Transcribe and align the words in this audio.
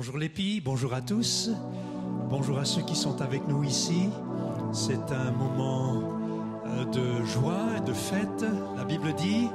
Bonjour 0.00 0.18
filles, 0.34 0.62
bonjour 0.62 0.94
à 0.94 1.02
tous, 1.02 1.50
bonjour 2.30 2.58
à 2.58 2.64
ceux 2.64 2.80
qui 2.80 2.96
sont 2.96 3.20
avec 3.20 3.46
nous 3.46 3.64
ici. 3.64 4.08
C'est 4.72 5.12
un 5.12 5.30
moment 5.30 6.14
euh, 6.66 6.86
de 6.86 7.22
joie 7.26 7.66
et 7.76 7.80
de 7.86 7.92
fête. 7.92 8.46
La 8.78 8.84
Bible 8.84 9.12
dit, 9.12 9.48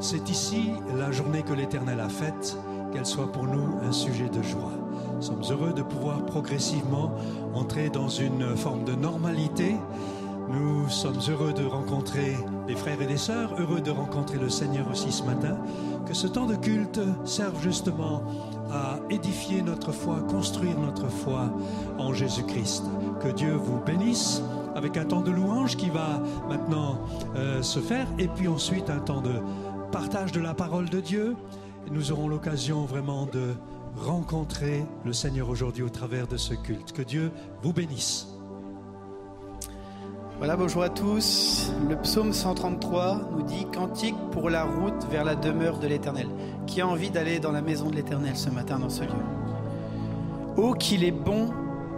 c'est 0.00 0.28
ici 0.28 0.72
la 0.98 1.12
journée 1.12 1.44
que 1.44 1.52
l'Éternel 1.52 2.00
a 2.00 2.08
faite, 2.08 2.56
qu'elle 2.92 3.06
soit 3.06 3.30
pour 3.30 3.44
nous 3.44 3.78
un 3.82 3.92
sujet 3.92 4.28
de 4.28 4.42
joie. 4.42 4.72
Nous 5.14 5.22
sommes 5.22 5.44
heureux 5.48 5.72
de 5.72 5.82
pouvoir 5.82 6.26
progressivement 6.26 7.14
entrer 7.54 7.88
dans 7.88 8.08
une 8.08 8.56
forme 8.56 8.82
de 8.82 8.96
normalité. 8.96 9.76
Nous 10.48 10.88
sommes 10.88 11.20
heureux 11.28 11.52
de 11.52 11.64
rencontrer 11.64 12.36
les 12.68 12.74
frères 12.74 13.00
et 13.00 13.06
les 13.06 13.16
sœurs, 13.16 13.54
heureux 13.58 13.80
de 13.80 13.90
rencontrer 13.90 14.38
le 14.38 14.48
Seigneur 14.48 14.88
aussi 14.90 15.10
ce 15.10 15.22
matin. 15.22 15.56
Que 16.06 16.14
ce 16.14 16.26
temps 16.26 16.46
de 16.46 16.54
culte 16.54 17.00
serve 17.24 17.60
justement 17.62 18.22
à 18.70 18.98
édifier 19.10 19.62
notre 19.62 19.92
foi, 19.92 20.20
construire 20.28 20.78
notre 20.78 21.08
foi 21.08 21.50
en 21.98 22.12
Jésus-Christ. 22.12 22.84
Que 23.20 23.28
Dieu 23.28 23.54
vous 23.54 23.80
bénisse 23.80 24.42
avec 24.74 24.96
un 24.96 25.04
temps 25.04 25.22
de 25.22 25.30
louange 25.30 25.76
qui 25.76 25.88
va 25.88 26.22
maintenant 26.48 27.00
euh, 27.36 27.62
se 27.62 27.78
faire 27.78 28.06
et 28.18 28.28
puis 28.28 28.48
ensuite 28.48 28.90
un 28.90 28.98
temps 28.98 29.20
de 29.20 29.34
partage 29.92 30.32
de 30.32 30.40
la 30.40 30.54
parole 30.54 30.88
de 30.88 31.00
Dieu. 31.00 31.36
Nous 31.90 32.12
aurons 32.12 32.28
l'occasion 32.28 32.84
vraiment 32.84 33.26
de 33.26 33.54
rencontrer 33.96 34.84
le 35.04 35.12
Seigneur 35.12 35.48
aujourd'hui 35.48 35.82
au 35.82 35.88
travers 35.88 36.26
de 36.26 36.36
ce 36.36 36.54
culte. 36.54 36.92
Que 36.92 37.02
Dieu 37.02 37.30
vous 37.62 37.72
bénisse. 37.72 38.33
Voilà, 40.38 40.56
bonjour 40.56 40.82
à 40.82 40.88
tous. 40.88 41.70
Le 41.88 41.94
psaume 41.94 42.32
133 42.32 43.20
nous 43.36 43.42
dit 43.42 43.66
Cantique 43.66 44.16
pour 44.32 44.50
la 44.50 44.64
route 44.64 45.06
vers 45.08 45.24
la 45.24 45.36
demeure 45.36 45.78
de 45.78 45.86
l'Éternel. 45.86 46.26
Qui 46.66 46.80
a 46.80 46.88
envie 46.88 47.10
d'aller 47.10 47.38
dans 47.38 47.52
la 47.52 47.62
maison 47.62 47.88
de 47.88 47.94
l'Éternel 47.94 48.36
ce 48.36 48.50
matin 48.50 48.80
dans 48.80 48.88
ce 48.88 49.04
lieu? 49.04 49.10
Oh, 50.56 50.72
qu'il 50.72 51.04
est 51.04 51.12
bon 51.12 51.50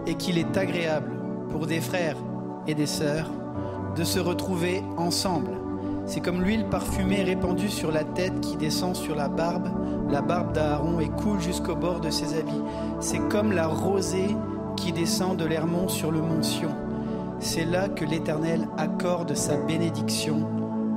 et 0.07 0.17
qu'il 0.17 0.37
est 0.37 0.55
agréable 0.59 1.11
pour 1.49 1.67
des 1.67 1.81
frères 1.81 2.19
et 2.67 2.75
des 2.75 2.87
sœurs 2.87 3.31
de 3.97 4.05
se 4.05 4.21
retrouver 4.21 4.83
ensemble. 4.99 5.53
C'est 6.05 6.21
comme 6.21 6.43
l'huile 6.43 6.67
parfumée 6.67 7.23
répandue 7.23 7.71
sur 7.71 7.91
la 7.91 8.05
tête 8.05 8.39
qui 8.43 8.59
descend 8.59 8.95
sur 8.95 9.15
la 9.15 9.29
barbe, 9.29 9.71
la 10.11 10.21
barbe 10.21 10.53
d'Aaron 10.53 11.01
et 11.01 11.09
coule 11.09 11.41
jusqu'au 11.41 11.75
bord 11.75 12.01
de 12.01 12.11
ses 12.11 12.39
habits. 12.39 12.63
C'est 13.01 13.29
comme 13.31 13.53
la 13.53 13.67
rosée 13.67 14.37
qui 14.77 14.93
descend 14.93 15.39
de 15.39 15.47
l'Hermon 15.47 15.89
sur 15.89 16.13
le 16.13 16.21
mont 16.21 16.43
Sion. 16.43 16.86
C'est 17.39 17.65
là 17.65 17.89
que 17.89 18.05
l'Éternel 18.05 18.67
accorde 18.77 19.35
sa 19.35 19.57
bénédiction 19.57 20.49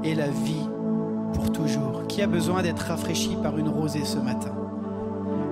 et 0.03 0.15
la 0.15 0.29
vie 0.29 0.67
pour 1.33 1.51
toujours. 1.51 2.07
Qui 2.07 2.21
a 2.21 2.27
besoin 2.27 2.63
d'être 2.63 2.79
rafraîchi 2.79 3.37
par 3.41 3.57
une 3.57 3.69
rosée 3.69 4.05
ce 4.05 4.17
matin? 4.17 4.51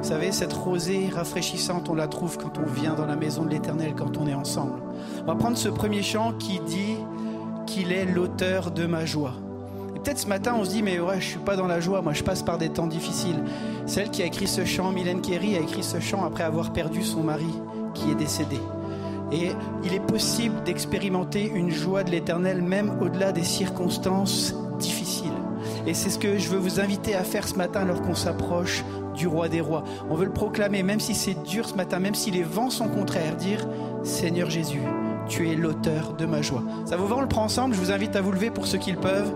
Vous 0.01 0.07
savez, 0.07 0.31
cette 0.31 0.53
rosée 0.53 1.09
rafraîchissante, 1.13 1.89
on 1.89 1.95
la 1.95 2.07
trouve 2.07 2.37
quand 2.37 2.57
on 2.57 2.65
vient 2.79 2.93
dans 2.93 3.05
la 3.05 3.15
maison 3.15 3.43
de 3.43 3.49
l'Éternel, 3.49 3.93
quand 3.95 4.17
on 4.17 4.27
est 4.27 4.33
ensemble. 4.33 4.79
On 5.23 5.25
va 5.25 5.35
prendre 5.35 5.57
ce 5.57 5.69
premier 5.69 6.03
chant 6.03 6.33
qui 6.39 6.59
dit 6.59 6.97
qu'il 7.65 7.91
est 7.91 8.05
l'auteur 8.05 8.71
de 8.71 8.85
ma 8.85 9.05
joie. 9.05 9.33
Et 9.95 9.99
peut-être 9.99 10.19
ce 10.19 10.27
matin, 10.27 10.55
on 10.57 10.63
se 10.63 10.69
dit, 10.69 10.83
mais 10.83 10.99
ouais, 10.99 11.19
je 11.19 11.25
suis 11.25 11.39
pas 11.39 11.55
dans 11.55 11.67
la 11.67 11.79
joie, 11.79 12.01
moi 12.01 12.13
je 12.13 12.23
passe 12.23 12.43
par 12.43 12.57
des 12.57 12.69
temps 12.69 12.87
difficiles. 12.87 13.43
Celle 13.85 14.09
qui 14.09 14.21
a 14.21 14.25
écrit 14.25 14.47
ce 14.47 14.65
chant, 14.65 14.91
Mylène 14.91 15.21
Kerry, 15.21 15.57
a 15.57 15.59
écrit 15.59 15.83
ce 15.83 15.99
chant 15.99 16.23
après 16.23 16.43
avoir 16.43 16.71
perdu 16.73 17.03
son 17.03 17.23
mari 17.23 17.53
qui 17.93 18.11
est 18.11 18.15
décédé. 18.15 18.59
Et 19.31 19.51
il 19.83 19.93
est 19.93 20.05
possible 20.05 20.63
d'expérimenter 20.63 21.51
une 21.53 21.69
joie 21.69 22.03
de 22.03 22.11
l'éternel 22.11 22.61
même 22.61 22.97
au-delà 23.01 23.31
des 23.31 23.43
circonstances 23.43 24.55
difficiles. 24.79 25.31
Et 25.85 25.93
c'est 25.93 26.09
ce 26.09 26.19
que 26.19 26.37
je 26.37 26.49
veux 26.49 26.57
vous 26.57 26.79
inviter 26.79 27.15
à 27.15 27.23
faire 27.23 27.47
ce 27.47 27.55
matin 27.55 27.81
alors 27.81 28.01
qu'on 28.01 28.15
s'approche 28.15 28.83
du 29.15 29.27
roi 29.27 29.49
des 29.49 29.61
rois. 29.61 29.83
On 30.09 30.15
veut 30.15 30.25
le 30.25 30.33
proclamer, 30.33 30.83
même 30.83 30.99
si 30.99 31.15
c'est 31.15 31.41
dur 31.43 31.67
ce 31.67 31.75
matin, 31.75 31.99
même 31.99 32.15
si 32.15 32.31
les 32.31 32.43
vents 32.43 32.69
sont 32.69 32.87
contraires, 32.87 33.35
dire 33.35 33.67
Seigneur 34.03 34.49
Jésus, 34.49 34.81
tu 35.27 35.49
es 35.49 35.55
l'auteur 35.55 36.13
de 36.13 36.25
ma 36.25 36.41
joie. 36.41 36.63
Ça 36.85 36.95
vous 36.95 37.07
va, 37.07 37.17
on 37.17 37.21
le 37.21 37.27
prend 37.27 37.43
ensemble 37.43 37.73
Je 37.75 37.79
vous 37.79 37.91
invite 37.91 38.15
à 38.15 38.21
vous 38.21 38.31
lever 38.31 38.49
pour 38.49 38.67
ceux 38.67 38.77
qui 38.77 38.91
le 38.91 38.99
peuvent. 38.99 39.33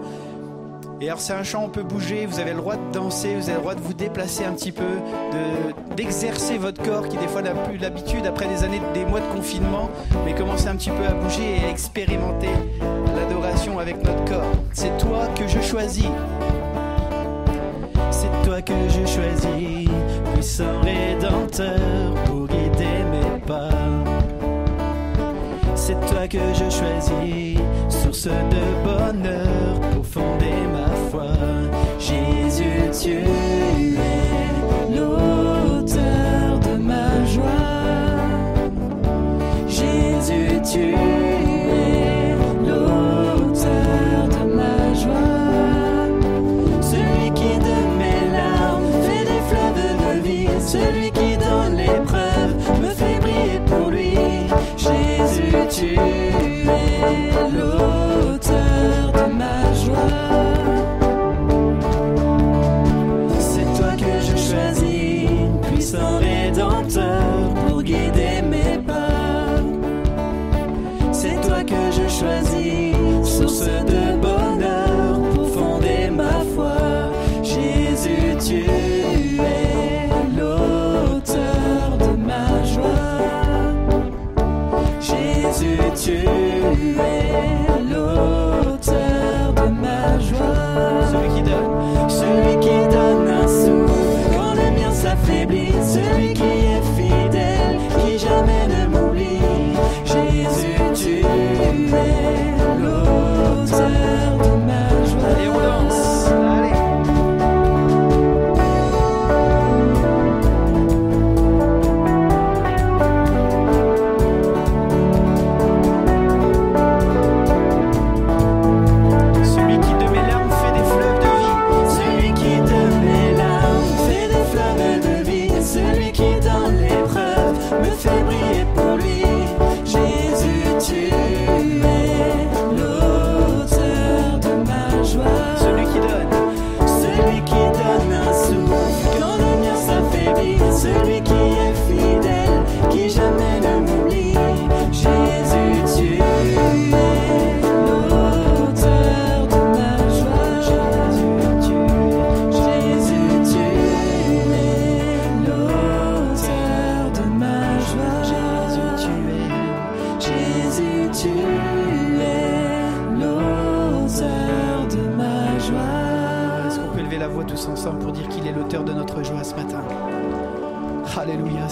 Et 1.04 1.08
alors 1.08 1.20
c'est 1.20 1.34
un 1.34 1.42
chant, 1.44 1.64
on 1.66 1.70
peut 1.70 1.82
bouger, 1.82 2.28
vous 2.28 2.40
avez 2.40 2.52
le 2.52 2.58
droit 2.58 2.76
de 2.76 2.92
danser, 2.94 3.34
vous 3.36 3.46
avez 3.46 3.56
le 3.56 3.62
droit 3.62 3.74
de 3.74 3.82
vous 3.82 3.94
déplacer 3.96 4.46
un 4.46 4.54
petit 4.54 4.72
peu, 4.72 4.84
de- 4.84 5.96
d'exercer 5.96 6.60
votre 6.60 6.82
corps 6.84 7.08
qui 7.10 7.18
des 7.18 7.28
fois 7.28 7.42
n'a 7.42 7.56
plus 7.56 7.78
l'habitude 7.80 8.28
après 8.28 8.46
des 8.48 8.64
années, 8.64 8.80
des 8.94 9.04
mois 9.06 9.20
de 9.20 9.26
confinement, 9.36 9.90
mais 10.26 10.36
commencez 10.36 10.68
un 10.68 10.76
petit 10.76 10.92
peu 10.92 11.04
à 11.08 11.14
bouger 11.14 11.58
et 11.60 11.66
à 11.66 11.70
expérimenter 11.72 12.50
l'adoration 13.16 13.80
avec 13.80 13.98
notre 14.04 14.24
corps. 14.26 14.52
C'est 14.74 14.96
toi 15.00 15.26
que 15.36 15.48
je 15.48 15.60
choisis. 15.62 16.06
C'est 18.12 18.48
toi 18.48 18.62
que 18.62 18.74
je 18.90 19.06
choisis, 19.08 19.90
puissant 20.36 20.82
rédempteur 20.84 22.14
pour 22.26 22.46
guider 22.46 23.04
mes 23.12 23.40
pas. 23.48 23.70
C'est 25.74 26.00
toi 26.06 26.28
que 26.30 26.38
je 26.54 26.70
choisis, 26.70 27.58
source 27.90 28.28
de 28.28 28.84
bonheur 28.86 29.80
pour 29.96 30.06
fonder. 30.06 30.61
Jésus, 33.04 33.26
tu 33.26 34.11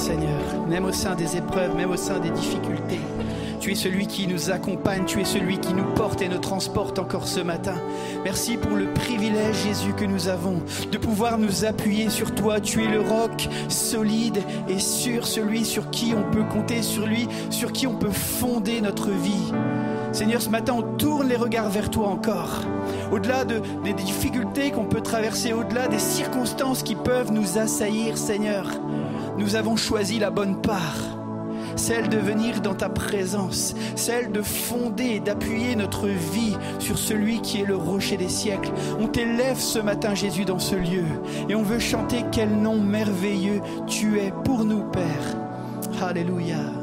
Seigneur, 0.10 0.68
même 0.68 0.86
au 0.86 0.92
sein 0.92 1.14
des 1.14 1.38
épreuves, 1.38 1.76
même 1.76 1.92
au 1.92 1.96
sein 1.96 2.18
des 2.18 2.32
difficultés. 2.32 3.00
Tu 3.60 3.74
es 3.74 3.76
celui 3.76 4.08
qui 4.08 4.26
nous 4.26 4.50
accompagne, 4.50 5.06
tu 5.06 5.22
es 5.22 5.24
celui 5.24 5.60
qui 5.60 5.72
nous 5.76 5.86
porte 5.94 6.24
et 6.24 6.28
nous 6.28 6.40
transporte 6.40 6.98
encore 6.98 7.28
ce 7.28 7.42
matin. 7.42 7.76
Merci 8.24 8.58
pour 8.58 8.76
le 8.76 8.92
privilège, 8.92 9.56
Jésus, 9.68 9.94
que 9.94 10.06
nous 10.06 10.28
avons 10.28 10.64
de 10.92 10.98
pouvoir 10.98 11.38
nous 11.38 11.64
appuyer 11.64 12.10
sur 12.10 12.34
toi. 12.34 12.60
Tu 12.60 12.84
es 12.84 12.88
le 12.88 13.02
roc 13.02 13.50
solide 13.68 14.40
et 14.68 14.80
sûr, 14.80 15.28
celui 15.28 15.64
sur 15.64 15.92
qui 15.92 16.16
on 16.18 16.24
peut 16.32 16.46
compter, 16.46 16.82
sur 16.82 17.06
lui, 17.06 17.28
sur 17.52 17.72
qui 17.72 17.86
on 17.86 17.94
peut 17.94 18.10
fonder 18.10 18.82
notre 18.82 19.12
vie. 19.12 19.54
Seigneur, 20.12 20.42
ce 20.42 20.50
matin, 20.50 20.74
on 20.76 20.98
tourne 20.98 21.28
les 21.28 21.36
regards 21.36 21.70
vers 21.70 21.92
toi 21.92 22.08
encore. 22.08 22.62
Au-delà 23.12 23.46
de, 23.46 23.62
des 23.84 23.94
difficultés 23.94 24.72
qu'on 24.72 24.86
peut 24.86 25.02
traverser, 25.02 25.54
au-delà 25.54 25.88
des 25.88 26.00
circonstances 26.00 26.82
qui 26.82 26.96
peuvent 26.96 27.32
nous 27.32 27.60
assaillir, 27.60 28.18
Seigneur, 28.18 28.66
nous 29.40 29.56
avons 29.56 29.78
choisi 29.78 30.20
la 30.20 30.30
bonne 30.30 30.62
part 30.62 31.20
celle 31.76 32.10
de 32.10 32.18
venir 32.18 32.60
dans 32.62 32.76
ta 32.76 32.90
présence, 32.90 33.74
celle 33.96 34.34
de 34.34 34.42
fonder 34.42 35.16
et 35.16 35.20
d'appuyer 35.22 35.78
notre 35.78 36.08
vie 36.08 36.58
sur 36.78 36.98
celui 36.98 37.42
qui 37.42 37.62
est 37.62 37.66
le 37.66 37.78
rocher 37.78 38.18
des 38.18 38.28
siècles. 38.28 38.72
On 39.00 39.08
t'élève 39.08 39.58
ce 39.58 39.80
matin, 39.80 40.14
Jésus, 40.14 40.44
dans 40.44 40.60
ce 40.60 40.76
lieu, 40.76 41.06
et 41.48 41.56
on 41.56 41.64
veut 41.64 41.80
chanter 41.80 42.26
quel 42.34 42.50
nom 42.50 42.82
merveilleux 42.82 43.62
tu 43.88 44.20
es 44.20 44.34
pour 44.44 44.66
nous, 44.66 44.84
Père. 44.92 45.38
Alléluia. 46.02 46.79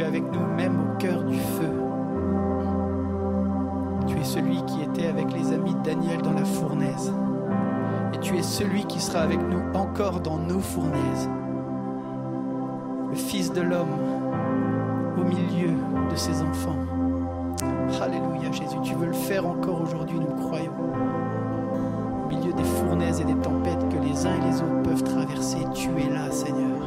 es 0.00 0.04
avec 0.04 0.24
nous 0.32 0.46
même 0.56 0.78
au 0.80 0.98
cœur 0.98 1.22
du 1.24 1.38
feu. 1.38 1.72
Tu 4.06 4.16
es 4.16 4.24
celui 4.24 4.62
qui 4.64 4.82
était 4.82 5.06
avec 5.06 5.32
les 5.32 5.52
amis 5.52 5.74
de 5.74 5.82
Daniel 5.82 6.22
dans 6.22 6.32
la 6.32 6.44
fournaise. 6.44 7.12
Et 8.14 8.18
tu 8.18 8.36
es 8.36 8.42
celui 8.42 8.84
qui 8.84 9.00
sera 9.00 9.20
avec 9.20 9.40
nous 9.48 9.60
encore 9.78 10.20
dans 10.20 10.38
nos 10.38 10.60
fournaises. 10.60 11.28
Le 13.10 13.16
Fils 13.16 13.52
de 13.52 13.62
l'homme 13.62 13.96
au 15.18 15.24
milieu 15.24 15.70
de 16.10 16.16
ses 16.16 16.42
enfants. 16.42 16.76
Alléluia 18.00 18.52
Jésus, 18.52 18.76
tu 18.82 18.94
veux 18.94 19.06
le 19.06 19.12
faire 19.12 19.46
encore 19.46 19.82
aujourd'hui, 19.82 20.20
nous 20.20 20.46
croyons. 20.46 20.72
Au 22.24 22.28
milieu 22.28 22.52
des 22.52 22.64
fournaises 22.64 23.20
et 23.20 23.24
des 23.24 23.36
tempêtes 23.36 23.88
que 23.88 24.06
les 24.06 24.26
uns 24.26 24.34
et 24.34 24.50
les 24.50 24.56
autres 24.62 24.82
peuvent 24.84 25.02
traverser, 25.02 25.58
tu 25.74 25.88
es 25.88 26.08
là 26.12 26.30
Seigneur. 26.30 26.77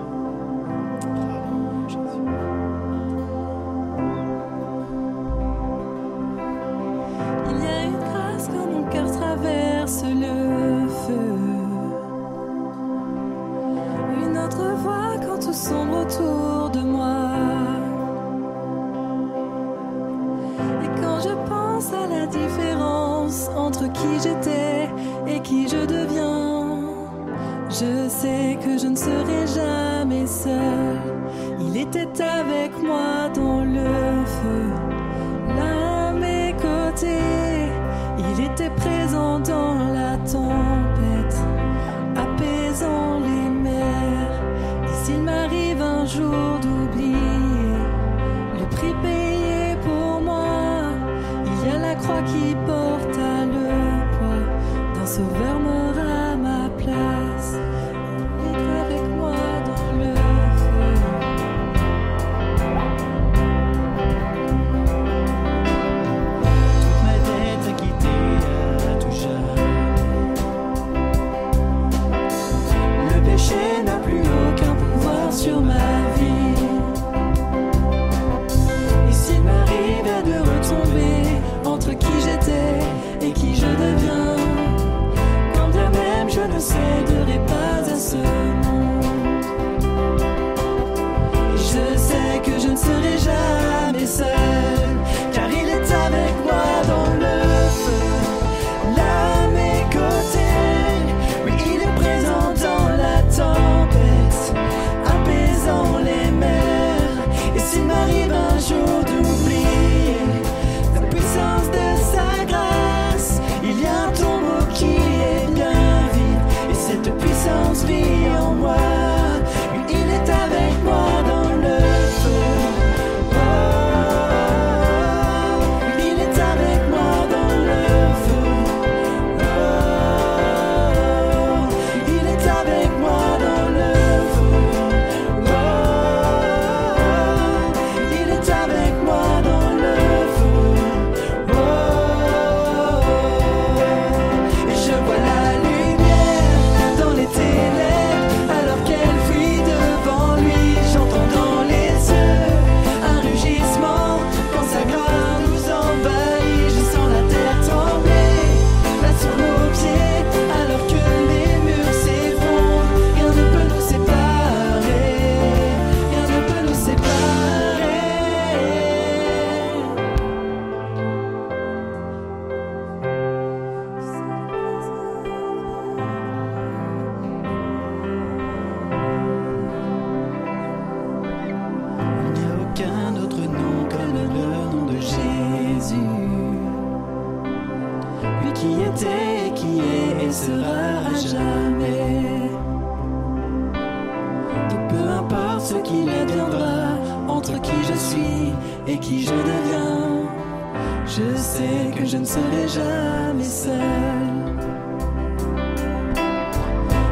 Je 202.22 202.24
ne 202.24 202.30
serai 202.30 202.68
jamais 202.68 203.44
seul. 203.44 203.82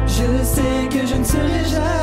Je 0.06 0.44
sais 0.44 0.88
que 0.88 1.04
je 1.04 1.16
ne 1.16 1.24
serai 1.24 1.64
jamais 1.68 1.99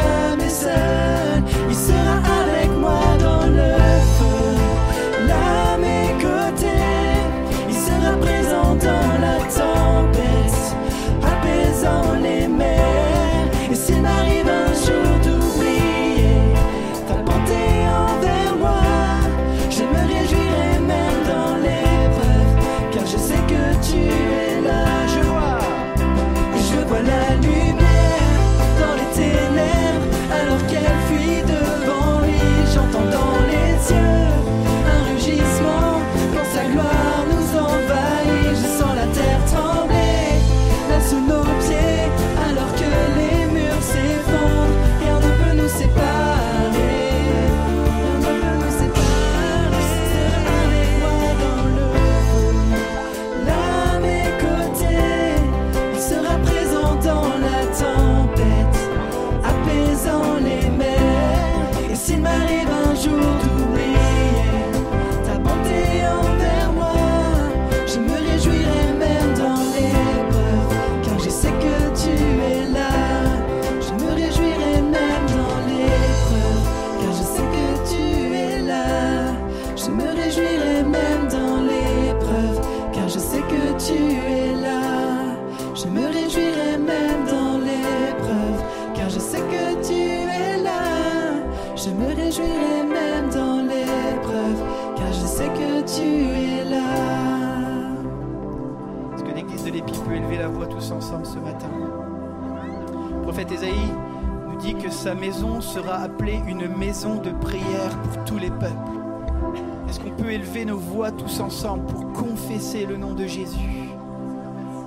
pour 111.64 112.14
confesser 112.14 112.86
le 112.86 112.98
nom 112.98 113.14
de 113.14 113.26
Jésus, 113.26 113.90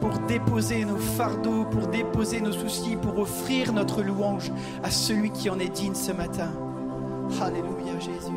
pour 0.00 0.16
déposer 0.28 0.84
nos 0.84 0.96
fardeaux, 0.96 1.64
pour 1.64 1.88
déposer 1.88 2.40
nos 2.40 2.52
soucis, 2.52 2.96
pour 2.96 3.18
offrir 3.18 3.72
notre 3.72 4.02
louange 4.02 4.52
à 4.84 4.90
celui 4.90 5.30
qui 5.30 5.50
en 5.50 5.58
est 5.58 5.68
digne 5.68 5.94
ce 5.94 6.12
matin. 6.12 6.50
Alléluia 7.42 7.98
Jésus. 7.98 8.30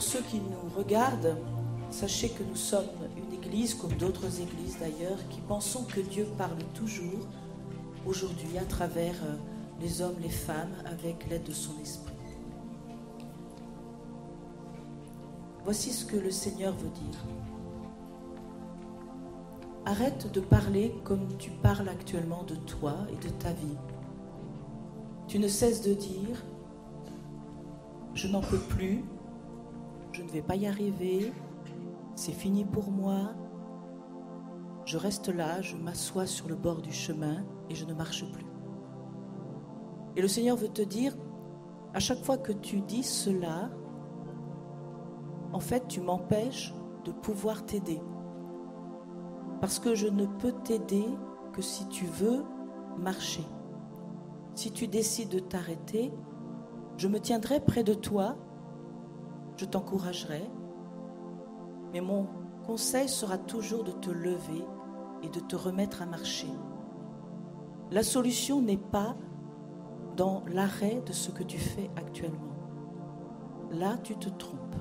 Pour 0.00 0.08
ceux 0.08 0.22
qui 0.22 0.38
nous 0.38 0.78
regardent, 0.78 1.36
sachez 1.90 2.30
que 2.30 2.42
nous 2.42 2.56
sommes 2.56 2.86
une 3.18 3.34
Église, 3.34 3.74
comme 3.74 3.92
d'autres 3.98 4.40
Églises 4.40 4.78
d'ailleurs, 4.80 5.18
qui 5.28 5.42
pensons 5.42 5.84
que 5.84 6.00
Dieu 6.00 6.26
parle 6.38 6.56
toujours, 6.72 7.28
aujourd'hui, 8.06 8.56
à 8.56 8.64
travers 8.64 9.14
euh, 9.24 9.36
les 9.78 10.00
hommes, 10.00 10.16
les 10.22 10.30
femmes, 10.30 10.72
avec 10.86 11.28
l'aide 11.28 11.42
de 11.42 11.52
son 11.52 11.78
Esprit. 11.82 12.14
Voici 15.64 15.90
ce 15.90 16.06
que 16.06 16.16
le 16.16 16.30
Seigneur 16.30 16.72
veut 16.72 16.88
dire. 16.88 17.20
Arrête 19.84 20.32
de 20.32 20.40
parler 20.40 20.94
comme 21.04 21.36
tu 21.36 21.50
parles 21.50 21.90
actuellement 21.90 22.44
de 22.44 22.54
toi 22.54 22.96
et 23.12 23.22
de 23.22 23.28
ta 23.34 23.52
vie. 23.52 23.76
Tu 25.28 25.38
ne 25.38 25.46
cesses 25.46 25.82
de 25.82 25.92
dire, 25.92 26.42
je 28.14 28.28
n'en 28.28 28.40
peux 28.40 28.60
plus, 28.60 29.04
je 30.12 30.22
ne 30.22 30.28
vais 30.28 30.42
pas 30.42 30.56
y 30.56 30.66
arriver, 30.66 31.32
c'est 32.14 32.32
fini 32.32 32.64
pour 32.64 32.90
moi, 32.90 33.34
je 34.84 34.98
reste 34.98 35.28
là, 35.28 35.60
je 35.62 35.76
m'assois 35.76 36.26
sur 36.26 36.48
le 36.48 36.56
bord 36.56 36.82
du 36.82 36.92
chemin 36.92 37.44
et 37.68 37.74
je 37.74 37.84
ne 37.84 37.94
marche 37.94 38.30
plus. 38.32 38.46
Et 40.16 40.22
le 40.22 40.28
Seigneur 40.28 40.56
veut 40.56 40.68
te 40.68 40.82
dire, 40.82 41.16
à 41.94 42.00
chaque 42.00 42.22
fois 42.24 42.38
que 42.38 42.52
tu 42.52 42.80
dis 42.80 43.02
cela, 43.02 43.70
en 45.52 45.60
fait, 45.60 45.86
tu 45.88 46.00
m'empêches 46.00 46.74
de 47.04 47.12
pouvoir 47.12 47.64
t'aider. 47.66 48.00
Parce 49.60 49.78
que 49.78 49.94
je 49.94 50.08
ne 50.08 50.26
peux 50.26 50.52
t'aider 50.64 51.06
que 51.52 51.62
si 51.62 51.86
tu 51.88 52.06
veux 52.06 52.44
marcher. 52.98 53.44
Si 54.54 54.72
tu 54.72 54.88
décides 54.88 55.30
de 55.30 55.38
t'arrêter, 55.38 56.12
je 56.96 57.08
me 57.08 57.20
tiendrai 57.20 57.60
près 57.60 57.82
de 57.82 57.94
toi, 57.94 58.36
je 59.60 59.66
t'encouragerai, 59.66 60.50
mais 61.92 62.00
mon 62.00 62.26
conseil 62.64 63.10
sera 63.10 63.36
toujours 63.36 63.84
de 63.84 63.90
te 63.90 64.08
lever 64.08 64.64
et 65.22 65.28
de 65.28 65.38
te 65.38 65.54
remettre 65.54 66.00
à 66.00 66.06
marcher. 66.06 66.48
La 67.90 68.02
solution 68.02 68.62
n'est 68.62 68.78
pas 68.78 69.16
dans 70.16 70.44
l'arrêt 70.46 71.02
de 71.04 71.12
ce 71.12 71.30
que 71.30 71.42
tu 71.42 71.58
fais 71.58 71.90
actuellement. 71.96 72.54
Là, 73.70 73.98
tu 74.02 74.16
te 74.16 74.30
trompes. 74.30 74.76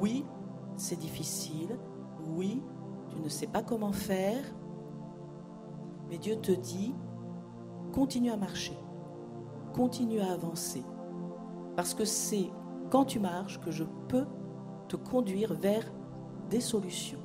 Oui, 0.00 0.24
c'est 0.76 0.98
difficile. 0.98 1.78
Oui, 2.34 2.62
tu 3.10 3.20
ne 3.20 3.28
sais 3.28 3.46
pas 3.46 3.62
comment 3.62 3.92
faire. 3.92 4.42
Mais 6.08 6.16
Dieu 6.16 6.36
te 6.36 6.52
dit, 6.52 6.94
continue 7.92 8.30
à 8.30 8.38
marcher. 8.38 8.78
Continue 9.74 10.20
à 10.20 10.32
avancer. 10.32 10.82
Parce 11.76 11.92
que 11.92 12.06
c'est 12.06 12.50
quand 12.90 13.04
tu 13.04 13.18
marches 13.18 13.60
que 13.60 13.70
je 13.70 13.84
peux 14.08 14.26
te 14.88 14.96
conduire 14.96 15.54
vers 15.54 15.84
des 16.50 16.60
solutions. 16.60 17.20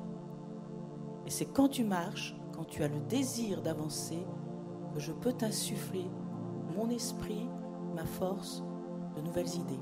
Et 1.26 1.30
c'est 1.30 1.46
quand 1.46 1.68
tu 1.68 1.84
marches, 1.84 2.36
quand 2.52 2.64
tu 2.64 2.82
as 2.82 2.88
le 2.88 3.00
désir 3.00 3.62
d'avancer, 3.62 4.26
que 4.92 5.00
je 5.00 5.12
peux 5.12 5.32
t'insuffler 5.32 6.04
mon 6.76 6.90
esprit, 6.90 7.48
ma 7.94 8.04
force, 8.04 8.62
de 9.16 9.20
nouvelles 9.20 9.54
idées. 9.54 9.80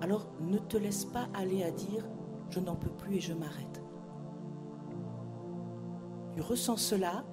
Alors 0.00 0.28
ne 0.40 0.58
te 0.58 0.76
laisse 0.76 1.04
pas 1.04 1.28
aller 1.34 1.62
à 1.62 1.70
dire 1.70 2.08
je 2.48 2.60
n'en 2.60 2.74
peux 2.74 2.90
plus 2.90 3.16
et 3.16 3.20
je 3.20 3.32
m'arrête. 3.32 3.82
Tu 6.32 6.40
ressens 6.40 6.78
cela, 6.78 7.24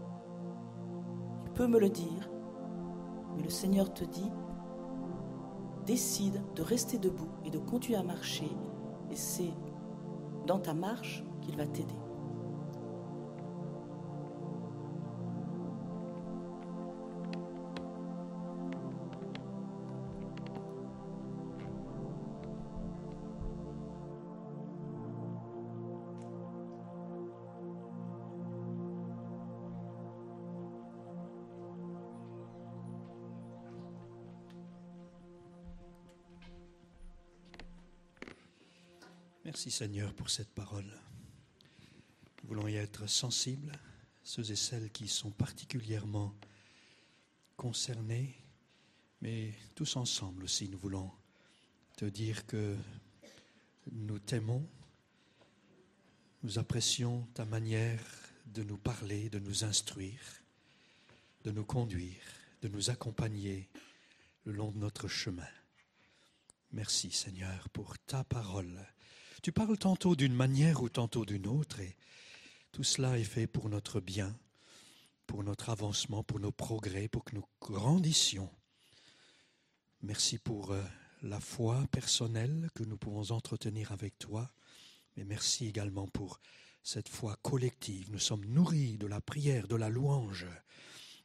tu 1.45 1.51
peux 1.51 1.67
me 1.67 1.79
le 1.79 1.89
dire, 1.89 2.29
mais 3.35 3.43
le 3.43 3.49
Seigneur 3.49 3.93
te 3.93 4.03
dit 4.03 4.31
décide 5.87 6.41
de 6.53 6.61
rester 6.61 6.97
debout 6.97 7.29
et 7.45 7.49
de 7.49 7.57
continuer 7.57 7.97
à 7.97 8.03
marcher, 8.03 8.51
et 9.09 9.15
c'est 9.15 9.53
dans 10.45 10.59
ta 10.59 10.73
marche 10.73 11.23
qu'il 11.41 11.55
va 11.55 11.65
t'aider. 11.65 11.95
Merci 39.67 39.79
Seigneur 39.79 40.13
pour 40.13 40.29
cette 40.29 40.53
parole. 40.53 40.89
Nous 42.41 42.47
voulons 42.47 42.69
y 42.69 42.75
être 42.75 43.05
sensibles, 43.05 43.73
ceux 44.23 44.49
et 44.49 44.55
celles 44.55 44.89
qui 44.91 45.09
sont 45.09 45.31
particulièrement 45.31 46.33
concernés, 47.57 48.33
mais 49.19 49.53
tous 49.75 49.97
ensemble 49.97 50.45
aussi, 50.45 50.69
nous 50.69 50.77
voulons 50.77 51.11
te 51.97 52.05
dire 52.05 52.47
que 52.47 52.77
nous 53.91 54.19
t'aimons, 54.19 54.65
nous 56.43 56.59
apprécions 56.59 57.27
ta 57.33 57.43
manière 57.43 57.99
de 58.45 58.63
nous 58.63 58.77
parler, 58.77 59.29
de 59.29 59.39
nous 59.39 59.65
instruire, 59.65 60.41
de 61.43 61.51
nous 61.51 61.65
conduire, 61.65 62.23
de 62.61 62.69
nous 62.69 62.89
accompagner 62.89 63.67
le 64.45 64.53
long 64.53 64.71
de 64.71 64.77
notre 64.77 65.09
chemin. 65.09 65.51
Merci 66.71 67.11
Seigneur 67.11 67.67
pour 67.67 67.99
ta 67.99 68.23
parole. 68.23 68.87
Tu 69.43 69.51
parles 69.51 69.77
tantôt 69.77 70.15
d'une 70.15 70.33
manière 70.33 70.81
ou 70.81 70.89
tantôt 70.89 71.25
d'une 71.25 71.47
autre 71.47 71.79
et 71.79 71.95
tout 72.71 72.83
cela 72.83 73.17
est 73.19 73.23
fait 73.23 73.47
pour 73.47 73.69
notre 73.69 73.99
bien, 73.99 74.37
pour 75.27 75.43
notre 75.43 75.69
avancement, 75.69 76.23
pour 76.23 76.39
nos 76.39 76.51
progrès, 76.51 77.07
pour 77.07 77.23
que 77.23 77.35
nous 77.35 77.45
grandissions. 77.61 78.49
Merci 80.01 80.37
pour 80.39 80.71
euh, 80.71 80.83
la 81.21 81.39
foi 81.39 81.85
personnelle 81.91 82.69
que 82.73 82.83
nous 82.83 82.97
pouvons 82.97 83.31
entretenir 83.31 83.91
avec 83.91 84.17
toi, 84.17 84.51
mais 85.15 85.23
merci 85.23 85.67
également 85.67 86.07
pour 86.07 86.39
cette 86.83 87.09
foi 87.09 87.35
collective. 87.41 88.11
Nous 88.11 88.19
sommes 88.19 88.45
nourris 88.45 88.97
de 88.97 89.07
la 89.07 89.21
prière, 89.21 89.67
de 89.67 89.75
la 89.75 89.89
louange, 89.89 90.47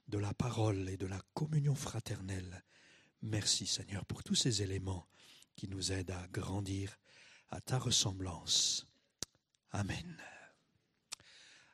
de 0.08 0.18
la 0.18 0.34
parole 0.34 0.88
et 0.88 0.96
de 0.96 1.06
la 1.06 1.20
communion 1.34 1.74
fraternelle. 1.74 2.62
Merci 3.22 3.66
Seigneur 3.66 4.04
pour 4.04 4.22
tous 4.22 4.34
ces 4.34 4.62
éléments 4.62 5.06
qui 5.56 5.68
nous 5.68 5.92
aide 5.92 6.10
à 6.10 6.26
grandir 6.28 6.98
à 7.52 7.60
ta 7.60 7.78
ressemblance. 7.78 8.86
Amen. 9.70 10.16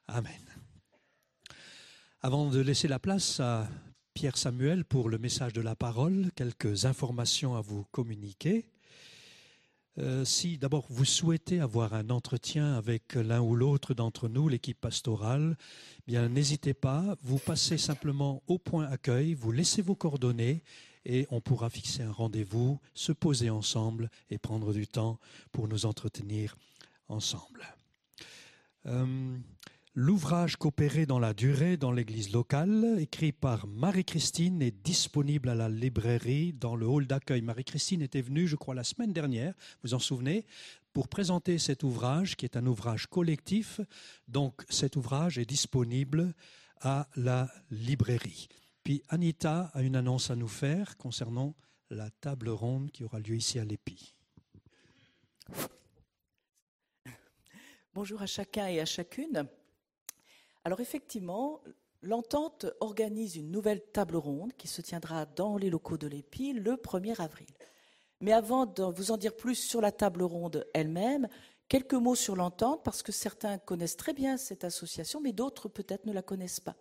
Amen. 0.08 0.44
Avant 2.20 2.50
de 2.50 2.58
laisser 2.58 2.88
la 2.88 2.98
place 2.98 3.38
à 3.38 3.68
Pierre 4.12 4.36
Samuel 4.36 4.84
pour 4.84 5.08
le 5.08 5.18
message 5.18 5.52
de 5.52 5.60
la 5.60 5.76
parole, 5.76 6.32
quelques 6.34 6.84
informations 6.84 7.54
à 7.54 7.60
vous 7.60 7.84
communiquer. 7.92 8.68
Euh, 9.98 10.24
si 10.24 10.58
d'abord 10.58 10.86
vous 10.90 11.04
souhaitez 11.04 11.60
avoir 11.60 11.94
un 11.94 12.10
entretien 12.10 12.74
avec 12.74 13.14
l'un 13.14 13.40
ou 13.40 13.54
l'autre 13.54 13.94
d'entre 13.94 14.28
nous, 14.28 14.48
l'équipe 14.48 14.80
pastorale, 14.80 15.56
bien 16.08 16.28
n'hésitez 16.28 16.74
pas, 16.74 17.16
vous 17.22 17.38
passez 17.38 17.78
simplement 17.78 18.42
au 18.48 18.58
point 18.58 18.86
accueil, 18.86 19.34
vous 19.34 19.52
laissez 19.52 19.82
vos 19.82 19.96
coordonnées 19.96 20.64
et 21.04 21.26
on 21.30 21.40
pourra 21.40 21.70
fixer 21.70 22.02
un 22.02 22.12
rendez-vous, 22.12 22.80
se 22.94 23.12
poser 23.12 23.50
ensemble 23.50 24.10
et 24.30 24.38
prendre 24.38 24.72
du 24.72 24.86
temps 24.86 25.18
pour 25.52 25.68
nous 25.68 25.86
entretenir 25.86 26.56
ensemble. 27.08 27.64
Euh, 28.86 29.38
L'ouvrage 30.00 30.54
Coopérer 30.54 31.06
dans 31.06 31.18
la 31.18 31.34
durée 31.34 31.76
dans 31.76 31.90
l'église 31.90 32.30
locale, 32.30 32.98
écrit 33.00 33.32
par 33.32 33.66
Marie-Christine, 33.66 34.62
est 34.62 34.84
disponible 34.84 35.48
à 35.48 35.56
la 35.56 35.68
librairie 35.68 36.52
dans 36.52 36.76
le 36.76 36.86
hall 36.86 37.08
d'accueil. 37.08 37.42
Marie-Christine 37.42 38.02
était 38.02 38.20
venue, 38.20 38.46
je 38.46 38.54
crois, 38.54 38.76
la 38.76 38.84
semaine 38.84 39.12
dernière, 39.12 39.54
vous 39.82 39.94
en 39.94 39.98
souvenez, 39.98 40.46
pour 40.92 41.08
présenter 41.08 41.58
cet 41.58 41.82
ouvrage, 41.82 42.36
qui 42.36 42.44
est 42.44 42.56
un 42.56 42.66
ouvrage 42.66 43.08
collectif. 43.08 43.80
Donc 44.28 44.64
cet 44.68 44.94
ouvrage 44.94 45.36
est 45.36 45.46
disponible 45.46 46.32
à 46.80 47.08
la 47.16 47.50
librairie. 47.72 48.48
Puis 48.88 49.02
Anita 49.10 49.70
a 49.74 49.82
une 49.82 49.96
annonce 49.96 50.30
à 50.30 50.34
nous 50.34 50.48
faire 50.48 50.96
concernant 50.96 51.54
la 51.90 52.08
table 52.08 52.48
ronde 52.48 52.90
qui 52.90 53.04
aura 53.04 53.20
lieu 53.20 53.36
ici 53.36 53.58
à 53.58 53.64
l'EPI. 53.66 54.14
Bonjour 57.92 58.22
à 58.22 58.26
chacun 58.26 58.66
et 58.66 58.80
à 58.80 58.86
chacune. 58.86 59.46
Alors 60.64 60.80
effectivement, 60.80 61.60
l'entente 62.00 62.64
organise 62.80 63.36
une 63.36 63.50
nouvelle 63.50 63.82
table 63.92 64.16
ronde 64.16 64.54
qui 64.54 64.68
se 64.68 64.80
tiendra 64.80 65.26
dans 65.26 65.58
les 65.58 65.68
locaux 65.68 65.98
de 65.98 66.06
l'EPI 66.06 66.54
le 66.54 66.76
1er 66.76 67.20
avril. 67.20 67.50
Mais 68.22 68.32
avant 68.32 68.64
de 68.64 68.84
vous 68.84 69.10
en 69.10 69.18
dire 69.18 69.36
plus 69.36 69.56
sur 69.56 69.82
la 69.82 69.92
table 69.92 70.22
ronde 70.22 70.66
elle-même, 70.72 71.28
quelques 71.68 71.92
mots 71.92 72.14
sur 72.14 72.36
l'entente, 72.36 72.82
parce 72.84 73.02
que 73.02 73.12
certains 73.12 73.58
connaissent 73.58 73.98
très 73.98 74.14
bien 74.14 74.38
cette 74.38 74.64
association, 74.64 75.20
mais 75.20 75.34
d'autres 75.34 75.68
peut-être 75.68 76.06
ne 76.06 76.12
la 76.14 76.22
connaissent 76.22 76.60
pas. 76.60 76.76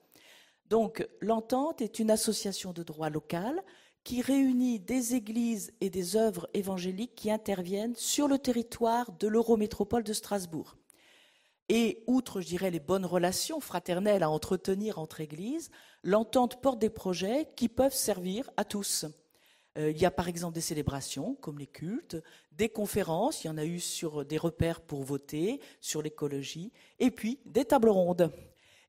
Donc 0.69 1.07
l'entente 1.21 1.81
est 1.81 1.99
une 1.99 2.11
association 2.11 2.73
de 2.73 2.83
droit 2.83 3.09
local 3.09 3.63
qui 4.03 4.21
réunit 4.21 4.79
des 4.79 5.15
églises 5.15 5.73
et 5.81 5.89
des 5.89 6.15
œuvres 6.15 6.49
évangéliques 6.53 7.15
qui 7.15 7.31
interviennent 7.31 7.95
sur 7.95 8.27
le 8.27 8.39
territoire 8.39 9.11
de 9.13 9.27
l'Eurométropole 9.27 10.03
de 10.03 10.13
Strasbourg. 10.13 10.77
Et 11.69 12.03
outre, 12.07 12.39
je 12.39 12.47
dirais, 12.47 12.71
les 12.71 12.79
bonnes 12.79 13.05
relations 13.05 13.59
fraternelles 13.59 14.23
à 14.23 14.29
entretenir 14.29 14.99
entre 14.99 15.19
églises, 15.19 15.69
l'entente 16.03 16.61
porte 16.61 16.79
des 16.79 16.89
projets 16.89 17.49
qui 17.57 17.67
peuvent 17.67 17.93
servir 17.93 18.49
à 18.55 18.63
tous. 18.63 19.05
Euh, 19.77 19.91
il 19.91 19.97
y 19.97 20.05
a 20.05 20.11
par 20.11 20.29
exemple 20.29 20.55
des 20.55 20.61
célébrations, 20.61 21.35
comme 21.35 21.59
les 21.59 21.67
cultes, 21.67 22.15
des 22.53 22.69
conférences, 22.69 23.43
il 23.43 23.47
y 23.47 23.49
en 23.49 23.57
a 23.57 23.65
eu 23.65 23.79
sur 23.79 24.23
des 24.25 24.37
repères 24.37 24.79
pour 24.79 25.03
voter, 25.03 25.59
sur 25.81 26.01
l'écologie, 26.01 26.71
et 26.99 27.11
puis 27.11 27.39
des 27.45 27.65
tables 27.65 27.89
rondes. 27.89 28.31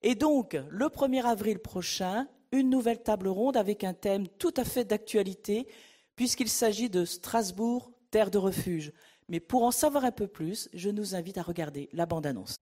Et 0.05 0.15
donc, 0.15 0.57
le 0.71 0.87
1er 0.87 1.25
avril 1.25 1.59
prochain, 1.59 2.29
une 2.53 2.71
nouvelle 2.71 3.03
table 3.03 3.27
ronde 3.27 3.57
avec 3.57 3.83
un 3.83 3.95
thème 3.95 4.29
tout 4.29 4.55
à 4.57 4.63
fait 4.63 4.85
d'actualité, 4.85 5.67
puisqu'il 6.15 6.49
s'agit 6.49 6.89
de 6.89 7.05
Strasbourg, 7.05 7.91
terre 8.13 8.31
de 8.31 8.39
refuge. 8.39 8.93
Mais 9.29 9.41
pour 9.41 9.65
en 9.65 9.73
savoir 9.73 10.05
un 10.05 10.13
peu 10.13 10.29
plus, 10.29 10.69
je 10.73 10.89
nous 10.89 11.17
invite 11.17 11.37
à 11.39 11.43
regarder 11.43 11.89
la 11.93 12.07
bande-annonce. 12.07 12.55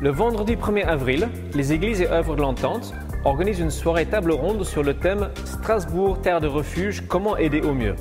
Le 0.00 0.10
vendredi 0.10 0.56
1er 0.56 0.86
avril, 0.86 1.28
les 1.54 1.72
églises 1.74 2.00
et 2.00 2.08
œuvres 2.08 2.34
de 2.34 2.40
l'entente 2.40 2.94
organisent 3.26 3.60
une 3.60 3.70
soirée 3.70 4.06
table 4.06 4.32
ronde 4.32 4.64
sur 4.64 4.82
le 4.82 4.98
thème 4.98 5.30
Strasbourg, 5.44 6.20
terre 6.22 6.40
de 6.40 6.48
refuge, 6.48 7.06
comment 7.06 7.36
aider 7.36 7.60
au 7.60 7.74
mieux. 7.74 7.94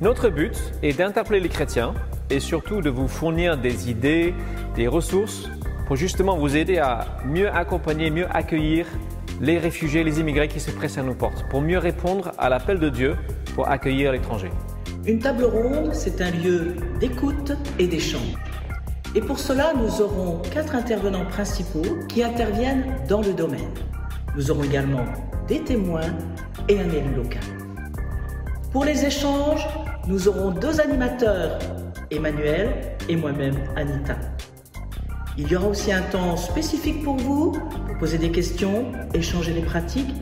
Notre 0.00 0.30
but 0.30 0.56
est 0.82 0.96
d'interpeller 0.98 1.40
les 1.40 1.48
chrétiens 1.48 1.94
et 2.30 2.40
surtout 2.40 2.80
de 2.80 2.90
vous 2.90 3.08
fournir 3.08 3.56
des 3.56 3.90
idées, 3.90 4.34
des 4.74 4.88
ressources 4.88 5.48
pour 5.86 5.96
justement 5.96 6.36
vous 6.36 6.56
aider 6.56 6.78
à 6.78 7.06
mieux 7.24 7.48
accompagner, 7.48 8.10
mieux 8.10 8.26
accueillir 8.30 8.86
les 9.40 9.58
réfugiés, 9.58 10.04
les 10.04 10.20
immigrés 10.20 10.48
qui 10.48 10.60
se 10.60 10.70
pressent 10.70 10.98
à 10.98 11.02
nos 11.02 11.14
portes, 11.14 11.46
pour 11.48 11.62
mieux 11.62 11.78
répondre 11.78 12.32
à 12.38 12.48
l'appel 12.48 12.78
de 12.78 12.88
Dieu 12.88 13.16
pour 13.54 13.68
accueillir 13.68 14.12
l'étranger. 14.12 14.50
Une 15.06 15.20
table 15.20 15.44
ronde, 15.44 15.94
c'est 15.94 16.20
un 16.20 16.30
lieu 16.30 16.74
d'écoute 17.00 17.52
et 17.78 17.86
d'échange. 17.86 18.34
Et 19.14 19.20
pour 19.20 19.38
cela, 19.38 19.72
nous 19.74 20.02
aurons 20.02 20.42
quatre 20.52 20.74
intervenants 20.74 21.24
principaux 21.24 21.96
qui 22.08 22.22
interviennent 22.22 22.96
dans 23.08 23.22
le 23.22 23.32
domaine. 23.32 23.72
Nous 24.36 24.50
aurons 24.50 24.64
également 24.64 25.06
des 25.46 25.60
témoins 25.64 26.12
et 26.68 26.78
un 26.78 26.90
élu 26.90 27.14
local. 27.16 27.40
Pour 28.70 28.84
les 28.84 29.06
échanges, 29.06 29.66
nous 30.06 30.28
aurons 30.28 30.50
deux 30.50 30.78
animateurs, 30.80 31.58
Emmanuel 32.10 32.96
et 33.08 33.16
moi-même, 33.16 33.56
Anita. 33.76 34.16
Il 35.36 35.48
y 35.48 35.56
aura 35.56 35.68
aussi 35.68 35.92
un 35.92 36.02
temps 36.02 36.36
spécifique 36.36 37.04
pour 37.04 37.16
vous, 37.16 37.52
pour 37.52 37.98
poser 37.98 38.18
des 38.18 38.30
questions, 38.30 38.92
échanger 39.14 39.52
les 39.52 39.62
pratiques 39.62 40.14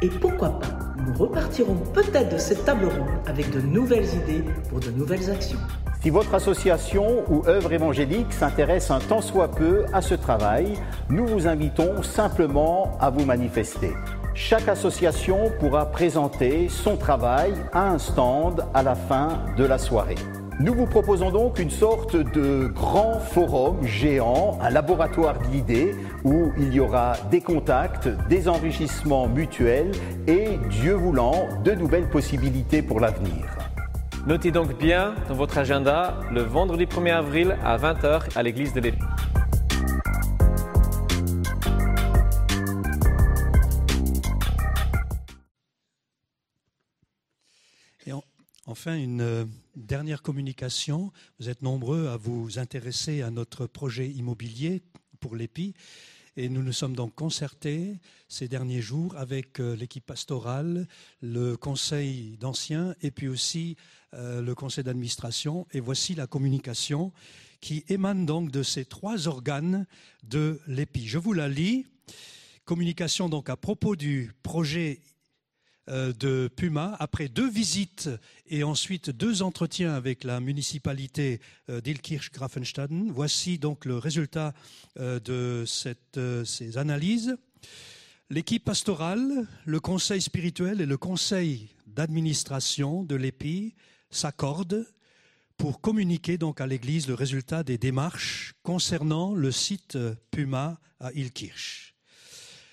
et 0.00 0.08
pourquoi 0.08 0.58
pas, 0.58 0.94
nous 1.06 1.14
repartirons 1.14 1.76
peut-être 1.92 2.32
de 2.32 2.38
cette 2.38 2.64
table 2.64 2.86
ronde 2.86 3.20
avec 3.26 3.50
de 3.50 3.60
nouvelles 3.60 4.06
idées 4.06 4.44
pour 4.68 4.80
de 4.80 4.90
nouvelles 4.90 5.30
actions. 5.30 5.58
Si 6.02 6.10
votre 6.10 6.34
association 6.34 7.24
ou 7.30 7.42
œuvre 7.46 7.72
évangélique 7.72 8.32
s'intéresse 8.32 8.90
un 8.90 9.00
tant 9.00 9.22
soit 9.22 9.50
peu 9.50 9.86
à 9.92 10.02
ce 10.02 10.14
travail, 10.14 10.74
nous 11.08 11.26
vous 11.26 11.46
invitons 11.46 12.02
simplement 12.02 12.98
à 13.00 13.08
vous 13.10 13.24
manifester. 13.24 13.92
Chaque 14.34 14.68
association 14.68 15.50
pourra 15.60 15.90
présenter 15.90 16.68
son 16.68 16.96
travail 16.96 17.54
à 17.72 17.88
un 17.88 17.98
stand 17.98 18.66
à 18.74 18.82
la 18.82 18.94
fin 18.94 19.44
de 19.56 19.64
la 19.64 19.78
soirée. 19.78 20.16
Nous 20.60 20.72
vous 20.72 20.86
proposons 20.86 21.32
donc 21.32 21.58
une 21.58 21.70
sorte 21.70 22.14
de 22.14 22.68
grand 22.68 23.18
forum 23.18 23.84
géant, 23.84 24.56
un 24.62 24.70
laboratoire 24.70 25.36
d'idées 25.38 25.96
où 26.22 26.52
il 26.56 26.72
y 26.72 26.78
aura 26.78 27.14
des 27.28 27.40
contacts, 27.40 28.08
des 28.28 28.48
enrichissements 28.48 29.26
mutuels 29.26 29.90
et, 30.28 30.60
Dieu 30.70 30.92
voulant, 30.92 31.48
de 31.64 31.72
nouvelles 31.72 32.08
possibilités 32.08 32.82
pour 32.82 33.00
l'avenir. 33.00 33.44
Notez 34.28 34.52
donc 34.52 34.78
bien 34.78 35.14
dans 35.28 35.34
votre 35.34 35.58
agenda 35.58 36.20
le 36.32 36.42
vendredi 36.42 36.84
1er 36.84 37.14
avril 37.14 37.56
à 37.64 37.76
20h 37.76 38.20
à 38.36 38.42
l'église 38.44 38.72
de 38.72 38.80
l'Épi. 38.80 39.02
Enfin, 48.66 48.96
une 48.96 49.20
euh, 49.20 49.44
dernière 49.76 50.22
communication. 50.22 51.12
Vous 51.38 51.48
êtes 51.48 51.62
nombreux 51.62 52.08
à 52.08 52.16
vous 52.16 52.58
intéresser 52.58 53.22
à 53.22 53.30
notre 53.30 53.66
projet 53.66 54.08
immobilier 54.10 54.82
pour 55.20 55.36
l'EPI. 55.36 55.74
Et 56.36 56.48
nous 56.48 56.62
nous 56.62 56.72
sommes 56.72 56.96
donc 56.96 57.14
concertés 57.14 58.00
ces 58.28 58.48
derniers 58.48 58.82
jours 58.82 59.16
avec 59.16 59.60
euh, 59.60 59.76
l'équipe 59.76 60.04
pastorale, 60.04 60.88
le 61.20 61.56
conseil 61.56 62.36
d'anciens 62.38 62.94
et 63.02 63.12
puis 63.12 63.28
aussi 63.28 63.76
euh, 64.14 64.42
le 64.42 64.54
conseil 64.54 64.82
d'administration. 64.82 65.66
Et 65.72 65.80
voici 65.80 66.14
la 66.14 66.26
communication 66.26 67.12
qui 67.60 67.84
émane 67.88 68.26
donc 68.26 68.50
de 68.50 68.62
ces 68.62 68.84
trois 68.84 69.28
organes 69.28 69.86
de 70.24 70.60
l'EPI. 70.66 71.06
Je 71.06 71.18
vous 71.18 71.32
la 71.32 71.48
lis. 71.48 71.86
Communication 72.64 73.28
donc 73.28 73.48
à 73.48 73.56
propos 73.56 73.94
du 73.94 74.32
projet 74.42 75.00
de 75.88 76.48
Puma, 76.48 76.96
après 76.98 77.28
deux 77.28 77.48
visites 77.48 78.08
et 78.46 78.64
ensuite 78.64 79.10
deux 79.10 79.42
entretiens 79.42 79.92
avec 79.92 80.24
la 80.24 80.40
municipalité 80.40 81.40
euh, 81.68 81.80
d'Ilkirch-Grafenstaden, 81.80 83.10
voici 83.10 83.58
donc 83.58 83.84
le 83.84 83.98
résultat 83.98 84.54
euh, 84.98 85.20
de 85.20 85.64
euh, 86.16 86.44
ces 86.44 86.78
analyses. 86.78 87.36
L'équipe 88.30 88.64
pastorale, 88.64 89.46
le 89.64 89.80
conseil 89.80 90.22
spirituel 90.22 90.80
et 90.80 90.86
le 90.86 90.96
conseil 90.96 91.68
d'administration 91.86 93.02
de 93.02 93.16
l'EPI 93.16 93.74
s'accordent 94.10 94.86
pour 95.56 95.80
communiquer 95.80 96.38
donc 96.38 96.60
à 96.60 96.66
l'Église 96.66 97.06
le 97.06 97.14
résultat 97.14 97.62
des 97.62 97.78
démarches 97.78 98.54
concernant 98.62 99.34
le 99.34 99.52
site 99.52 99.96
euh, 99.96 100.14
Puma 100.30 100.80
à 101.00 101.12
Ilkirch. 101.12 101.94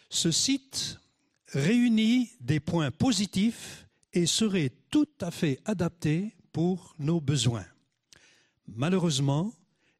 Ce 0.10 0.32
site 0.32 1.00
réunit 1.53 2.31
des 2.39 2.59
points 2.59 2.91
positifs 2.91 3.87
et 4.13 4.25
serait 4.25 4.71
tout 4.89 5.09
à 5.19 5.31
fait 5.31 5.59
adapté 5.65 6.35
pour 6.51 6.95
nos 6.99 7.21
besoins. 7.21 7.65
Malheureusement, 8.67 9.53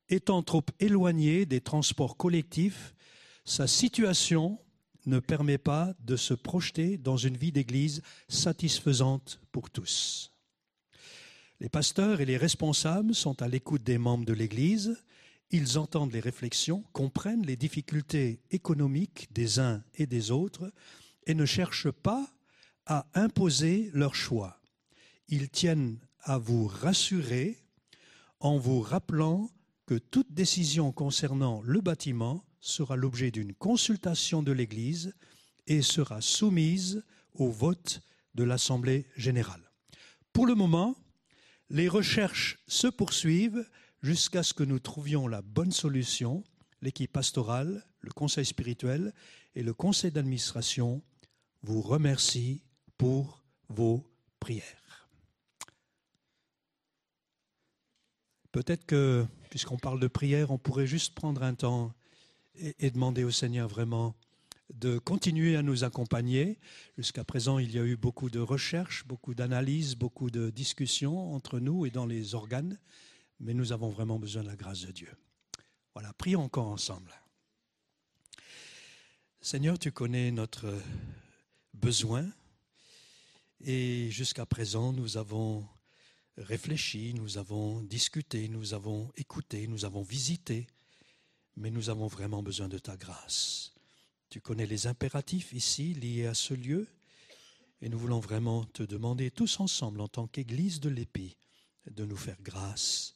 étant 0.10 0.44
trop 0.44 0.64
éloigné 0.80 1.46
des 1.46 1.62
transports 1.62 2.18
collectifs, 2.18 2.94
sa 3.46 3.68
situation 3.68 4.60
ne 5.06 5.20
permet 5.20 5.58
pas 5.58 5.94
de 6.00 6.16
se 6.16 6.34
projeter 6.34 6.98
dans 6.98 7.18
une 7.18 7.38
vie 7.38 7.52
d'Église 7.52 8.02
satisfaisante 8.28 9.40
pour 9.52 9.70
tous. 9.70 10.32
Les 11.60 11.70
pasteurs 11.70 12.22
et 12.22 12.26
les 12.26 12.38
responsables 12.38 13.16
sont 13.16 13.42
à 13.42 13.48
l'écoute 13.48 13.84
des 13.84 13.98
membres 13.98 14.26
de 14.26 14.34
l'Église, 14.34 14.98
ils 15.52 15.78
entendent 15.78 16.14
les 16.14 16.22
réflexions, 16.22 16.84
comprennent 16.94 17.46
les 17.46 17.58
difficultés 17.58 18.40
économiques 18.52 19.28
des 19.32 19.60
uns 19.60 19.84
et 19.96 20.06
des 20.06 20.32
autres 20.32 20.72
et 21.26 21.34
ne 21.34 21.46
cherchent 21.46 21.92
pas 21.92 22.28
à 22.86 23.08
imposer 23.14 23.90
leur 23.94 24.16
choix. 24.16 24.60
Ils 25.28 25.50
tiennent 25.50 26.00
à 26.22 26.38
vous 26.38 26.68
rassurer 26.68 27.58
en 28.40 28.58
vous 28.58 28.82
rappelant 28.82 29.50
que 29.86 29.96
toute 29.96 30.34
décision 30.34 30.92
concernant 30.92 31.62
le 31.64 31.82
bâtiment 31.82 32.44
sera 32.60 32.96
l'objet 32.96 33.32
d'une 33.32 33.54
consultation 33.54 34.44
de 34.44 34.52
l'Église 34.52 35.14
et 35.68 35.82
sera 35.82 36.22
soumise 36.22 37.04
au 37.34 37.50
vote 37.50 38.02
de 38.36 38.44
l'Assemblée 38.44 39.06
générale. 39.16 39.72
Pour 40.34 40.46
le 40.46 40.56
moment, 40.56 40.96
les 41.70 41.88
recherches 41.88 42.60
se 42.68 42.88
poursuivent 42.88 43.66
jusqu'à 44.02 44.44
ce 44.44 44.54
que 44.54 44.64
nous 44.64 44.80
trouvions 44.80 45.28
la 45.28 45.42
bonne 45.42 45.72
solution. 45.72 46.44
L'équipe 46.82 47.12
pastorale, 47.12 47.86
le 48.02 48.12
conseil 48.12 48.46
spirituel 48.46 49.14
et 49.56 49.64
le 49.64 49.74
conseil 49.74 50.12
d'administration 50.12 51.02
vous 51.64 51.82
remercient 51.82 52.62
pour 52.98 53.44
vos 53.70 54.04
prières. 54.40 55.08
Peut-être 58.52 58.86
que, 58.86 59.26
puisqu'on 59.50 59.78
parle 59.78 60.00
de 60.00 60.08
prière, 60.08 60.52
on 60.52 60.58
pourrait 60.58 60.88
juste 60.88 61.14
prendre 61.14 61.44
un 61.44 61.54
temps 61.54 61.94
et, 62.56 62.76
et 62.80 62.92
demander 62.92 63.24
au 63.24 63.32
Seigneur 63.32 63.68
vraiment 63.68 64.16
de 64.74 64.98
continuer 64.98 65.56
à 65.56 65.62
nous 65.62 65.84
accompagner. 65.84 66.58
Jusqu'à 66.98 67.24
présent, 67.24 67.60
il 67.60 67.72
y 67.72 67.80
a 67.80 67.84
eu 67.84 67.96
beaucoup 67.96 68.30
de 68.30 68.40
recherches, 68.40 69.06
beaucoup 69.06 69.34
d'analyses, 69.34 69.96
beaucoup 69.96 70.30
de 70.30 70.50
discussions 70.50 71.34
entre 71.34 71.60
nous 71.60 71.86
et 71.86 71.92
dans 71.92 72.06
les 72.06 72.36
organes, 72.36 72.78
mais 73.40 73.54
nous 73.54 73.72
avons 73.72 73.90
vraiment 73.90 74.20
besoin 74.20 74.44
de 74.44 74.48
la 74.48 74.56
grâce 74.56 74.82
de 74.82 74.92
Dieu. 74.92 75.12
Voilà, 75.94 76.14
prions 76.14 76.44
encore 76.44 76.68
ensemble. 76.68 77.12
Seigneur, 79.42 79.80
tu 79.80 79.92
connais 79.92 80.32
notre 80.32 80.74
besoin 81.82 82.32
et 83.66 84.10
jusqu'à 84.12 84.46
présent, 84.46 84.94
nous 84.94 85.18
avons 85.18 85.68
réfléchi, 86.38 87.14
nous 87.16 87.38
avons 87.38 87.82
discuté, 87.82 88.48
nous 88.48 88.74
avons 88.74 89.12
écouté, 89.18 89.68
nous 89.68 89.84
avons 89.84 90.04
visité, 90.04 90.68
mais 91.58 91.72
nous 91.72 91.90
avons 91.90 92.08
vraiment 92.08 92.44
besoin 92.44 92.70
de 92.70 92.78
ta 92.78 92.96
grâce. 92.96 93.74
Tu 94.30 94.40
connais 94.40 94.68
les 94.68 94.88
impératifs 94.88 95.54
ici 95.54 95.94
liés 95.96 96.28
à 96.28 96.34
ce 96.34 96.54
lieu 96.54 96.88
et 97.82 97.90
nous 97.90 98.00
voulons 98.00 98.20
vraiment 98.20 98.64
te 98.64 98.84
demander 98.84 99.32
tous 99.32 99.60
ensemble 99.60 100.02
en 100.02 100.08
tant 100.08 100.28
qu'Église 100.28 100.80
de 100.80 100.90
l'Épi 100.90 101.36
de 101.90 102.06
nous 102.06 102.18
faire 102.18 102.42
grâce 102.42 103.16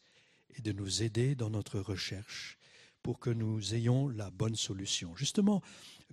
et 0.57 0.61
de 0.61 0.71
nous 0.71 1.03
aider 1.03 1.35
dans 1.35 1.51
notre 1.51 1.79
recherche 1.79 2.57
pour 3.03 3.19
que 3.19 3.29
nous 3.29 3.75
ayons 3.75 4.09
la 4.09 4.31
bonne 4.31 4.55
solution. 4.55 5.15
Justement, 5.15 5.61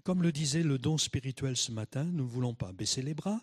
comme 0.05 0.23
le 0.23 0.33
disait 0.33 0.63
le 0.63 0.79
don 0.79 0.99
spirituel 0.99 1.57
ce 1.57 1.73
matin, 1.73 2.05
nous 2.05 2.25
ne 2.25 2.29
voulons 2.29 2.55
pas 2.55 2.73
baisser 2.73 3.03
les 3.03 3.15
bras, 3.15 3.41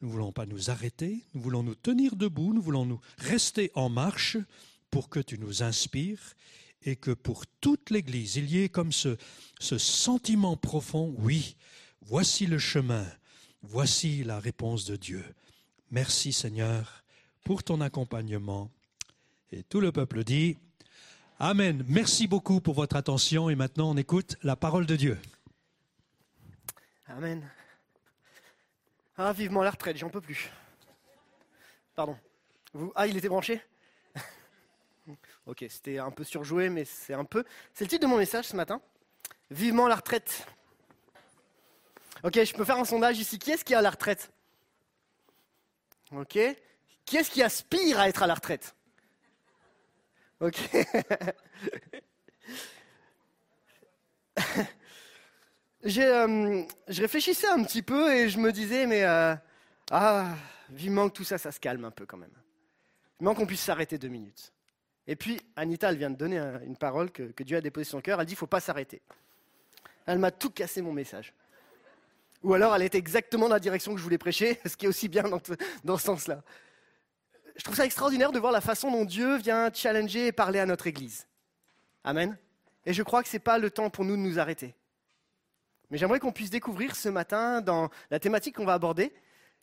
nous 0.00 0.08
ne 0.08 0.12
voulons 0.12 0.32
pas 0.32 0.46
nous 0.46 0.70
arrêter, 0.70 1.24
nous 1.34 1.40
voulons 1.40 1.62
nous 1.62 1.74
tenir 1.74 2.16
debout, 2.16 2.52
nous 2.52 2.62
voulons 2.62 2.86
nous 2.86 3.00
rester 3.18 3.70
en 3.74 3.88
marche 3.88 4.36
pour 4.90 5.08
que 5.08 5.20
tu 5.20 5.38
nous 5.38 5.62
inspires 5.62 6.34
et 6.82 6.96
que 6.96 7.10
pour 7.10 7.46
toute 7.60 7.90
l'Église, 7.90 8.36
il 8.36 8.50
y 8.50 8.62
ait 8.62 8.68
comme 8.68 8.92
ce, 8.92 9.16
ce 9.58 9.78
sentiment 9.78 10.56
profond, 10.56 11.14
oui, 11.18 11.56
voici 12.02 12.46
le 12.46 12.58
chemin, 12.58 13.06
voici 13.62 14.24
la 14.24 14.38
réponse 14.38 14.84
de 14.84 14.96
Dieu. 14.96 15.24
Merci 15.90 16.32
Seigneur 16.32 17.04
pour 17.44 17.62
ton 17.62 17.80
accompagnement. 17.80 18.70
Et 19.52 19.62
tout 19.62 19.80
le 19.80 19.92
peuple 19.92 20.24
dit, 20.24 20.56
Amen. 21.40 21.84
Merci 21.88 22.28
beaucoup 22.28 22.60
pour 22.60 22.74
votre 22.74 22.96
attention 22.96 23.50
et 23.50 23.56
maintenant 23.56 23.90
on 23.90 23.96
écoute 23.96 24.36
la 24.42 24.54
parole 24.54 24.86
de 24.86 24.94
Dieu. 24.94 25.18
Amen. 27.08 27.48
Ah, 29.16 29.32
vivement 29.32 29.62
la 29.62 29.70
retraite, 29.70 29.96
j'en 29.96 30.10
peux 30.10 30.20
plus. 30.20 30.50
Pardon. 31.94 32.18
Vous... 32.72 32.92
Ah, 32.94 33.06
il 33.06 33.16
était 33.16 33.28
branché 33.28 33.60
Ok, 35.46 35.64
c'était 35.68 35.98
un 35.98 36.10
peu 36.10 36.24
surjoué, 36.24 36.68
mais 36.70 36.84
c'est 36.84 37.14
un 37.14 37.24
peu. 37.24 37.44
C'est 37.72 37.84
le 37.84 37.90
titre 37.90 38.02
de 38.02 38.08
mon 38.08 38.16
message 38.16 38.46
ce 38.46 38.56
matin. 38.56 38.80
Vivement 39.50 39.86
la 39.86 39.96
retraite. 39.96 40.46
Ok, 42.22 42.42
je 42.42 42.54
peux 42.54 42.64
faire 42.64 42.78
un 42.78 42.84
sondage 42.84 43.18
ici. 43.18 43.38
Qui 43.38 43.50
est-ce 43.52 43.64
qui 43.64 43.74
à 43.74 43.82
la 43.82 43.90
retraite 43.90 44.32
Ok. 46.10 46.38
Qui 47.04 47.16
est-ce 47.16 47.30
qui 47.30 47.42
aspire 47.42 48.00
à 48.00 48.08
être 48.08 48.22
à 48.22 48.26
la 48.26 48.34
retraite 48.34 48.74
Ok. 50.40 50.58
Euh, 55.86 56.62
je 56.88 57.02
réfléchissais 57.02 57.48
un 57.48 57.62
petit 57.62 57.82
peu 57.82 58.12
et 58.14 58.28
je 58.28 58.38
me 58.38 58.52
disais, 58.52 58.86
mais 58.86 59.04
euh, 59.04 59.34
ah, 59.90 60.28
vivement 60.70 61.08
que 61.08 61.14
tout 61.14 61.24
ça, 61.24 61.36
ça 61.36 61.52
se 61.52 61.60
calme 61.60 61.84
un 61.84 61.90
peu 61.90 62.06
quand 62.06 62.16
même. 62.16 62.32
Vivement 63.20 63.34
qu'on 63.34 63.46
puisse 63.46 63.60
s'arrêter 63.60 63.98
deux 63.98 64.08
minutes. 64.08 64.52
Et 65.06 65.16
puis, 65.16 65.38
Anita, 65.56 65.90
elle 65.90 65.98
vient 65.98 66.10
de 66.10 66.16
donner 66.16 66.38
un- 66.38 66.60
une 66.62 66.76
parole 66.76 67.10
que, 67.10 67.42
Dieu 67.42 67.58
a 67.58 67.60
déposée 67.60 67.84
sur 67.84 67.98
son 67.98 68.00
cœur. 68.00 68.18
Elle 68.20 68.26
dit, 68.26 68.32
il 68.32 68.36
ne 68.36 68.38
faut 68.38 68.46
pas 68.46 68.60
s'arrêter. 68.60 69.02
Elle 70.06 70.18
m'a 70.18 70.30
tout 70.30 70.50
cassé 70.50 70.80
mon 70.80 70.92
message. 70.92 71.34
Ou 72.42 72.54
alors, 72.54 72.74
elle 72.74 72.82
était 72.82 72.98
exactement 72.98 73.48
dans 73.48 73.54
la 73.54 73.60
direction 73.60 73.92
que 73.92 73.98
je 73.98 74.02
voulais 74.02 74.18
prêcher, 74.18 74.60
ce 74.66 74.76
qui 74.76 74.86
est 74.86 74.88
aussi 74.88 75.08
bien 75.08 75.24
dans, 75.24 75.40
dans 75.84 75.98
ce 75.98 76.04
sens-là. 76.04 76.42
Je 77.56 77.62
trouve 77.62 77.76
ça 77.76 77.84
extraordinaire 77.84 78.32
de 78.32 78.38
voir 78.38 78.52
la 78.52 78.60
façon 78.62 78.90
dont 78.90 79.04
Dieu 79.04 79.36
vient 79.36 79.70
challenger 79.72 80.28
et 80.28 80.32
parler 80.32 80.58
à 80.58 80.66
notre 80.66 80.86
Église. 80.86 81.26
Amen. 82.02 82.36
Et 82.86 82.92
je 82.94 83.02
crois 83.02 83.22
que 83.22 83.28
ce 83.28 83.36
n'est 83.36 83.40
pas 83.40 83.58
le 83.58 83.70
temps 83.70 83.90
pour 83.90 84.04
nous 84.04 84.16
de 84.16 84.22
nous 84.22 84.38
arrêter. 84.38 84.74
Mais 85.94 85.98
j'aimerais 85.98 86.18
qu'on 86.18 86.32
puisse 86.32 86.50
découvrir 86.50 86.96
ce 86.96 87.08
matin, 87.08 87.60
dans 87.60 87.88
la 88.10 88.18
thématique 88.18 88.56
qu'on 88.56 88.64
va 88.64 88.72
aborder, 88.72 89.14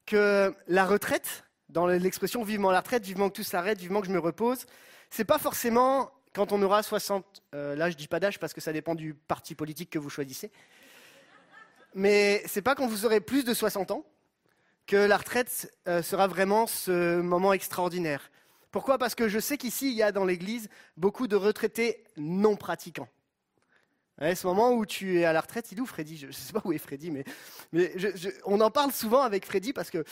que 0.06 0.56
la 0.70 0.86
retraite, 0.86 1.44
dans 1.68 1.88
l'expression 1.88 2.42
vivement 2.42 2.72
la 2.72 2.80
retraite, 2.80 3.04
vivement 3.04 3.30
que 3.30 3.36
tout 3.36 3.44
s'arrête, 3.44 3.78
vivement 3.80 4.00
que 4.00 4.08
je 4.08 4.14
me 4.14 4.18
repose, 4.18 4.66
c'est 5.10 5.26
pas 5.26 5.40
forcément 5.40 6.10
quand 6.34 6.54
on 6.54 6.62
aura 6.62 6.84
60, 6.84 7.44
euh, 7.54 7.76
là 7.76 7.90
je 7.90 7.98
dis 7.98 8.08
pas 8.08 8.22
d'âge 8.22 8.40
parce 8.40 8.54
que 8.54 8.62
ça 8.62 8.72
dépend 8.72 8.96
du 8.96 9.14
parti 9.14 9.56
politique 9.56 9.90
que 9.90 10.00
vous 10.00 10.10
choisissez, 10.10 10.54
mais 11.96 12.42
c'est 12.46 12.62
pas 12.62 12.76
quand 12.76 12.88
vous 12.88 13.06
aurez 13.06 13.20
plus 13.20 13.44
de 13.44 13.54
60 13.54 13.92
ans 13.92 14.06
que 14.88 14.96
la 14.96 15.18
retraite 15.18 15.78
euh, 15.90 16.02
sera 16.02 16.28
vraiment 16.28 16.66
ce 16.66 17.20
moment 17.20 17.52
extraordinaire. 17.52 18.32
Pourquoi? 18.72 18.98
Parce 18.98 19.16
que 19.16 19.28
je 19.28 19.40
sais 19.40 19.58
qu'ici, 19.58 19.92
il 19.92 19.98
y 19.98 20.02
a 20.02 20.14
dans 20.14 20.24
l'Église 20.24 20.70
beaucoup 20.96 21.28
de 21.28 21.36
retraités 21.36 22.06
non 22.16 22.56
pratiquants. 22.56 23.10
Ouais, 24.22 24.36
ce 24.36 24.46
moment 24.46 24.74
où 24.74 24.86
tu 24.86 25.20
es 25.20 25.26
à 25.26 25.34
la 25.34 25.42
retraite, 25.42 25.72
il 25.72 25.80
est 25.80 25.82
où 25.82 25.86
Freddy? 25.88 26.16
Je 26.16 26.28
ne 26.28 26.32
sais 26.32 26.54
pas 26.54 26.62
où 26.64 26.72
est 26.72 26.78
Freddy, 26.78 27.10
mais, 27.10 27.26
on 28.46 28.62
en 28.62 28.70
parle 28.70 28.92
souvent 28.92 29.24
avec 29.24 29.48
Freddy 29.48 29.74
parce 29.74 29.90
que 29.90 30.06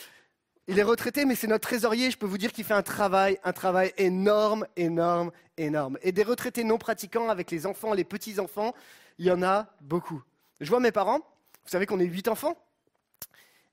il 0.66 0.78
est 0.80 0.82
retraité, 0.82 1.24
mais 1.24 1.36
c'est 1.36 1.46
notre 1.46 1.68
trésorier. 1.68 2.10
Je 2.10 2.18
peux 2.18 2.26
vous 2.26 2.38
dire 2.38 2.52
qu'il 2.52 2.64
fait 2.64 2.74
un 2.74 2.82
travail, 2.82 3.38
un 3.44 3.52
travail 3.52 3.92
énorme, 3.98 4.66
énorme, 4.76 5.30
énorme. 5.56 5.96
Et 6.02 6.10
des 6.10 6.24
retraités 6.24 6.64
non 6.64 6.76
pratiquants 6.76 7.28
avec 7.28 7.52
les 7.52 7.66
enfants, 7.66 7.92
les 7.92 8.04
petits-enfants, 8.04 8.74
il 9.18 9.26
y 9.26 9.30
en 9.30 9.44
a 9.44 9.68
beaucoup. 9.80 10.22
Je 10.60 10.68
vois 10.68 10.80
mes 10.80 10.92
parents, 10.92 11.18
vous 11.18 11.70
savez 11.70 11.86
qu'on 11.86 12.00
est 12.00 12.04
huit 12.04 12.26
enfants, 12.26 12.56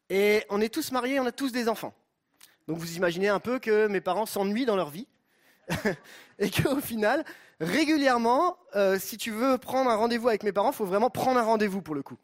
et 0.09 0.43
on 0.49 0.61
est 0.61 0.69
tous 0.69 0.91
mariés, 0.91 1.19
on 1.19 1.25
a 1.25 1.31
tous 1.31 1.51
des 1.51 1.67
enfants. 1.67 1.93
Donc 2.67 2.77
vous 2.77 2.95
imaginez 2.95 3.27
un 3.27 3.39
peu 3.39 3.57
que 3.57 3.87
mes 3.87 4.01
parents 4.01 4.27
s'ennuient 4.27 4.65
dans 4.65 4.75
leur 4.75 4.91
vie, 4.91 5.07
et 6.39 6.49
qu'au 6.51 6.79
final, 6.79 7.25
régulièrement, 7.59 8.57
euh, 8.75 8.99
si 8.99 9.17
tu 9.17 9.31
veux 9.31 9.57
prendre 9.57 9.89
un 9.89 9.95
rendez-vous 9.95 10.27
avec 10.27 10.43
mes 10.43 10.51
parents, 10.51 10.71
il 10.71 10.75
faut 10.75 10.85
vraiment 10.85 11.09
prendre 11.09 11.39
un 11.39 11.43
rendez-vous 11.43 11.81
pour 11.81 11.95
le 11.95 12.03
coup. 12.03 12.17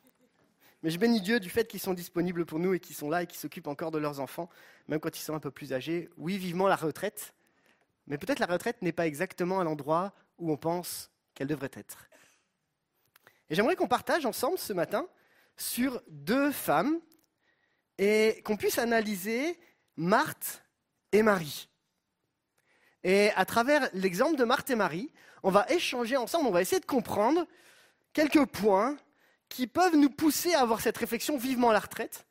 Mais 0.83 0.89
je 0.89 0.99
bénis 0.99 1.21
Dieu 1.21 1.39
du 1.39 1.49
fait 1.49 1.65
qu'ils 1.65 1.79
sont 1.79 1.93
disponibles 1.93 2.45
pour 2.45 2.59
nous 2.59 2.73
et 2.73 2.79
qu'ils 2.79 2.95
sont 2.95 3.09
là 3.09 3.23
et 3.23 3.27
qu'ils 3.27 3.39
s'occupent 3.39 3.67
encore 3.67 3.91
de 3.91 3.97
leurs 3.97 4.19
enfants, 4.19 4.49
même 4.87 4.99
quand 4.99 5.17
ils 5.17 5.21
sont 5.21 5.33
un 5.33 5.39
peu 5.39 5.51
plus 5.51 5.71
âgés. 5.73 6.09
Oui, 6.17 6.37
vivement 6.37 6.67
la 6.67 6.75
retraite, 6.75 7.33
mais 8.07 8.17
peut-être 8.17 8.39
la 8.39 8.47
retraite 8.47 8.81
n'est 8.81 8.91
pas 8.91 9.07
exactement 9.07 9.59
à 9.61 9.63
l'endroit 9.63 10.13
où 10.37 10.51
on 10.51 10.57
pense 10.57 11.09
qu'elle 11.33 11.47
devrait 11.47 11.71
être. 11.73 12.09
Et 13.49 13.55
j'aimerais 13.55 13.75
qu'on 13.75 13.87
partage 13.87 14.25
ensemble 14.25 14.57
ce 14.57 14.73
matin 14.73 15.07
sur 15.55 16.01
deux 16.09 16.51
femmes 16.51 16.99
et 17.97 18.41
qu'on 18.43 18.57
puisse 18.57 18.77
analyser 18.77 19.59
Marthe 19.95 20.63
et 21.11 21.23
Marie. 21.23 21.69
Et 23.03 23.31
à 23.35 23.45
travers 23.45 23.89
l'exemple 23.93 24.37
de 24.37 24.43
Marthe 24.43 24.69
et 24.69 24.75
Marie, 24.75 25.11
on 25.43 25.51
va 25.51 25.65
échanger 25.69 26.15
ensemble, 26.17 26.47
on 26.47 26.51
va 26.51 26.61
essayer 26.61 26.79
de 26.79 26.85
comprendre 26.85 27.45
quelques 28.13 28.45
points 28.45 28.97
qui 29.49 29.67
peuvent 29.67 29.95
nous 29.95 30.09
pousser 30.09 30.53
à 30.53 30.61
avoir 30.61 30.79
cette 30.81 30.97
réflexion 30.97 31.37
vivement 31.37 31.69
à 31.69 31.73
la 31.73 31.79
retraite 31.79 32.25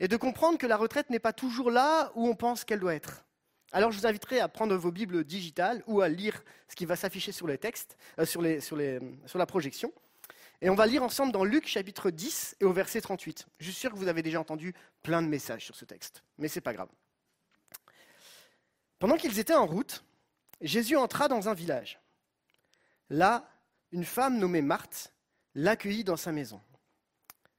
et 0.00 0.08
de 0.08 0.16
comprendre 0.16 0.58
que 0.58 0.66
la 0.66 0.76
retraite 0.76 1.08
n'est 1.10 1.18
pas 1.18 1.32
toujours 1.32 1.70
là 1.70 2.12
où 2.14 2.28
on 2.28 2.34
pense 2.34 2.64
qu'elle 2.64 2.80
doit 2.80 2.94
être. 2.94 3.24
Alors 3.72 3.90
je 3.90 3.98
vous 3.98 4.06
inviterai 4.06 4.38
à 4.40 4.48
prendre 4.48 4.76
vos 4.76 4.92
Bibles 4.92 5.24
digitales 5.24 5.82
ou 5.86 6.00
à 6.00 6.08
lire 6.08 6.42
ce 6.68 6.76
qui 6.76 6.84
va 6.84 6.94
s'afficher 6.94 7.32
sur 7.32 7.46
les 7.46 7.58
textes, 7.58 7.96
euh, 8.18 8.24
les- 8.42 8.60
sur 8.60 9.38
la 9.38 9.46
projection. 9.46 9.92
Et 10.60 10.70
on 10.70 10.74
va 10.74 10.86
lire 10.86 11.02
ensemble 11.02 11.32
dans 11.32 11.44
Luc 11.44 11.66
chapitre 11.66 12.10
10 12.10 12.56
et 12.60 12.64
au 12.64 12.72
verset 12.72 13.00
38. 13.00 13.46
Je 13.58 13.64
suis 13.64 13.74
sûr 13.74 13.90
que 13.90 13.96
vous 13.96 14.08
avez 14.08 14.22
déjà 14.22 14.40
entendu 14.40 14.74
plein 15.02 15.22
de 15.22 15.26
messages 15.26 15.64
sur 15.64 15.74
ce 15.74 15.84
texte, 15.84 16.22
mais 16.38 16.48
c'est 16.48 16.60
pas 16.60 16.72
grave. 16.72 16.88
Pendant 18.98 19.16
qu'ils 19.16 19.38
étaient 19.38 19.54
en 19.54 19.66
route, 19.66 20.04
Jésus 20.60 20.96
entra 20.96 21.28
dans 21.28 21.48
un 21.48 21.54
village. 21.54 22.00
Là, 23.10 23.48
une 23.92 24.04
femme 24.04 24.38
nommée 24.38 24.62
Marthe 24.62 25.12
l'accueillit 25.54 26.04
dans 26.04 26.16
sa 26.16 26.32
maison. 26.32 26.60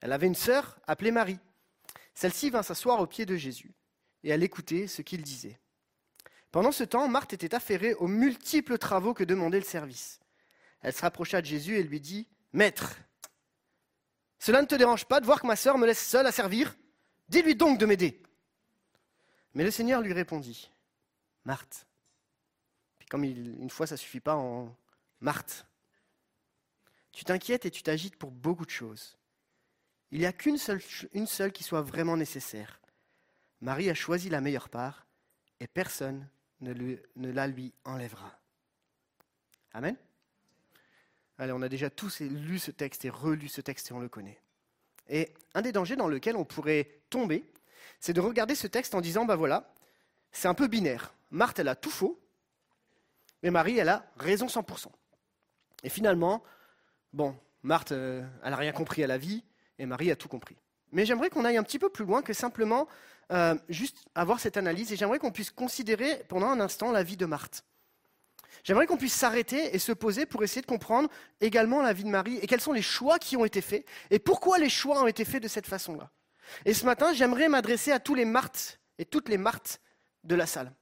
Elle 0.01 0.11
avait 0.11 0.27
une 0.27 0.35
sœur 0.35 0.77
appelée 0.87 1.11
Marie. 1.11 1.39
Celle-ci 2.13 2.49
vint 2.49 2.63
s'asseoir 2.63 2.99
aux 2.99 3.07
pieds 3.07 3.25
de 3.25 3.35
Jésus 3.35 3.73
et 4.23 4.29
elle 4.29 4.43
écoutait 4.43 4.87
ce 4.87 5.01
qu'il 5.01 5.21
disait. 5.21 5.59
Pendant 6.51 6.71
ce 6.71 6.83
temps, 6.83 7.07
Marthe 7.07 7.33
était 7.33 7.53
affairée 7.53 7.93
aux 7.95 8.07
multiples 8.07 8.77
travaux 8.77 9.13
que 9.13 9.23
demandait 9.23 9.59
le 9.59 9.65
service. 9.65 10.19
Elle 10.81 10.93
se 10.93 11.01
rapprocha 11.01 11.41
de 11.41 11.45
Jésus 11.45 11.77
et 11.77 11.83
lui 11.83 11.99
dit 11.99 12.27
Maître, 12.53 12.97
cela 14.39 14.61
ne 14.61 14.67
te 14.67 14.75
dérange 14.75 15.05
pas 15.05 15.19
de 15.19 15.25
voir 15.25 15.41
que 15.41 15.47
ma 15.47 15.55
sœur 15.55 15.77
me 15.77 15.87
laisse 15.87 16.05
seule 16.05 16.27
à 16.27 16.31
servir? 16.31 16.75
Dis-lui 17.29 17.55
donc 17.55 17.79
de 17.79 17.85
m'aider. 17.85 18.21
Mais 19.53 19.63
le 19.63 19.71
Seigneur 19.71 20.01
lui 20.01 20.13
répondit 20.13 20.69
Marthe. 21.45 21.85
Puis 22.99 23.07
comme 23.07 23.23
une 23.23 23.69
fois 23.69 23.87
ça 23.87 23.97
suffit 23.97 24.19
pas 24.19 24.35
en 24.35 24.75
Marthe. 25.21 25.65
Tu 27.11 27.23
t'inquiètes 27.23 27.65
et 27.65 27.71
tu 27.71 27.81
t'agites 27.81 28.17
pour 28.17 28.31
beaucoup 28.31 28.65
de 28.65 28.71
choses. 28.71 29.17
Il 30.11 30.19
n'y 30.19 30.25
a 30.25 30.33
qu'une 30.33 30.57
seule, 30.57 31.51
qui 31.51 31.63
soit 31.63 31.81
vraiment 31.81 32.17
nécessaire. 32.17 32.79
Marie 33.61 33.89
a 33.89 33.93
choisi 33.93 34.29
la 34.29 34.41
meilleure 34.41 34.69
part 34.69 35.07
et 35.59 35.67
personne 35.67 36.27
ne, 36.61 36.73
ne 37.15 37.31
la 37.31 37.47
lui 37.47 37.73
enlèvera. 37.85 38.37
Amen. 39.73 39.95
Allez, 41.37 41.51
on 41.51 41.61
a 41.61 41.69
déjà 41.69 41.89
tous 41.89 42.19
lu 42.21 42.59
ce 42.59 42.71
texte 42.71 43.05
et 43.05 43.09
relu 43.09 43.47
ce 43.47 43.61
texte 43.61 43.91
et 43.91 43.93
on 43.93 43.99
le 43.99 44.09
connaît. 44.09 44.39
Et 45.07 45.33
un 45.53 45.61
des 45.61 45.71
dangers 45.71 45.95
dans 45.95 46.07
lequel 46.07 46.35
on 46.35 46.45
pourrait 46.45 47.01
tomber, 47.09 47.45
c'est 47.99 48.13
de 48.13 48.21
regarder 48.21 48.55
ce 48.55 48.67
texte 48.67 48.95
en 48.95 49.01
disant, 49.01 49.25
ben 49.25 49.35
voilà, 49.35 49.73
c'est 50.31 50.47
un 50.47 50.53
peu 50.53 50.67
binaire. 50.67 51.14
Marthe, 51.31 51.59
elle 51.59 51.67
a 51.67 51.75
tout 51.75 51.89
faux, 51.89 52.19
mais 53.43 53.51
Marie, 53.51 53.77
elle 53.77 53.89
a 53.89 54.11
raison 54.17 54.47
100%. 54.47 54.87
Et 55.83 55.89
finalement, 55.89 56.43
bon, 57.13 57.37
Marthe, 57.63 57.91
euh, 57.91 58.25
elle 58.43 58.51
n'a 58.51 58.55
rien 58.55 58.71
compris 58.71 59.03
à 59.03 59.07
la 59.07 59.17
vie, 59.17 59.43
et 59.77 59.85
Marie 59.85 60.11
a 60.11 60.15
tout 60.15 60.27
compris. 60.27 60.57
Mais 60.91 61.05
j'aimerais 61.05 61.29
qu'on 61.29 61.45
aille 61.45 61.57
un 61.57 61.63
petit 61.63 61.79
peu 61.79 61.89
plus 61.89 62.05
loin 62.05 62.21
que 62.21 62.33
simplement 62.33 62.87
euh, 63.31 63.55
juste 63.69 64.05
avoir 64.15 64.39
cette 64.39 64.57
analyse, 64.57 64.91
et 64.91 64.95
j'aimerais 64.95 65.19
qu'on 65.19 65.31
puisse 65.31 65.51
considérer 65.51 66.23
pendant 66.27 66.47
un 66.47 66.59
instant 66.59 66.91
la 66.91 67.03
vie 67.03 67.17
de 67.17 67.25
Marthe. 67.25 67.63
J'aimerais 68.63 68.87
qu'on 68.87 68.97
puisse 68.97 69.13
s'arrêter 69.13 69.75
et 69.75 69.79
se 69.79 69.91
poser 69.91 70.25
pour 70.25 70.43
essayer 70.43 70.61
de 70.61 70.65
comprendre 70.65 71.09
également 71.39 71.81
la 71.81 71.93
vie 71.93 72.03
de 72.03 72.09
Marie 72.09 72.37
et 72.37 72.47
quels 72.47 72.61
sont 72.61 72.73
les 72.73 72.81
choix 72.81 73.19
qui 73.19 73.37
ont 73.37 73.45
été 73.45 73.61
faits 73.61 73.85
et 74.09 74.17
pourquoi 74.17 74.57
les 74.57 74.69
choix 74.69 75.03
ont 75.03 75.07
été 75.07 75.23
faits 75.23 75.43
de 75.43 75.47
cette 75.47 75.67
façon-là. 75.67 76.09
Et 76.65 76.73
ce 76.73 76.85
matin, 76.85 77.13
j'aimerais 77.13 77.47
m'adresser 77.47 77.91
à 77.91 77.99
tous 77.99 78.15
les 78.15 78.25
Marthes 78.25 78.79
et 78.97 79.05
toutes 79.05 79.29
les 79.29 79.37
Marthes 79.37 79.81
de 80.23 80.33
la 80.33 80.47
salle. 80.47 80.73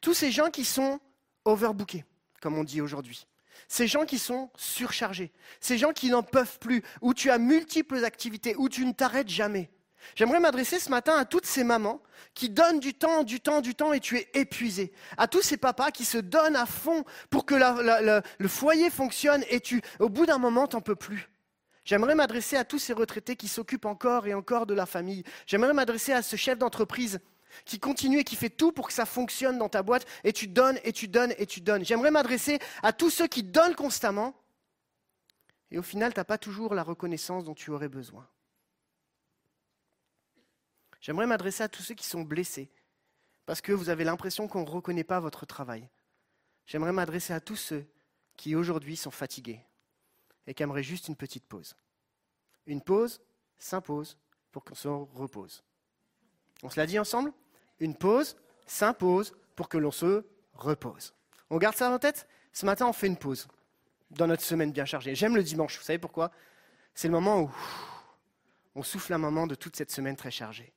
Tous 0.00 0.14
ces 0.14 0.30
gens 0.30 0.50
qui 0.50 0.64
sont 0.64 1.00
overbookés, 1.44 2.04
comme 2.40 2.58
on 2.58 2.64
dit 2.64 2.80
aujourd'hui. 2.80 3.26
Ces 3.68 3.86
gens 3.86 4.04
qui 4.04 4.18
sont 4.18 4.50
surchargés. 4.56 5.32
Ces 5.60 5.78
gens 5.78 5.92
qui 5.92 6.10
n'en 6.10 6.22
peuvent 6.22 6.58
plus, 6.58 6.82
où 7.02 7.14
tu 7.14 7.30
as 7.30 7.38
multiples 7.38 8.04
activités, 8.04 8.56
où 8.56 8.68
tu 8.68 8.84
ne 8.84 8.92
t'arrêtes 8.92 9.28
jamais. 9.28 9.70
J'aimerais 10.14 10.40
m'adresser 10.40 10.78
ce 10.78 10.90
matin 10.90 11.14
à 11.16 11.24
toutes 11.24 11.46
ces 11.46 11.62
mamans 11.62 12.02
qui 12.34 12.48
donnent 12.48 12.80
du 12.80 12.94
temps, 12.94 13.22
du 13.22 13.40
temps, 13.40 13.60
du 13.60 13.74
temps 13.74 13.92
et 13.92 14.00
tu 14.00 14.16
es 14.16 14.28
épuisé. 14.34 14.92
À 15.18 15.28
tous 15.28 15.42
ces 15.42 15.56
papas 15.56 15.90
qui 15.90 16.04
se 16.04 16.18
donnent 16.18 16.56
à 16.56 16.66
fond 16.66 17.04
pour 17.28 17.44
que 17.44 17.54
le 17.54 18.48
foyer 18.48 18.90
fonctionne 18.90 19.44
et 19.50 19.60
tu, 19.60 19.82
au 19.98 20.08
bout 20.08 20.26
d'un 20.26 20.38
moment, 20.38 20.66
t'en 20.66 20.80
peux 20.80 20.96
plus. 20.96 21.28
J'aimerais 21.84 22.14
m'adresser 22.14 22.56
à 22.56 22.64
tous 22.64 22.78
ces 22.78 22.92
retraités 22.92 23.36
qui 23.36 23.48
s'occupent 23.48 23.86
encore 23.86 24.26
et 24.26 24.34
encore 24.34 24.66
de 24.66 24.74
la 24.74 24.86
famille. 24.86 25.22
J'aimerais 25.46 25.72
m'adresser 25.72 26.12
à 26.12 26.22
ce 26.22 26.36
chef 26.36 26.58
d'entreprise 26.58 27.20
qui 27.64 27.78
continue 27.78 28.20
et 28.20 28.24
qui 28.24 28.36
fait 28.36 28.50
tout 28.50 28.72
pour 28.72 28.86
que 28.86 28.92
ça 28.92 29.06
fonctionne 29.06 29.58
dans 29.58 29.68
ta 29.68 29.82
boîte 29.82 30.06
et 30.24 30.32
tu 30.32 30.46
donnes 30.46 30.78
et 30.84 30.92
tu 30.92 31.08
donnes 31.08 31.34
et 31.38 31.46
tu 31.46 31.60
donnes. 31.60 31.84
J'aimerais 31.84 32.10
m'adresser 32.10 32.58
à 32.82 32.92
tous 32.92 33.10
ceux 33.10 33.26
qui 33.26 33.42
donnent 33.42 33.74
constamment 33.74 34.34
et 35.70 35.78
au 35.78 35.82
final, 35.82 36.12
tu 36.12 36.18
n'as 36.18 36.24
pas 36.24 36.38
toujours 36.38 36.74
la 36.74 36.82
reconnaissance 36.82 37.44
dont 37.44 37.54
tu 37.54 37.70
aurais 37.70 37.88
besoin. 37.88 38.28
J'aimerais 41.00 41.26
m'adresser 41.26 41.62
à 41.62 41.68
tous 41.68 41.82
ceux 41.82 41.94
qui 41.94 42.06
sont 42.06 42.22
blessés, 42.22 42.70
parce 43.46 43.60
que 43.60 43.72
vous 43.72 43.88
avez 43.88 44.04
l'impression 44.04 44.48
qu'on 44.48 44.64
ne 44.64 44.70
reconnaît 44.70 45.04
pas 45.04 45.20
votre 45.20 45.46
travail. 45.46 45.88
J'aimerais 46.66 46.92
m'adresser 46.92 47.32
à 47.32 47.40
tous 47.40 47.56
ceux 47.56 47.86
qui 48.36 48.54
aujourd'hui 48.54 48.96
sont 48.96 49.10
fatigués 49.10 49.64
et 50.46 50.54
qui 50.54 50.62
aimeraient 50.62 50.82
juste 50.82 51.08
une 51.08 51.16
petite 51.16 51.46
pause. 51.46 51.76
Une 52.66 52.82
pause 52.82 53.20
s'impose 53.58 54.18
pour 54.50 54.64
qu'on 54.64 54.74
se 54.74 54.88
repose. 54.88 55.62
On 56.62 56.70
se 56.70 56.78
l'a 56.78 56.86
dit 56.86 56.98
ensemble 56.98 57.32
Une 57.78 57.96
pause 57.96 58.36
s'impose 58.66 59.32
pour 59.56 59.68
que 59.68 59.78
l'on 59.78 59.90
se 59.90 60.24
repose. 60.54 61.14
On 61.50 61.58
garde 61.58 61.76
ça 61.76 61.90
en 61.90 61.98
tête? 61.98 62.26
Ce 62.52 62.66
matin, 62.66 62.86
on 62.86 62.92
fait 62.92 63.06
une 63.06 63.16
pause 63.16 63.48
dans 64.10 64.26
notre 64.26 64.42
semaine 64.42 64.72
bien 64.72 64.84
chargée. 64.84 65.14
J'aime 65.14 65.36
le 65.36 65.42
dimanche, 65.42 65.78
vous 65.78 65.84
savez 65.84 65.98
pourquoi? 65.98 66.30
C'est 66.94 67.08
le 67.08 67.12
moment 67.12 67.42
où 67.42 67.50
on 68.74 68.82
souffle 68.82 69.12
un 69.12 69.18
moment 69.18 69.46
de 69.46 69.54
toute 69.54 69.76
cette 69.76 69.90
semaine 69.90 70.16
très 70.16 70.30
chargée. 70.30 70.72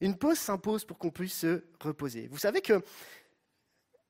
Une 0.00 0.16
pause 0.16 0.38
s'impose 0.38 0.84
pour 0.84 0.98
qu'on 0.98 1.10
puisse 1.10 1.38
se 1.38 1.64
reposer. 1.80 2.28
Vous 2.28 2.38
savez 2.38 2.60
que 2.60 2.82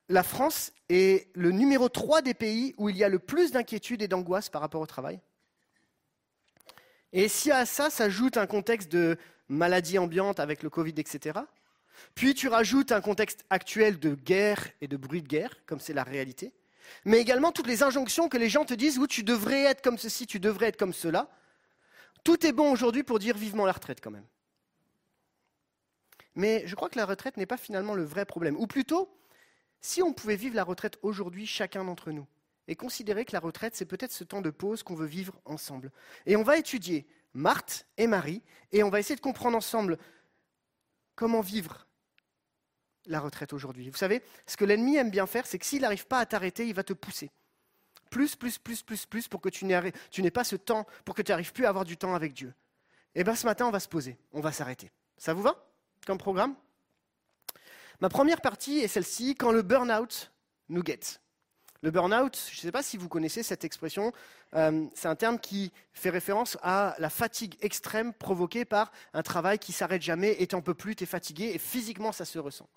la 0.09 0.23
France 0.23 0.73
est 0.89 1.35
le 1.35 1.51
numéro 1.51 1.89
3 1.89 2.23
des 2.23 2.35
pays 2.35 2.75
où 2.79 2.89
il 2.89 2.97
y 2.97 3.05
a 3.05 3.09
le 3.09 3.19
plus 3.19 3.53
d'inquiétude 3.53 4.03
et 4.03 4.09
d'angoisse 4.09 4.49
par 4.49 4.61
rapport 4.61 4.81
au 4.81 4.87
travail? 4.87 5.21
Et 7.13 7.29
si 7.29 7.51
à 7.51 7.65
ça 7.65 7.89
s'ajoute 7.89 8.37
un 8.37 8.47
contexte 8.47 8.91
de 8.91 9.17
maladie 9.49 9.99
ambiante 9.99 10.41
avec 10.41 10.63
le 10.63 10.71
Covid, 10.71 10.95
etc., 10.97 11.41
puis 12.15 12.35
tu 12.35 12.47
rajoutes 12.47 12.93
un 12.93 13.01
contexte 13.01 13.45
actuel 13.51 13.99
de 13.99 14.15
guerre 14.15 14.69
et 14.81 14.87
de 14.87 14.97
bruit 14.97 15.23
de 15.23 15.27
guerre, 15.27 15.55
comme 15.67 15.81
c'est 15.81 15.93
la 15.93 16.05
réalité, 16.05 16.53
mais 17.05 17.19
également 17.19 17.53
toutes 17.53 17.67
les 17.67 17.83
injonctions 17.83 18.29
que 18.29 18.37
les 18.37 18.49
gens 18.49 18.65
te 18.65 18.75
disent 18.75 18.99
où 18.99 19.07
tu 19.07 19.23
devrais 19.23 19.65
être 19.65 19.83
comme 19.83 19.99
ceci, 19.99 20.27
tu 20.27 20.41
devrais 20.41 20.67
être 20.67 20.77
comme 20.77 20.93
cela, 20.93 21.29
tout 22.25 22.47
est 22.47 22.53
bon 22.53 22.71
aujourd'hui 22.71 23.03
pour 23.03 23.19
dire 23.19 23.37
vivement 23.37 23.67
la 23.67 23.73
retraite 23.73 24.01
quand 24.01 24.11
même. 24.11 24.27
Mais 26.35 26.63
je 26.67 26.75
crois 26.75 26.89
que 26.89 26.99
la 26.99 27.05
retraite 27.05 27.37
n'est 27.37 27.47
pas 27.47 27.57
finalement 27.57 27.95
le 27.95 28.05
vrai 28.05 28.25
problème. 28.25 28.57
Ou 28.59 28.67
plutôt, 28.67 29.13
si 29.81 30.03
on 30.03 30.13
pouvait 30.13 30.37
vivre 30.37 30.55
la 30.55 30.65
retraite 30.65 30.99
aujourd'hui, 31.03 31.47
chacun 31.47 31.85
d'entre 31.85 32.13
nous, 32.13 32.27
et 32.69 32.77
considérer 32.77 33.25
que 33.25 33.33
la 33.33 33.41
retraite, 33.41 33.75
c'est 33.75 33.87
peut-être 33.87 34.13
ce 34.13 34.25
temps 34.25 34.43
de 34.43 34.51
pause 34.51 34.83
qu'on 34.83 34.95
veut 34.95 35.07
vivre 35.07 35.41
ensemble. 35.47 35.91
Et 36.27 36.37
on 36.37 36.43
va 36.43 36.59
étudier 36.59 37.07
Marthe 37.35 37.87
et 37.97 38.07
Marie, 38.07 38.43
et 38.73 38.83
on 38.83 38.91
va 38.91 39.01
essayer 39.01 39.17
de 39.17 39.21
comprendre 39.21 39.57
ensemble 39.57 39.99
comment 41.15 41.41
vivre 41.41 41.87
la 43.07 43.21
retraite 43.21 43.53
aujourd'hui. 43.53 43.91
Vous 43.91 43.97
savez, 43.97 44.23
ce 44.47 44.57
que 44.57 44.65
l'ennemi 44.65 44.97
aime 44.97 45.11
bien 45.11 45.27
faire, 45.27 45.47
c'est 45.47 45.59
que 45.59 45.67
s'il 45.67 45.83
n'arrive 45.83 46.07
pas 46.07 46.19
à 46.19 46.27
t'arrêter, 46.27 46.67
il 46.67 46.75
va 46.75 46.85
te 46.85 46.93
pousser. 46.93 47.31
Plus, 48.11 48.37
plus, 48.37 48.59
plus, 48.59 48.83
plus, 48.83 49.07
plus, 49.07 49.29
pour 49.29 49.41
que 49.41 49.49
tu 49.49 49.65
n'aies 49.65 50.31
pas 50.31 50.45
ce 50.45 50.57
temps, 50.57 50.87
pour 51.05 51.15
que 51.15 51.23
tu 51.23 51.33
n'arrives 51.33 51.53
plus 51.53 51.67
à 51.67 51.71
avoir 51.71 51.85
du 51.85 51.97
temps 51.97 52.15
avec 52.15 52.33
Dieu. 52.33 52.55
Et 53.15 53.21
eh 53.21 53.25
bien 53.25 53.35
ce 53.35 53.47
matin, 53.47 53.67
on 53.67 53.71
va 53.71 53.81
se 53.81 53.89
poser, 53.89 54.19
on 54.33 54.41
va 54.41 54.53
s'arrêter. 54.53 54.91
Ça 55.17 55.35
vous 55.35 55.43
va 55.43 55.65
comme 56.07 56.19
programme? 56.19 56.55
Ma 58.01 58.09
première 58.09 58.41
partie 58.41 58.79
est 58.79 58.89
celle-ci, 58.89 59.35
quand 59.35 59.51
le 59.51 59.63
burn-out 59.63 60.33
nous 60.69 60.83
guette. 60.83 61.21
Le 61.83 61.91
burn-out, 61.93 62.37
je 62.51 62.57
ne 62.57 62.61
sais 62.61 62.73
pas 62.73 62.83
si 62.83 62.97
vous 62.97 63.09
connaissez 63.09 63.45
cette 63.45 63.65
expression, 63.65 64.13
euh, 64.55 64.87
c'est 64.95 65.07
un 65.07 65.15
terme 65.15 65.39
qui 65.39 65.73
fait 65.93 66.11
référence 66.11 66.59
à 66.63 66.97
la 66.99 67.09
fatigue 67.09 67.55
extrême 67.61 68.13
provoquée 68.13 68.65
par 68.65 68.91
un 69.15 69.23
travail 69.23 69.61
qui 69.61 69.73
s'arrête 69.73 70.03
jamais 70.03 70.35
et 70.41 70.49
t'en 70.49 70.61
peux 70.61 70.75
plus, 70.75 70.97
tu 70.97 71.05
es 71.05 71.07
fatigué 71.07 71.53
et 71.55 71.59
physiquement 71.59 72.11
ça 72.11 72.25
se 72.25 72.39
ressent. 72.41 72.69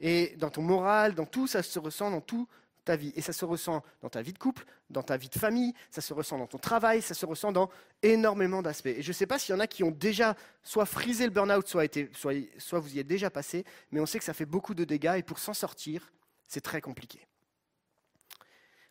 Et 0.00 0.34
dans 0.38 0.50
ton 0.50 0.62
moral, 0.62 1.14
dans 1.14 1.26
tout, 1.26 1.46
ça 1.46 1.62
se 1.62 1.78
ressent 1.78 2.10
dans 2.10 2.20
tout 2.20 2.48
ta 2.84 2.96
vie. 2.96 3.12
Et 3.14 3.20
ça 3.20 3.32
se 3.32 3.44
ressent 3.44 3.84
dans 4.00 4.08
ta 4.08 4.22
vie 4.22 4.32
de 4.32 4.38
couple, 4.38 4.64
dans 4.90 5.02
ta 5.02 5.16
vie 5.16 5.28
de 5.28 5.38
famille, 5.38 5.74
ça 5.90 6.00
se 6.00 6.14
ressent 6.14 6.38
dans 6.38 6.46
ton 6.46 6.58
travail, 6.58 7.02
ça 7.02 7.14
se 7.14 7.26
ressent 7.26 7.52
dans 7.52 7.70
énormément 8.02 8.62
d'aspects. 8.62 8.86
Et 8.86 9.02
je 9.02 9.10
ne 9.10 9.12
sais 9.12 9.26
pas 9.26 9.38
s'il 9.38 9.54
y 9.54 9.58
en 9.58 9.60
a 9.60 9.66
qui 9.66 9.84
ont 9.84 9.90
déjà 9.90 10.34
soit 10.62 10.86
frisé 10.86 11.24
le 11.24 11.30
burn-out, 11.30 11.68
soit, 11.68 11.98
soit, 12.14 12.34
soit 12.58 12.80
vous 12.80 12.96
y 12.96 12.98
êtes 12.98 13.06
déjà 13.06 13.30
passé, 13.30 13.64
mais 13.92 14.00
on 14.00 14.06
sait 14.06 14.18
que 14.18 14.24
ça 14.24 14.34
fait 14.34 14.46
beaucoup 14.46 14.74
de 14.74 14.84
dégâts 14.84 15.16
et 15.18 15.22
pour 15.22 15.38
s'en 15.38 15.54
sortir, 15.54 16.10
c'est 16.48 16.62
très 16.62 16.80
compliqué. 16.80 17.27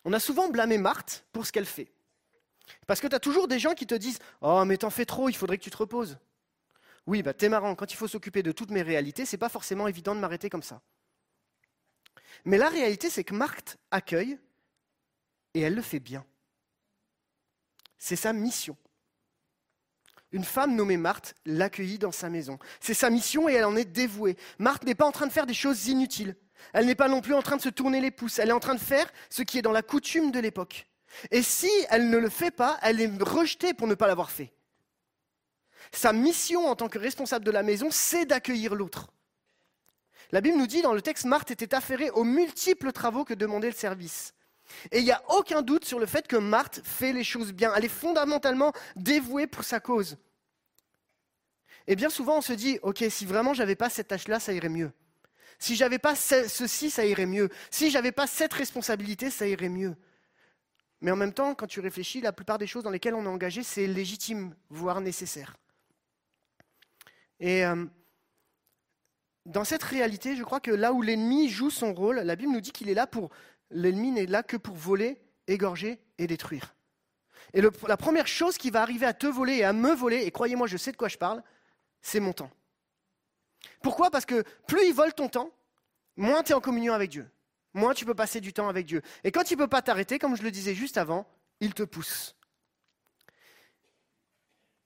On 0.04 0.12
a 0.12 0.20
souvent 0.20 0.48
blâmé 0.48 0.78
Marthe 0.78 1.24
pour 1.32 1.46
ce 1.46 1.52
qu'elle 1.52 1.66
fait. 1.66 1.90
Parce 2.86 3.00
que 3.00 3.06
tu 3.06 3.14
as 3.14 3.20
toujours 3.20 3.48
des 3.48 3.58
gens 3.58 3.74
qui 3.74 3.86
te 3.86 3.94
disent 3.94 4.18
Oh, 4.40 4.64
mais 4.64 4.76
t'en 4.76 4.90
fais 4.90 5.06
trop, 5.06 5.28
il 5.28 5.36
faudrait 5.36 5.58
que 5.58 5.64
tu 5.64 5.70
te 5.70 5.76
reposes. 5.76 6.18
Oui, 7.06 7.22
bah, 7.22 7.32
t'es 7.32 7.48
marrant, 7.48 7.74
quand 7.74 7.90
il 7.92 7.96
faut 7.96 8.08
s'occuper 8.08 8.42
de 8.42 8.52
toutes 8.52 8.70
mes 8.70 8.82
réalités, 8.82 9.24
c'est 9.24 9.38
pas 9.38 9.48
forcément 9.48 9.88
évident 9.88 10.14
de 10.14 10.20
m'arrêter 10.20 10.50
comme 10.50 10.62
ça. 10.62 10.82
Mais 12.44 12.58
la 12.58 12.68
réalité, 12.68 13.10
c'est 13.10 13.24
que 13.24 13.34
Marthe 13.34 13.78
accueille 13.90 14.38
et 15.54 15.60
elle 15.60 15.74
le 15.74 15.82
fait 15.82 16.00
bien. 16.00 16.24
C'est 17.98 18.16
sa 18.16 18.32
mission. 18.32 18.76
Une 20.30 20.44
femme 20.44 20.76
nommée 20.76 20.98
Marthe 20.98 21.34
l'accueillit 21.46 21.98
dans 21.98 22.12
sa 22.12 22.28
maison. 22.28 22.58
C'est 22.80 22.94
sa 22.94 23.08
mission 23.08 23.48
et 23.48 23.54
elle 23.54 23.64
en 23.64 23.76
est 23.76 23.86
dévouée. 23.86 24.36
Marthe 24.58 24.84
n'est 24.84 24.94
pas 24.94 25.06
en 25.06 25.12
train 25.12 25.26
de 25.26 25.32
faire 25.32 25.46
des 25.46 25.54
choses 25.54 25.88
inutiles. 25.88 26.36
Elle 26.72 26.86
n'est 26.86 26.94
pas 26.94 27.08
non 27.08 27.20
plus 27.20 27.34
en 27.34 27.42
train 27.42 27.56
de 27.56 27.62
se 27.62 27.68
tourner 27.68 28.00
les 28.00 28.10
pouces. 28.10 28.38
Elle 28.38 28.50
est 28.50 28.52
en 28.52 28.60
train 28.60 28.74
de 28.74 28.80
faire 28.80 29.10
ce 29.30 29.42
qui 29.42 29.58
est 29.58 29.62
dans 29.62 29.72
la 29.72 29.82
coutume 29.82 30.30
de 30.30 30.40
l'époque. 30.40 30.86
Et 31.30 31.42
si 31.42 31.70
elle 31.90 32.10
ne 32.10 32.18
le 32.18 32.28
fait 32.28 32.50
pas, 32.50 32.78
elle 32.82 33.00
est 33.00 33.22
rejetée 33.22 33.74
pour 33.74 33.86
ne 33.86 33.94
pas 33.94 34.06
l'avoir 34.06 34.30
fait. 34.30 34.52
Sa 35.92 36.12
mission 36.12 36.66
en 36.66 36.76
tant 36.76 36.88
que 36.88 36.98
responsable 36.98 37.44
de 37.44 37.50
la 37.50 37.62
maison, 37.62 37.88
c'est 37.90 38.26
d'accueillir 38.26 38.74
l'autre. 38.74 39.08
La 40.30 40.40
Bible 40.40 40.58
nous 40.58 40.66
dit 40.66 40.82
dans 40.82 40.92
le 40.92 41.00
texte, 41.00 41.24
Marthe 41.24 41.50
était 41.50 41.74
affairée 41.74 42.10
aux 42.10 42.24
multiples 42.24 42.92
travaux 42.92 43.24
que 43.24 43.34
demandait 43.34 43.70
le 43.70 43.76
service. 43.76 44.34
Et 44.92 44.98
il 44.98 45.04
n'y 45.04 45.12
a 45.12 45.22
aucun 45.30 45.62
doute 45.62 45.86
sur 45.86 45.98
le 45.98 46.04
fait 46.04 46.28
que 46.28 46.36
Marthe 46.36 46.82
fait 46.84 47.14
les 47.14 47.24
choses 47.24 47.52
bien. 47.52 47.72
Elle 47.74 47.86
est 47.86 47.88
fondamentalement 47.88 48.72
dévouée 48.96 49.46
pour 49.46 49.64
sa 49.64 49.80
cause. 49.80 50.18
Et 51.86 51.96
bien 51.96 52.10
souvent, 52.10 52.38
on 52.38 52.42
se 52.42 52.52
dit, 52.52 52.78
OK, 52.82 53.02
si 53.08 53.24
vraiment 53.24 53.54
j'avais 53.54 53.76
pas 53.76 53.88
cette 53.88 54.08
tâche-là, 54.08 54.38
ça 54.38 54.52
irait 54.52 54.68
mieux. 54.68 54.92
Si 55.58 55.74
j'avais 55.74 55.98
pas 55.98 56.14
ceci, 56.14 56.90
ça 56.90 57.04
irait 57.04 57.26
mieux. 57.26 57.48
Si 57.70 57.90
j'avais 57.90 58.12
pas 58.12 58.26
cette 58.26 58.52
responsabilité, 58.52 59.30
ça 59.30 59.46
irait 59.46 59.68
mieux. 59.68 59.96
Mais 61.00 61.10
en 61.10 61.16
même 61.16 61.32
temps, 61.32 61.54
quand 61.54 61.66
tu 61.66 61.80
réfléchis, 61.80 62.20
la 62.20 62.32
plupart 62.32 62.58
des 62.58 62.66
choses 62.66 62.84
dans 62.84 62.90
lesquelles 62.90 63.14
on 63.14 63.24
est 63.24 63.28
engagé, 63.28 63.62
c'est 63.62 63.86
légitime, 63.86 64.54
voire 64.68 65.00
nécessaire. 65.00 65.56
Et 67.40 67.64
euh, 67.64 67.86
dans 69.46 69.64
cette 69.64 69.82
réalité, 69.82 70.36
je 70.36 70.42
crois 70.42 70.60
que 70.60 70.70
là 70.70 70.92
où 70.92 71.02
l'ennemi 71.02 71.48
joue 71.48 71.70
son 71.70 71.94
rôle, 71.94 72.16
la 72.16 72.36
Bible 72.36 72.52
nous 72.52 72.60
dit 72.60 72.72
qu'il 72.72 72.88
est 72.88 72.94
là 72.94 73.06
pour. 73.06 73.30
L'ennemi 73.70 74.10
n'est 74.10 74.26
là 74.26 74.42
que 74.42 74.56
pour 74.56 74.74
voler, 74.74 75.20
égorger 75.46 76.00
et 76.18 76.26
détruire. 76.26 76.74
Et 77.54 77.62
la 77.62 77.96
première 77.96 78.26
chose 78.26 78.58
qui 78.58 78.70
va 78.70 78.82
arriver 78.82 79.06
à 79.06 79.14
te 79.14 79.26
voler 79.26 79.56
et 79.56 79.64
à 79.64 79.72
me 79.72 79.92
voler, 79.92 80.24
et 80.24 80.30
croyez-moi, 80.30 80.66
je 80.66 80.76
sais 80.76 80.92
de 80.92 80.96
quoi 80.96 81.08
je 81.08 81.16
parle, 81.16 81.42
c'est 82.02 82.20
mon 82.20 82.32
temps. 82.32 82.50
Pourquoi? 83.82 84.10
Parce 84.10 84.24
que 84.24 84.44
plus 84.66 84.86
il 84.86 84.94
vole 84.94 85.12
ton 85.14 85.28
temps, 85.28 85.50
moins 86.16 86.42
tu 86.42 86.52
es 86.52 86.54
en 86.54 86.60
communion 86.60 86.94
avec 86.94 87.10
Dieu. 87.10 87.30
Moins 87.74 87.94
tu 87.94 88.04
peux 88.04 88.14
passer 88.14 88.40
du 88.40 88.52
temps 88.52 88.68
avec 88.68 88.86
Dieu. 88.86 89.02
Et 89.24 89.30
quand 89.30 89.50
il 89.50 89.54
ne 89.54 89.62
peut 89.62 89.68
pas 89.68 89.82
t'arrêter, 89.82 90.18
comme 90.18 90.36
je 90.36 90.42
le 90.42 90.50
disais 90.50 90.74
juste 90.74 90.96
avant, 90.96 91.26
il 91.60 91.74
te 91.74 91.82
pousse. 91.82 92.34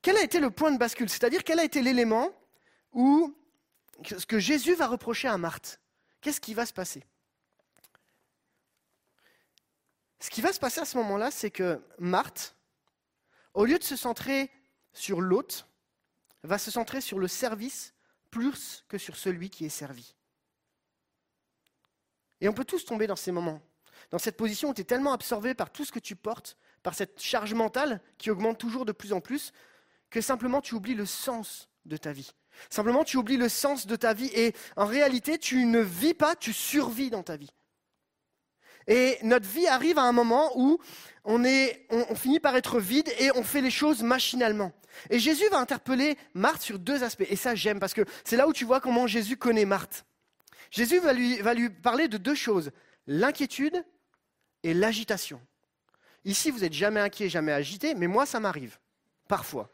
Quel 0.03 0.17
a 0.17 0.23
été 0.23 0.41
le 0.41 0.51
point 0.51 0.73
de 0.73 0.79
bascule? 0.79 1.09
C'est-à-dire 1.09 1.45
quel 1.45 1.61
a 1.61 1.65
été 1.65 1.81
l'élément 1.81 2.31
où 2.93 3.35
ce 4.05 4.27
que 4.27 4.39
Jésus 4.39 4.75
va 4.75 4.89
reprocher 4.89 5.29
à 5.29 5.39
Marthe? 5.39 5.81
Qu'est-ce 6.21 6.41
qui 6.41 6.55
va 6.55 6.67
se 6.67 6.73
passer? 6.73 7.05
Ce 10.19 10.31
qui 10.31 10.41
va 10.41 10.53
se 10.53 10.61
passer 10.61 10.81
à 10.81 10.85
ce 10.85 10.97
moment-là, 10.99 11.31
c'est 11.31 11.51
que 11.51 11.81
Marthe, 11.99 12.57
au 13.55 13.65
lieu 13.65 13.79
de 13.79 13.85
se 13.85 13.97
centrer 13.97 14.51
sur 14.93 15.21
l'hôte, 15.21 15.67
va 16.43 16.59
se 16.59 16.71
centrer 16.71 17.01
sur 17.01 17.19
le 17.19 17.29
service 17.29 17.92
plus 18.33 18.85
que 18.89 18.99
sur 18.99 19.17
celui 19.17 19.51
qui 19.51 19.65
est 19.65 19.69
servi. 19.69 20.17
Et 22.41 22.49
on 22.49 22.53
peut 22.53 22.65
tous 22.65 22.85
tomber 22.85 23.07
dans 23.07 23.15
ces 23.15 23.31
moments, 23.31 23.63
dans 24.11 24.19
cette 24.19 24.37
position 24.37 24.71
où 24.71 24.75
tu 24.75 24.81
es 24.81 24.85
tellement 24.85 25.13
absorbé 25.13 25.55
par 25.55 25.71
tout 25.71 25.85
ce 25.85 25.93
que 25.93 26.01
tu 26.01 26.17
portes, 26.17 26.57
par 26.83 26.95
cette 26.95 27.23
charge 27.23 27.55
mentale 27.55 28.01
qui 28.19 28.31
augmente 28.33 28.59
toujours 28.59 28.85
de 28.85 28.91
plus 28.91 29.13
en 29.13 29.21
plus, 29.21 29.53
que 30.11 30.21
simplement 30.21 30.61
tu 30.61 30.75
oublies 30.75 30.97
le 30.97 31.07
sens 31.07 31.69
de 31.85 31.97
ta 31.97 32.13
vie. 32.13 32.33
Simplement 32.69 33.05
tu 33.05 33.17
oublies 33.17 33.37
le 33.37 33.49
sens 33.49 33.87
de 33.87 33.95
ta 33.95 34.13
vie 34.13 34.31
et 34.35 34.55
en 34.77 34.87
réalité 34.87 35.39
tu 35.39 35.65
ne 35.65 35.81
vis 35.81 36.15
pas, 36.15 36.35
tu 36.35 36.53
survis 36.53 37.11
dans 37.11 37.23
ta 37.23 37.37
vie. 37.37 37.53
Et 38.87 39.19
notre 39.23 39.47
vie 39.47 39.67
arrive 39.67 39.99
à 39.99 40.03
un 40.03 40.13
moment 40.13 40.51
où 40.57 40.79
on, 41.25 41.45
est, 41.45 41.87
on, 41.91 42.15
finit 42.15 42.41
par 42.41 42.57
être 42.57 42.81
vide 42.81 43.09
et 43.19 43.31
on 43.37 43.43
fait 43.43 43.61
les 43.61 43.71
choses 43.71 44.03
machinalement. 44.03 44.73
Et 45.11 45.19
Jésus 45.19 45.49
va 45.51 45.59
interpeller 45.59 46.19
Marthe 46.35 46.63
sur 46.63 46.79
deux 46.79 47.03
aspects. 47.03 47.27
Et 47.29 47.37
ça, 47.37 47.55
j'aime, 47.55 47.81
parce 47.81 47.95
que 47.95 48.03
c'est 48.25 48.37
là 48.37 48.49
où 48.49 48.53
tu 48.53 48.65
vois 48.65 48.81
comment 48.81 49.07
Jésus 49.07 49.37
connaît 49.37 49.65
Marthe. 49.65 50.05
Jésus 50.71 50.99
va 50.99 51.13
lui, 51.13 51.39
va 51.39 51.55
lui 51.55 51.71
parler 51.71 52.09
de 52.09 52.17
deux 52.17 52.35
choses, 52.35 52.71
l'inquiétude 53.07 53.85
et 54.63 54.75
l'agitation. 54.75 55.41
Ici, 56.25 56.51
vous 56.51 56.61
n'êtes 56.61 56.73
jamais 56.73 57.01
inquiet, 57.01 57.29
jamais 57.29 57.53
agité, 57.53 57.95
mais 57.95 58.07
moi, 58.07 58.27
ça 58.27 58.41
m'arrive, 58.41 58.79
parfois. 59.29 59.71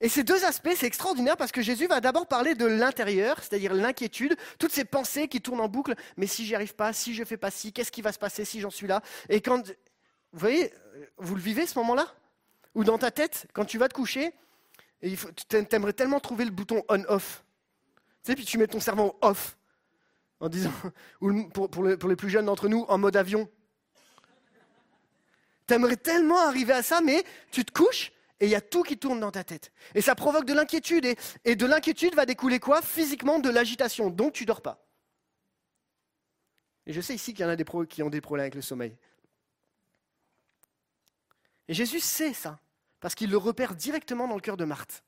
Et 0.00 0.08
ces 0.08 0.22
deux 0.22 0.44
aspects, 0.44 0.72
c'est 0.74 0.86
extraordinaire 0.86 1.36
parce 1.36 1.52
que 1.52 1.60
Jésus 1.60 1.86
va 1.86 2.00
d'abord 2.00 2.26
parler 2.26 2.54
de 2.54 2.64
l'intérieur, 2.64 3.36
c'est-à-dire 3.38 3.74
l'inquiétude, 3.74 4.34
toutes 4.58 4.72
ces 4.72 4.86
pensées 4.86 5.28
qui 5.28 5.42
tournent 5.42 5.60
en 5.60 5.68
boucle. 5.68 5.94
Mais 6.16 6.26
si 6.26 6.46
j'y 6.46 6.54
arrive 6.54 6.74
pas, 6.74 6.94
si 6.94 7.14
je 7.14 7.22
fais 7.22 7.36
pas 7.36 7.50
ci, 7.50 7.72
qu'est-ce 7.72 7.92
qui 7.92 8.00
va 8.00 8.10
se 8.10 8.18
passer 8.18 8.46
si 8.46 8.60
j'en 8.60 8.70
suis 8.70 8.86
là? 8.86 9.02
Et 9.28 9.42
quand, 9.42 9.66
vous 9.66 10.38
voyez, 10.38 10.72
vous 11.18 11.34
le 11.34 11.40
vivez 11.42 11.66
ce 11.66 11.78
moment-là? 11.80 12.06
Ou 12.74 12.84
dans 12.84 12.96
ta 12.96 13.10
tête, 13.10 13.46
quand 13.52 13.66
tu 13.66 13.76
vas 13.76 13.88
te 13.88 13.94
coucher, 13.94 14.32
et 15.02 15.14
tu 15.48 15.56
aimerais 15.72 15.92
tellement 15.92 16.20
trouver 16.20 16.46
le 16.46 16.50
bouton 16.50 16.82
on-off. 16.88 17.44
Tu 18.22 18.32
sais, 18.32 18.34
puis 18.36 18.44
tu 18.44 18.56
mets 18.56 18.68
ton 18.68 18.80
cerveau 18.80 19.18
off, 19.20 19.58
en 20.40 20.48
disant, 20.48 20.72
ou 21.20 21.48
pour, 21.48 21.68
pour 21.70 21.84
les 21.84 22.16
plus 22.16 22.30
jeunes 22.30 22.46
d'entre 22.46 22.68
nous, 22.68 22.86
en 22.88 22.96
mode 22.96 23.16
avion. 23.16 23.50
Tu 25.66 25.74
aimerais 25.74 25.96
tellement 25.96 26.38
arriver 26.38 26.72
à 26.72 26.82
ça, 26.82 27.02
mais 27.02 27.22
tu 27.50 27.64
te 27.64 27.72
couches 27.72 28.12
et 28.40 28.46
il 28.46 28.50
y 28.50 28.54
a 28.54 28.62
tout 28.62 28.82
qui 28.82 28.98
tourne 28.98 29.20
dans 29.20 29.30
ta 29.30 29.44
tête. 29.44 29.70
Et 29.94 30.00
ça 30.00 30.14
provoque 30.14 30.46
de 30.46 30.54
l'inquiétude. 30.54 31.14
Et, 31.44 31.56
de 31.56 31.66
l'inquiétude 31.66 32.14
va 32.14 32.24
découler 32.24 32.58
quoi? 32.58 32.80
Physiquement, 32.80 33.38
de 33.38 33.50
l'agitation. 33.50 34.08
Donc 34.08 34.32
tu 34.32 34.46
dors 34.46 34.62
pas. 34.62 34.86
Et 36.86 36.94
je 36.94 37.02
sais 37.02 37.14
ici 37.14 37.34
qu'il 37.34 37.42
y 37.42 37.46
en 37.46 37.50
a 37.50 37.56
des 37.56 37.66
qui 37.88 38.02
ont 38.02 38.08
des 38.08 38.22
problèmes 38.22 38.44
avec 38.44 38.54
le 38.54 38.62
sommeil. 38.62 38.96
Et 41.68 41.74
Jésus 41.74 42.00
sait 42.00 42.32
ça, 42.32 42.58
parce 42.98 43.14
qu'il 43.14 43.30
le 43.30 43.36
repère 43.36 43.74
directement 43.74 44.26
dans 44.26 44.34
le 44.34 44.40
cœur 44.40 44.56
de 44.56 44.64
Marthe. 44.64 45.04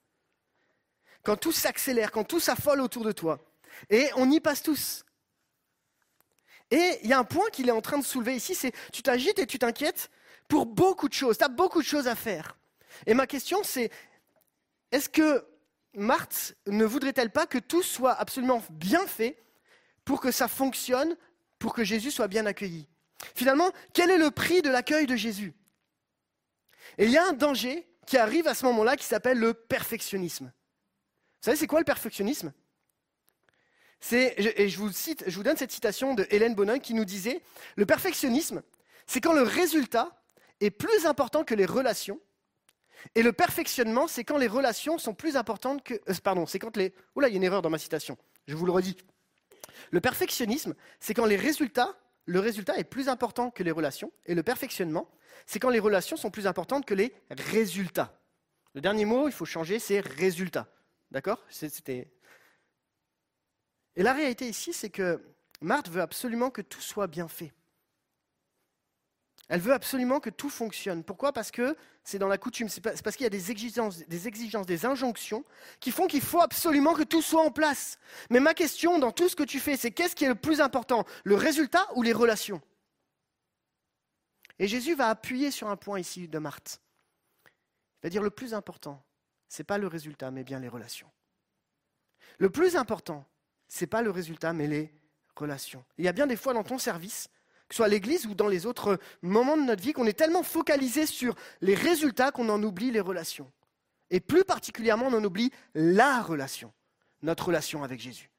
Quand 1.23 1.37
tout 1.37 1.53
s'accélère, 1.53 2.13
quand 2.13 2.25
tout 2.25 2.39
s'affole 2.39 2.81
autour 2.81 3.05
de 3.05 3.13
toi. 3.13 3.41
Et 3.89 4.11
on 4.17 4.31
y 4.31 4.41
passe 4.41 4.63
tous. 4.63 5.05
Et 6.71 6.99
il 7.03 7.09
y 7.09 7.13
a 7.15 7.19
un 7.19 7.25
point 7.25 7.49
qu'il 7.51 7.69
est 7.69 7.73
en 7.73 7.81
train 7.81 7.99
de 7.99 8.05
soulever 8.05 8.37
ici, 8.37 8.55
c'est 8.55 8.73
tu 8.93 9.03
t'agites 9.03 9.39
et 9.39 9.47
tu 9.47 9.59
t'inquiètes 9.59 10.11
pour 10.49 10.67
beaucoup 10.67 11.09
de 11.09 11.15
choses. 11.15 11.39
Tu 11.39 11.45
as 11.45 11.49
beaucoup 11.49 11.81
de 11.81 11.87
choses 11.87 12.07
à 12.07 12.15
faire. 12.15 12.57
Et 13.07 13.15
ma 13.15 13.27
question, 13.27 13.63
c'est, 13.63 13.91
est-ce 14.91 15.09
que 15.09 15.45
Marthe 15.95 16.55
ne 16.67 16.85
voudrait-elle 16.85 17.31
pas 17.31 17.47
que 17.47 17.59
tout 17.59 17.83
soit 17.83 18.13
absolument 18.13 18.63
bien 18.71 19.07
fait 19.07 19.39
pour 20.05 20.21
que 20.21 20.31
ça 20.31 20.49
fonctionne, 20.49 21.17
pour 21.59 21.75
que 21.75 21.85
Jésus 21.85 22.11
soit 22.11 22.29
bien 22.29 22.47
accueilli? 22.47 22.89
Finalement, 23.35 23.71
quel 23.93 24.11
est 24.11 24.19
le 24.19 24.31
prix 24.31 24.63
de 24.63 24.71
l'accueil 24.71 25.07
de 25.07 25.17
Jésus? 25.17 25.55
Et 26.99 27.05
il 27.05 27.11
y 27.11 27.19
a 27.19 27.27
un 27.27 27.33
danger 27.33 27.87
qui 28.07 28.17
arrive 28.19 28.49
à 28.49 28.55
ce 28.55 28.65
moment-là 28.67 28.97
qui 28.97 29.05
s'appelle 29.05 29.39
le 29.39 29.55
perfectionnisme. 29.55 30.47
Vous 30.47 31.45
savez, 31.47 31.57
c'est 31.57 31.67
quoi 31.67 31.79
le 31.79 31.85
perfectionnisme? 31.85 32.53
Et 34.11 34.69
je 34.69 34.79
vous, 34.79 34.91
je 34.91 35.37
vous 35.37 35.43
donne 35.45 35.57
cette 35.57 35.71
citation 35.71 36.15
de 36.15 36.27
Hélène 36.31 36.57
Bonin 36.57 36.81
qui 36.81 36.93
nous 36.93 37.05
disait 37.05 37.41
Le 37.77 37.87
perfectionnisme, 37.87 38.63
c'est 39.07 39.21
quand 39.21 39.33
le 39.33 39.43
résultat 39.43 40.21
est 40.61 40.71
plus 40.71 41.07
important 41.07 41.45
que 41.45 41.55
les 41.55 41.67
relations 41.67 42.21
et 43.15 43.23
le 43.23 43.33
perfectionnement, 43.33 44.07
c'est 44.07 44.25
quand 44.25 44.39
les 44.39 44.47
relations 44.47 44.99
sont 44.99 45.15
plus 45.15 45.37
importantes 45.37 45.83
que... 45.83 45.95
Euh, 46.09 46.15
pardon, 46.23 46.47
c'est 46.47 46.59
quand 46.59 46.77
les... 46.77 46.95
Oula, 47.15 47.29
il 47.29 47.33
y 47.33 47.35
a 47.35 47.39
une 47.39 47.45
erreur 47.45 47.63
dans 47.63 47.71
ma 47.71 47.79
citation. 47.79 48.17
Je 48.47 48.55
vous 48.55 48.67
le 48.67 48.73
redis. 48.73 48.97
Le 49.91 50.01
perfectionnisme, 50.01 50.75
c'est 51.01 51.15
quand 51.15 51.27
les 51.27 51.37
résultats, 51.37 51.97
le 52.27 52.41
résultat 52.41 52.79
est 52.79 52.85
plus 52.85 53.09
important 53.09 53.51
que 53.51 53.63
les 53.63 53.71
relations. 53.71 54.13
Et 54.27 54.35
le 54.35 54.43
perfectionnement, 54.43 55.09
c'est 55.47 55.59
quand 55.59 55.71
les 55.71 55.81
relations 55.81 56.17
sont 56.17 56.31
plus 56.31 56.47
importantes 56.47 56.87
que 56.87 56.95
les 56.95 57.15
résultats. 57.31 58.19
Le 58.75 58.81
dernier 58.81 59.05
mot, 59.05 59.29
il 59.29 59.33
faut 59.33 59.45
changer, 59.45 59.79
c'est 59.79 60.01
résultat. 60.01 60.69
D'accord? 61.11 61.45
C'était... 61.51 62.11
Et 63.97 64.03
la 64.03 64.15
réalité 64.15 64.49
ici, 64.49 64.73
c'est 64.73 64.89
que 64.89 65.21
Marthe 65.61 65.91
veut 65.91 66.01
absolument 66.01 66.51
que 66.51 66.63
tout 66.63 66.81
soit 66.81 67.07
bien 67.07 67.29
fait. 67.29 67.53
Elle 69.49 69.61
veut 69.61 69.73
absolument 69.73 70.21
que 70.21 70.31
tout 70.31 70.49
fonctionne. 70.49 71.05
Pourquoi? 71.05 71.33
Parce 71.33 71.51
que 71.51 71.77
c'est 72.05 72.19
dans 72.19 72.29
la 72.29 72.39
coutume, 72.39 72.69
c'est 72.69 72.81
parce 72.81 73.17
qu'il 73.17 73.25
y 73.25 73.27
a 73.27 73.31
des 73.31 73.51
exigences, 73.51 73.99
des 74.07 74.87
injonctions 74.87 75.45
qui 75.81 75.91
font 75.91 76.07
qu'il 76.07 76.23
faut 76.23 76.41
absolument 76.41 76.95
que 76.95 77.03
tout 77.03 77.23
soit 77.23 77.43
en 77.43 77.51
place. 77.51 77.99
Mais 78.31 78.41
ma 78.41 78.55
question 78.55 78.99
dans 78.99 79.13
tout 79.13 79.29
ce 79.29 79.37
que 79.37 79.43
tu 79.43 79.61
fais, 79.61 79.77
c'est 79.77 79.91
qu'est-ce 79.91 80.17
qui 80.17 80.25
est 80.25 80.29
le 80.29 80.35
plus 80.35 80.61
important? 80.61 81.05
Le 81.25 81.35
résultat 81.35 81.87
ou 81.97 82.03
les 82.03 82.13
relations? 82.13 82.63
Et 84.59 84.69
Jésus 84.69 84.95
va 84.95 85.09
appuyer 85.09 85.51
sur 85.51 85.69
un 85.69 85.77
point 85.77 85.99
ici 85.99 86.29
de 86.29 86.39
Marthe. 86.39 86.81
Il 87.47 88.05
va 88.05 88.11
dire 88.11 88.23
le 88.23 88.31
plus 88.31 88.55
important, 88.55 89.05
ce 89.49 89.61
n'est 89.61 89.65
pas 89.65 89.79
le 89.79 89.87
résultat, 89.87 90.31
mais 90.31 90.45
bien 90.45 90.61
les 90.61 90.69
relations. 90.69 91.11
Le 92.39 92.51
plus 92.51 92.77
important, 92.77 93.25
ce 93.69 93.81
n'est 93.81 93.89
pas 93.89 94.03
le 94.03 94.11
résultat, 94.11 94.53
mais 94.53 94.67
les 94.67 94.95
relations. 95.35 95.85
il 95.99 96.05
y 96.05 96.09
a 96.09 96.13
bien 96.13 96.27
des 96.27 96.37
fois 96.37 96.53
dans 96.53 96.63
ton 96.63 96.79
service 96.79 97.29
soit 97.73 97.87
à 97.87 97.89
l'église 97.89 98.27
ou 98.27 98.35
dans 98.35 98.49
les 98.49 98.67
autres 98.67 98.99
moments 99.23 99.57
de 99.57 99.63
notre 99.63 99.83
vie, 99.83 99.93
qu'on 99.93 100.07
est 100.07 100.13
tellement 100.13 100.43
focalisé 100.43 101.07
sur 101.07 101.35
les 101.61 101.75
résultats 101.75 102.31
qu'on 102.31 102.49
en 102.49 102.63
oublie 102.63 102.91
les 102.91 103.01
relations. 103.01 103.51
Et 104.11 104.21
plus 104.21 104.45
particulièrement, 104.45 105.07
on 105.07 105.15
en 105.15 105.25
oublie 105.25 105.51
la 105.75 106.21
relation, 106.23 106.73
notre 107.23 107.47
relation 107.47 107.83
avec 107.83 108.01
Jésus. 108.01 108.31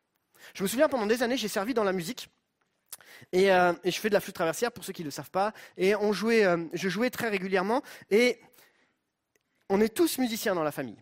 Je 0.53 0.63
me 0.63 0.67
souviens, 0.67 0.87
pendant 0.87 1.07
des 1.07 1.23
années, 1.23 1.37
j'ai 1.37 1.47
servi 1.47 1.73
dans 1.73 1.83
la 1.83 1.93
musique. 1.93 2.29
Et, 3.31 3.51
euh, 3.51 3.73
je 3.83 3.97
fais 3.99 4.09
de 4.09 4.13
la 4.13 4.19
flûte 4.19 4.35
traversière 4.35 4.71
pour 4.71 4.83
ceux 4.83 4.93
qui 4.93 5.01
ne 5.01 5.07
le 5.07 5.11
savent 5.11 5.31
pas. 5.31 5.53
Et 5.77 5.95
on 5.95 6.13
jouait, 6.13 6.45
euh, 6.45 6.57
je 6.73 6.89
jouais 6.89 7.09
très 7.09 7.29
régulièrement. 7.29 7.81
Et 8.11 8.39
on 9.69 9.81
est 9.81 9.93
tous 9.93 10.17
musiciens 10.19 10.53
dans 10.53 10.63
la 10.63 10.71
famille. 10.71 11.01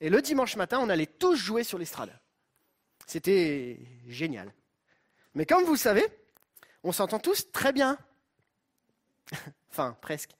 Et 0.00 0.08
le 0.08 0.22
dimanche 0.22 0.56
matin, 0.56 0.78
on 0.80 0.88
allait 0.88 1.06
tous 1.06 1.36
jouer 1.36 1.64
sur 1.64 1.76
l'estrade. 1.76 2.18
C'était 3.06 3.78
génial. 4.06 4.54
Mais 5.34 5.44
comme 5.44 5.64
vous 5.64 5.72
le 5.72 5.78
savez, 5.78 6.06
on 6.84 6.92
s'entend 6.92 7.18
tous 7.18 7.50
très 7.52 7.72
bien. 7.72 7.98
enfin, 9.70 9.96
presque. 10.00 10.30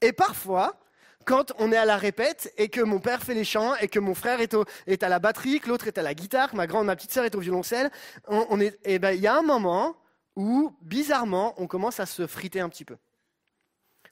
Et 0.00 0.12
parfois, 0.12 0.78
quand 1.24 1.52
on 1.58 1.72
est 1.72 1.76
à 1.76 1.84
la 1.84 1.96
répète 1.96 2.52
et 2.56 2.68
que 2.68 2.80
mon 2.80 2.98
père 2.98 3.22
fait 3.22 3.34
les 3.34 3.44
chants 3.44 3.74
et 3.76 3.88
que 3.88 3.98
mon 3.98 4.14
frère 4.14 4.40
est, 4.40 5.02
à 5.02 5.08
la 5.08 5.18
batterie, 5.18 5.60
que 5.60 5.68
l'autre 5.68 5.86
est 5.86 5.98
à 5.98 6.02
la 6.02 6.14
guitare, 6.14 6.50
que 6.50 6.56
ma 6.56 6.66
grande, 6.66 6.86
ma 6.86 6.96
petite 6.96 7.12
sœur 7.12 7.24
est 7.24 7.34
au 7.34 7.40
violoncelle, 7.40 7.90
on, 8.26 8.58
et 8.60 8.98
ben 8.98 9.12
il 9.12 9.20
y 9.20 9.26
a 9.26 9.36
un 9.36 9.42
moment 9.42 9.96
où 10.36 10.74
bizarrement 10.82 11.54
on 11.58 11.66
commence 11.66 12.00
à 12.00 12.06
se 12.06 12.26
friter 12.26 12.60
un 12.60 12.68
petit 12.68 12.84
peu. 12.84 12.96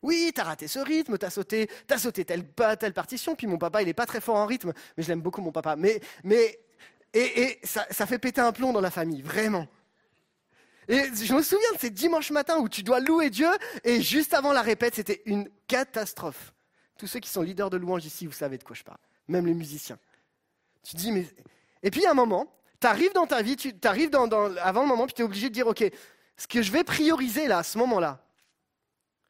Oui, 0.02 0.30
t'as 0.34 0.44
raté 0.44 0.68
ce 0.68 0.78
rythme, 0.78 1.18
t'as 1.18 1.30
sauté, 1.30 1.68
t'as 1.86 1.98
sauté 1.98 2.24
telle, 2.24 2.44
partition. 2.94 3.34
Puis 3.34 3.46
mon 3.46 3.58
papa, 3.58 3.82
il 3.82 3.88
est 3.88 3.94
pas 3.94 4.06
très 4.06 4.20
fort 4.20 4.36
en 4.36 4.46
rythme, 4.46 4.72
mais 4.96 5.02
je 5.02 5.08
l'aime 5.08 5.20
beaucoup 5.20 5.40
mon 5.40 5.50
papa. 5.50 5.74
Mais, 5.76 6.00
et, 7.12 7.60
ça 7.64 8.06
fait 8.06 8.18
péter 8.18 8.40
un 8.40 8.52
plomb 8.52 8.72
dans 8.72 8.80
la 8.80 8.90
famille, 8.90 9.22
vraiment. 9.22 9.66
Et 10.88 11.04
je 11.14 11.34
me 11.34 11.42
souviens 11.42 11.72
de 11.74 11.78
ces 11.78 11.90
dimanches 11.90 12.30
matins 12.30 12.58
où 12.58 12.68
tu 12.68 12.82
dois 12.82 12.98
louer 13.00 13.28
Dieu, 13.30 13.48
et 13.84 14.00
juste 14.00 14.32
avant 14.32 14.52
la 14.52 14.62
répète, 14.62 14.94
c'était 14.94 15.22
une 15.26 15.48
catastrophe. 15.66 16.52
Tous 16.96 17.06
ceux 17.06 17.20
qui 17.20 17.28
sont 17.28 17.42
leaders 17.42 17.70
de 17.70 17.76
louange 17.76 18.04
ici, 18.06 18.26
vous 18.26 18.32
savez 18.32 18.56
de 18.58 18.64
quoi 18.64 18.74
je 18.74 18.82
parle, 18.82 18.98
même 19.28 19.46
les 19.46 19.54
musiciens. 19.54 19.98
Tu 20.82 20.96
dis, 20.96 21.12
mais. 21.12 21.26
Et 21.82 21.90
puis, 21.90 22.06
a 22.06 22.10
un 22.12 22.14
moment, 22.14 22.52
tu 22.80 22.86
arrives 22.86 23.12
dans 23.12 23.26
ta 23.26 23.42
vie, 23.42 23.56
tu 23.56 23.72
arrives 23.84 24.10
dans, 24.10 24.28
avant 24.56 24.82
le 24.82 24.88
moment, 24.88 25.04
puis 25.06 25.14
tu 25.14 25.22
es 25.22 25.24
obligé 25.24 25.48
de 25.50 25.54
dire, 25.54 25.66
OK, 25.66 25.84
ce 26.36 26.46
que 26.46 26.62
je 26.62 26.72
vais 26.72 26.84
prioriser 26.84 27.46
là, 27.48 27.58
à 27.58 27.62
ce 27.62 27.76
moment-là, 27.78 28.24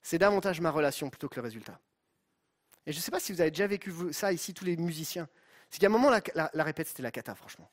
c'est 0.01 0.19
davantage 0.19 0.61
ma 0.61 0.71
relation 0.71 1.11
plutôt 1.11 1.29
que 1.29 1.37
le 1.37 1.43
résultat. 1.43 1.79
Et 2.87 2.93
je 2.93 2.99
ne 2.99 3.03
sais 3.03 3.11
pas 3.11 3.21
si 3.21 3.33
vous 3.33 3.41
avez 3.41 3.51
déjà 3.51 3.67
vécu 3.67 3.93
ça 4.13 4.33
ici, 4.33 4.55
tous 4.55 4.65
les 4.65 4.77
musiciens. 4.77 5.29
C'est 5.71 5.79
qu'à 5.81 5.89
un 5.89 5.91
moment, 5.91 6.09
la, 6.09 6.23
la- 6.35 6.51
la 6.55 6.65
répète, 6.65 6.87
c'était 6.89 7.03
la 7.03 7.11
cata, 7.11 7.35
franchement. 7.35 7.69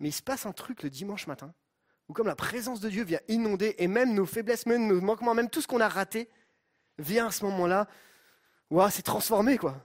Mais 0.00 0.08
il 0.08 0.12
se 0.12 0.22
passe 0.22 0.46
un 0.46 0.52
truc 0.52 0.82
le 0.82 0.90
dimanche 0.90 1.28
matin, 1.28 1.54
où 2.12 2.14
comme 2.14 2.26
la 2.26 2.36
présence 2.36 2.80
de 2.80 2.90
Dieu 2.90 3.04
vient 3.04 3.20
inonder, 3.28 3.74
et 3.78 3.88
même 3.88 4.12
nos 4.12 4.26
faiblesses, 4.26 4.66
même 4.66 4.86
nos 4.86 5.00
manquements, 5.00 5.34
même 5.34 5.48
tout 5.48 5.62
ce 5.62 5.66
qu'on 5.66 5.80
a 5.80 5.88
raté, 5.88 6.28
vient 6.98 7.28
à 7.28 7.30
ce 7.30 7.42
moment-là, 7.46 7.88
Ouah, 8.70 8.90
c'est 8.90 9.02
transformé, 9.02 9.56
quoi. 9.56 9.82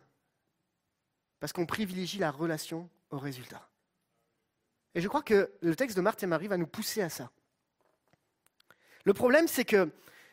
Parce 1.39 1.53
qu'on 1.53 1.65
privilégie 1.65 2.17
la 2.17 2.31
relation 2.31 2.89
au 3.11 3.17
résultat. 3.17 3.69
Et 4.93 4.99
je 4.99 5.07
crois 5.07 5.21
que 5.21 5.51
le 5.61 5.75
texte 5.75 5.95
de 5.95 6.01
Marthe 6.01 6.23
et 6.23 6.27
Marie 6.27 6.47
va 6.47 6.57
nous 6.57 6.67
pousser 6.67 7.01
à 7.01 7.09
ça. 7.09 7.31
Le 9.05 9.13
problème, 9.13 9.47
c'est 9.47 9.65
que 9.65 9.89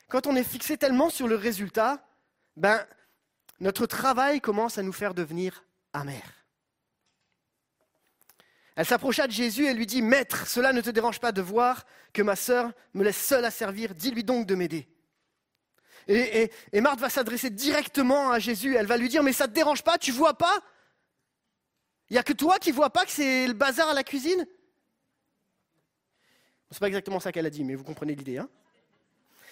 quand 0.08 0.26
on 0.26 0.34
est 0.34 0.44
fixé 0.44 0.76
tellement 0.76 1.10
sur 1.10 1.28
le 1.28 1.36
résultat, 1.36 2.04
ben, 2.56 2.84
notre 3.60 3.86
travail 3.86 4.40
commence 4.40 4.78
à 4.78 4.82
nous 4.82 4.92
faire 4.92 5.14
devenir 5.14 5.64
amer. 5.92 6.43
Elle 8.76 8.86
s'approcha 8.86 9.26
de 9.26 9.32
Jésus 9.32 9.66
et 9.66 9.74
lui 9.74 9.86
dit, 9.86 10.02
Maître, 10.02 10.46
cela 10.48 10.72
ne 10.72 10.80
te 10.80 10.90
dérange 10.90 11.20
pas 11.20 11.32
de 11.32 11.40
voir 11.40 11.86
que 12.12 12.22
ma 12.22 12.34
sœur 12.34 12.72
me 12.92 13.04
laisse 13.04 13.22
seule 13.24 13.44
à 13.44 13.50
servir, 13.50 13.94
dis-lui 13.94 14.24
donc 14.24 14.46
de 14.46 14.54
m'aider. 14.54 14.88
Et, 16.06 16.50
Marthe 16.80 17.00
va 17.00 17.08
s'adresser 17.08 17.50
directement 17.50 18.30
à 18.30 18.38
Jésus, 18.38 18.76
elle 18.76 18.86
va 18.86 18.96
lui 18.96 19.08
dire, 19.08 19.22
mais 19.22 19.32
ça 19.32 19.44
ne 19.44 19.50
te 19.50 19.54
dérange 19.54 19.82
pas, 19.82 19.96
tu 19.96 20.10
vois 20.10 20.34
pas? 20.34 20.60
Il 22.10 22.14
n'y 22.14 22.18
a 22.18 22.22
que 22.22 22.32
toi 22.32 22.58
qui 22.58 22.72
vois 22.72 22.90
pas 22.90 23.04
que 23.04 23.10
c'est 23.10 23.46
le 23.46 23.54
bazar 23.54 23.88
à 23.88 23.94
la 23.94 24.04
cuisine? 24.04 24.46
C'est 26.70 26.80
pas 26.80 26.88
exactement 26.88 27.20
ça 27.20 27.32
qu'elle 27.32 27.46
a 27.46 27.50
dit, 27.50 27.64
mais 27.64 27.76
vous 27.76 27.84
comprenez 27.84 28.14
l'idée. 28.14 28.38
Hein 28.38 28.48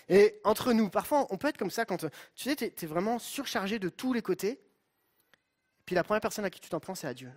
et 0.08 0.40
entre 0.44 0.72
nous, 0.72 0.90
parfois, 0.90 1.26
on 1.30 1.38
peut 1.38 1.48
être 1.48 1.56
comme 1.56 1.70
ça 1.70 1.84
quand 1.84 1.98
tu 1.98 2.08
sais, 2.34 2.56
tu 2.56 2.64
es, 2.64 2.86
vraiment 2.86 3.18
surchargé 3.18 3.78
de 3.78 3.88
tous 3.88 4.12
les 4.12 4.22
côtés. 4.22 4.60
Puis 5.86 5.94
la 5.94 6.04
première 6.04 6.20
personne 6.20 6.44
à 6.44 6.50
qui 6.50 6.60
tu 6.60 6.68
t'en 6.68 6.80
prends, 6.80 6.94
c'est 6.94 7.06
à 7.06 7.14
Dieu. 7.14 7.30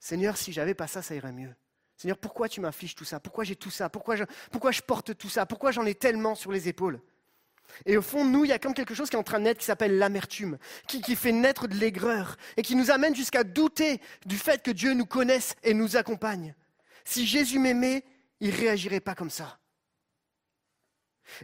Seigneur, 0.00 0.36
si 0.36 0.52
j'avais 0.52 0.74
pas 0.74 0.86
ça, 0.86 1.02
ça 1.02 1.14
irait 1.14 1.32
mieux. 1.32 1.54
Seigneur, 1.96 2.16
pourquoi 2.16 2.48
tu 2.48 2.60
m'infliges 2.60 2.94
tout 2.94 3.04
ça? 3.04 3.20
Pourquoi 3.20 3.44
j'ai 3.44 3.54
tout 3.54 3.70
ça? 3.70 3.90
Pourquoi 3.90 4.16
je, 4.16 4.24
pourquoi 4.50 4.72
je 4.72 4.80
porte 4.80 5.16
tout 5.16 5.28
ça? 5.28 5.44
Pourquoi 5.44 5.70
j'en 5.70 5.84
ai 5.84 5.94
tellement 5.94 6.34
sur 6.34 6.50
les 6.50 6.68
épaules? 6.68 7.00
Et 7.84 7.96
au 7.96 8.02
fond, 8.02 8.24
nous, 8.24 8.44
il 8.44 8.48
y 8.48 8.52
a 8.52 8.58
comme 8.58 8.74
quelque 8.74 8.94
chose 8.94 9.10
qui 9.10 9.16
est 9.16 9.18
en 9.18 9.22
train 9.22 9.38
de 9.38 9.44
naître 9.44 9.60
qui 9.60 9.66
s'appelle 9.66 9.98
l'amertume, 9.98 10.58
qui, 10.88 11.02
qui 11.02 11.14
fait 11.14 11.30
naître 11.30 11.68
de 11.68 11.74
l'aigreur 11.74 12.36
et 12.56 12.62
qui 12.62 12.74
nous 12.74 12.90
amène 12.90 13.14
jusqu'à 13.14 13.44
douter 13.44 14.00
du 14.26 14.38
fait 14.38 14.62
que 14.62 14.70
Dieu 14.70 14.94
nous 14.94 15.06
connaisse 15.06 15.54
et 15.62 15.74
nous 15.74 15.96
accompagne. 15.96 16.54
Si 17.04 17.26
Jésus 17.26 17.58
m'aimait, 17.58 18.04
il 18.40 18.50
réagirait 18.50 19.00
pas 19.00 19.14
comme 19.14 19.30
ça. 19.30 19.58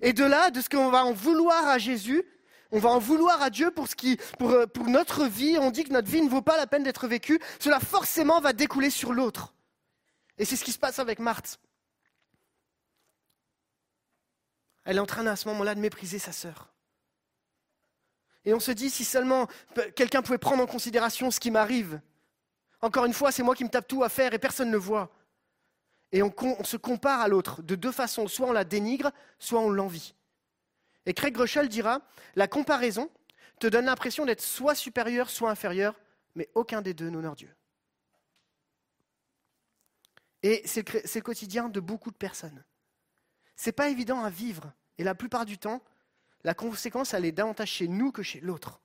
Et 0.02 0.12
de 0.12 0.24
là, 0.24 0.50
de 0.50 0.60
ce 0.60 0.68
qu'on 0.68 0.90
va 0.90 1.04
en 1.04 1.12
vouloir 1.12 1.66
à 1.66 1.78
Jésus, 1.78 2.24
on 2.72 2.78
va 2.78 2.90
en 2.90 2.98
vouloir 2.98 3.42
à 3.42 3.50
Dieu 3.50 3.70
pour, 3.70 3.88
ce 3.88 3.94
qui, 3.94 4.18
pour, 4.38 4.50
euh, 4.50 4.66
pour 4.66 4.86
notre 4.86 5.26
vie, 5.26 5.58
on 5.58 5.70
dit 5.70 5.84
que 5.84 5.92
notre 5.92 6.08
vie 6.08 6.22
ne 6.22 6.28
vaut 6.28 6.42
pas 6.42 6.56
la 6.56 6.66
peine 6.66 6.82
d'être 6.82 7.06
vécue, 7.06 7.40
cela 7.60 7.80
forcément 7.80 8.40
va 8.40 8.52
découler 8.52 8.90
sur 8.90 9.12
l'autre. 9.12 9.54
Et 10.38 10.44
c'est 10.44 10.56
ce 10.56 10.64
qui 10.64 10.72
se 10.72 10.78
passe 10.78 10.98
avec 10.98 11.18
Marthe. 11.18 11.58
Elle 14.84 14.96
est 14.96 15.00
en 15.00 15.06
train 15.06 15.26
à 15.26 15.36
ce 15.36 15.48
moment-là 15.48 15.74
de 15.74 15.80
mépriser 15.80 16.18
sa 16.18 16.32
sœur. 16.32 16.72
Et 18.44 18.54
on 18.54 18.60
se 18.60 18.70
dit, 18.70 18.90
si 18.90 19.04
seulement 19.04 19.48
quelqu'un 19.96 20.22
pouvait 20.22 20.38
prendre 20.38 20.62
en 20.62 20.66
considération 20.66 21.32
ce 21.32 21.40
qui 21.40 21.50
m'arrive. 21.50 22.00
Encore 22.80 23.04
une 23.04 23.12
fois, 23.12 23.32
c'est 23.32 23.42
moi 23.42 23.56
qui 23.56 23.64
me 23.64 23.68
tape 23.68 23.88
tout 23.88 24.04
à 24.04 24.08
faire 24.08 24.32
et 24.32 24.38
personne 24.38 24.68
ne 24.68 24.72
le 24.72 24.78
voit. 24.78 25.10
Et 26.12 26.22
on 26.22 26.32
se 26.64 26.76
compare 26.76 27.20
à 27.20 27.28
l'autre 27.28 27.62
de 27.62 27.74
deux 27.74 27.90
façons. 27.90 28.28
Soit 28.28 28.46
on 28.46 28.52
la 28.52 28.64
dénigre, 28.64 29.10
soit 29.40 29.60
on 29.60 29.68
l'envie. 29.68 30.14
Et 31.06 31.14
Craig 31.14 31.32
Groeschel 31.32 31.68
dira, 31.68 32.02
la 32.34 32.48
comparaison 32.48 33.10
te 33.60 33.66
donne 33.66 33.86
l'impression 33.86 34.26
d'être 34.26 34.42
soit 34.42 34.74
supérieur, 34.74 35.30
soit 35.30 35.50
inférieur, 35.50 35.94
mais 36.34 36.50
aucun 36.54 36.82
des 36.82 36.94
deux 36.94 37.08
n'honore 37.08 37.36
Dieu. 37.36 37.54
Et 40.42 40.62
c'est 40.64 40.88
le, 40.92 41.20
quotidien 41.20 41.68
de 41.68 41.80
beaucoup 41.80 42.10
de 42.10 42.16
personnes. 42.16 42.62
C'est 43.54 43.72
pas 43.72 43.88
évident 43.88 44.22
à 44.22 44.30
vivre. 44.30 44.72
Et 44.98 45.04
la 45.04 45.14
plupart 45.14 45.46
du 45.46 45.58
temps, 45.58 45.82
la 46.44 46.54
conséquence, 46.54 47.14
elle 47.14 47.24
est 47.24 47.32
davantage 47.32 47.70
chez 47.70 47.88
nous 47.88 48.12
que 48.12 48.22
chez 48.22 48.40
l'autre. 48.40 48.80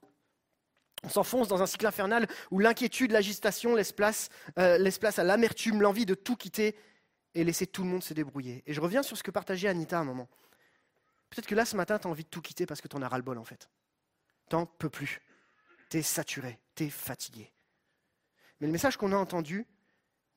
On 1.03 1.09
s'enfonce 1.09 1.47
dans 1.47 1.61
un 1.61 1.65
cycle 1.65 1.87
infernal 1.87 2.27
où 2.51 2.59
l'inquiétude, 2.59 3.11
l'agitation 3.11 3.75
laisse 3.75 3.91
place, 3.91 4.29
euh, 4.59 4.91
place 4.99 5.19
à 5.19 5.23
l'amertume, 5.23 5.81
l'envie 5.81 6.05
de 6.05 6.13
tout 6.13 6.35
quitter 6.35 6.75
et 7.33 7.43
laisser 7.43 7.67
tout 7.67 7.83
le 7.83 7.89
monde 7.89 8.03
se 8.03 8.13
débrouiller. 8.13 8.63
Et 8.67 8.73
je 8.73 8.81
reviens 8.81 9.03
sur 9.03 9.17
ce 9.17 9.23
que 9.23 9.31
partageait 9.31 9.67
Anita 9.67 9.99
un 9.99 10.03
moment. 10.03 10.29
Peut-être 11.31 11.47
que 11.47 11.55
là, 11.55 11.65
ce 11.65 11.75
matin, 11.75 11.97
tu 11.97 12.07
as 12.07 12.09
envie 12.09 12.25
de 12.25 12.29
tout 12.29 12.41
quitter 12.41 12.65
parce 12.65 12.81
que 12.81 12.87
tu 12.87 12.95
en 12.95 13.01
as 13.01 13.07
ras-le-bol, 13.07 13.37
en 13.37 13.45
fait. 13.45 13.69
T'en 14.49 14.65
peux 14.65 14.89
plus. 14.89 15.21
Tu 15.89 15.97
es 15.97 16.01
saturé, 16.03 16.59
tu 16.75 16.83
es 16.83 16.89
fatigué. 16.89 17.51
Mais 18.59 18.67
le 18.67 18.73
message 18.73 18.97
qu'on 18.97 19.13
a 19.13 19.17
entendu 19.17 19.65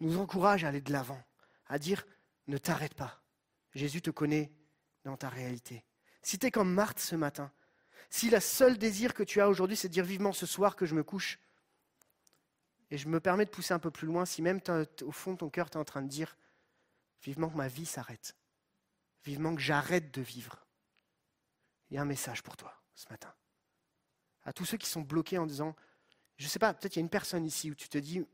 nous 0.01 0.19
encourage 0.19 0.65
à 0.65 0.69
aller 0.69 0.81
de 0.81 0.93
l'avant, 0.93 1.23
à 1.67 1.79
dire 1.79 2.07
ne 2.47 2.59
t'arrête 2.59 2.95
pas. 2.95 3.21
Jésus 3.75 4.03
te 4.03 4.11
connaît 4.11 4.53
dans 5.05 5.17
ta 5.17 5.29
réalité. 5.29 5.85
Si 6.23 6.39
tu 6.39 6.47
es 6.47 6.51
comme 6.51 6.73
Marthe 6.73 7.01
ce 7.01 7.17
matin, 7.17 7.53
si 8.09 8.31
le 8.31 8.39
seul 8.39 8.79
désir 8.79 9.15
que 9.15 9.25
tu 9.25 9.41
as 9.41 9.49
aujourd'hui, 9.49 9.77
c'est 9.77 9.89
de 9.89 9.93
dire 9.93 10.05
vivement 10.05 10.33
ce 10.33 10.47
soir 10.47 10.77
que 10.77 10.87
je 10.87 10.95
me 10.95 11.03
couche, 11.03 11.41
et 12.91 12.99
je 12.99 13.09
me 13.09 13.19
permets 13.19 13.45
de 13.45 13.51
pousser 13.51 13.75
un 13.75 13.81
peu 13.81 13.91
plus 13.91 14.07
loin, 14.07 14.25
si 14.25 14.43
même 14.43 14.61
au 15.03 15.11
fond 15.11 15.35
ton 15.35 15.51
cœur, 15.51 15.71
tu 15.71 15.77
es 15.77 15.81
en 15.81 15.85
train 15.85 16.03
de 16.03 16.09
dire 16.09 16.37
vivement 17.23 17.49
que 17.49 17.57
ma 17.57 17.67
vie 17.67 17.87
s'arrête, 17.87 18.37
vivement 19.25 19.55
que 19.55 19.61
j'arrête 19.61 20.15
de 20.15 20.23
vivre, 20.23 20.64
il 21.95 21.99
y 21.99 22.01
a 22.01 22.03
un 22.03 22.07
message 22.07 22.43
pour 22.43 22.57
toi 22.57 22.75
ce 22.97 23.07
matin. 23.09 23.33
À 24.43 24.53
tous 24.53 24.65
ceux 24.65 24.77
qui 24.77 24.89
sont 24.89 25.03
bloqués 25.03 25.39
en 25.39 25.47
disant, 25.47 25.77
je 26.39 26.45
ne 26.47 26.49
sais 26.49 26.59
pas, 26.59 26.75
peut-être 26.75 26.97
il 26.97 26.99
y 26.99 27.03
a 27.03 27.03
une 27.03 27.09
personne 27.09 27.45
ici 27.47 27.71
où 27.71 27.77
tu 27.77 27.89
te 27.89 27.99
dis, 27.99 28.27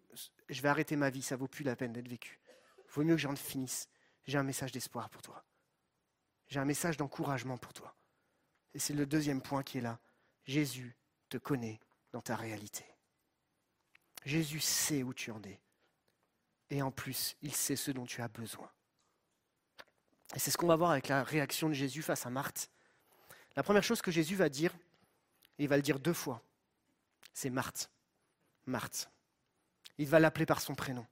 je 0.48 0.62
vais 0.62 0.68
arrêter 0.70 0.96
ma 0.96 1.10
vie, 1.10 1.20
ça 1.20 1.36
vaut 1.36 1.46
plus 1.46 1.62
la 1.62 1.76
peine 1.76 1.92
d'être 1.92 2.08
vécu. 2.08 2.40
Vaut 2.88 3.04
mieux 3.04 3.16
que 3.16 3.20
j'en 3.20 3.36
finisse. 3.36 3.90
J'ai 4.26 4.38
un 4.38 4.44
message 4.44 4.72
d'espoir 4.72 5.10
pour 5.10 5.20
toi. 5.20 5.44
J'ai 6.48 6.58
un 6.58 6.64
message 6.64 6.96
d'encouragement 6.96 7.58
pour 7.58 7.74
toi. 7.74 7.94
Et 8.72 8.78
c'est 8.78 8.94
le 8.94 9.04
deuxième 9.04 9.42
point 9.42 9.62
qui 9.62 9.76
est 9.76 9.82
là. 9.82 10.00
Jésus 10.46 10.96
te 11.28 11.36
connaît 11.36 11.80
dans 12.12 12.22
ta 12.22 12.36
réalité. 12.36 12.86
Jésus 14.24 14.60
sait 14.60 15.02
où 15.02 15.12
tu 15.12 15.30
en 15.32 15.42
es. 15.42 15.60
Et 16.70 16.80
en 16.80 16.90
plus, 16.90 17.36
il 17.42 17.54
sait 17.54 17.76
ce 17.76 17.90
dont 17.90 18.06
tu 18.06 18.22
as 18.22 18.28
besoin. 18.28 18.70
Et 20.34 20.38
c'est 20.38 20.50
ce 20.50 20.56
qu'on 20.56 20.66
va 20.66 20.76
voir 20.76 20.92
avec 20.92 21.08
la 21.08 21.22
réaction 21.22 21.68
de 21.68 21.74
Jésus 21.74 22.00
face 22.00 22.24
à 22.24 22.30
Marthe. 22.30 22.70
La 23.56 23.62
première 23.62 23.82
chose 23.82 24.00
que 24.02 24.10
Jésus 24.10 24.36
va 24.36 24.48
dire, 24.48 24.72
et 25.58 25.64
il 25.64 25.68
va 25.68 25.76
le 25.76 25.82
dire 25.82 25.98
deux 25.98 26.12
fois, 26.12 26.42
c'est 27.32 27.50
Marthe. 27.50 27.90
Marthe. 28.66 29.10
Il 29.98 30.08
va 30.08 30.20
l'appeler 30.20 30.46
par 30.46 30.60
son 30.60 30.74
prénom. 30.74 31.06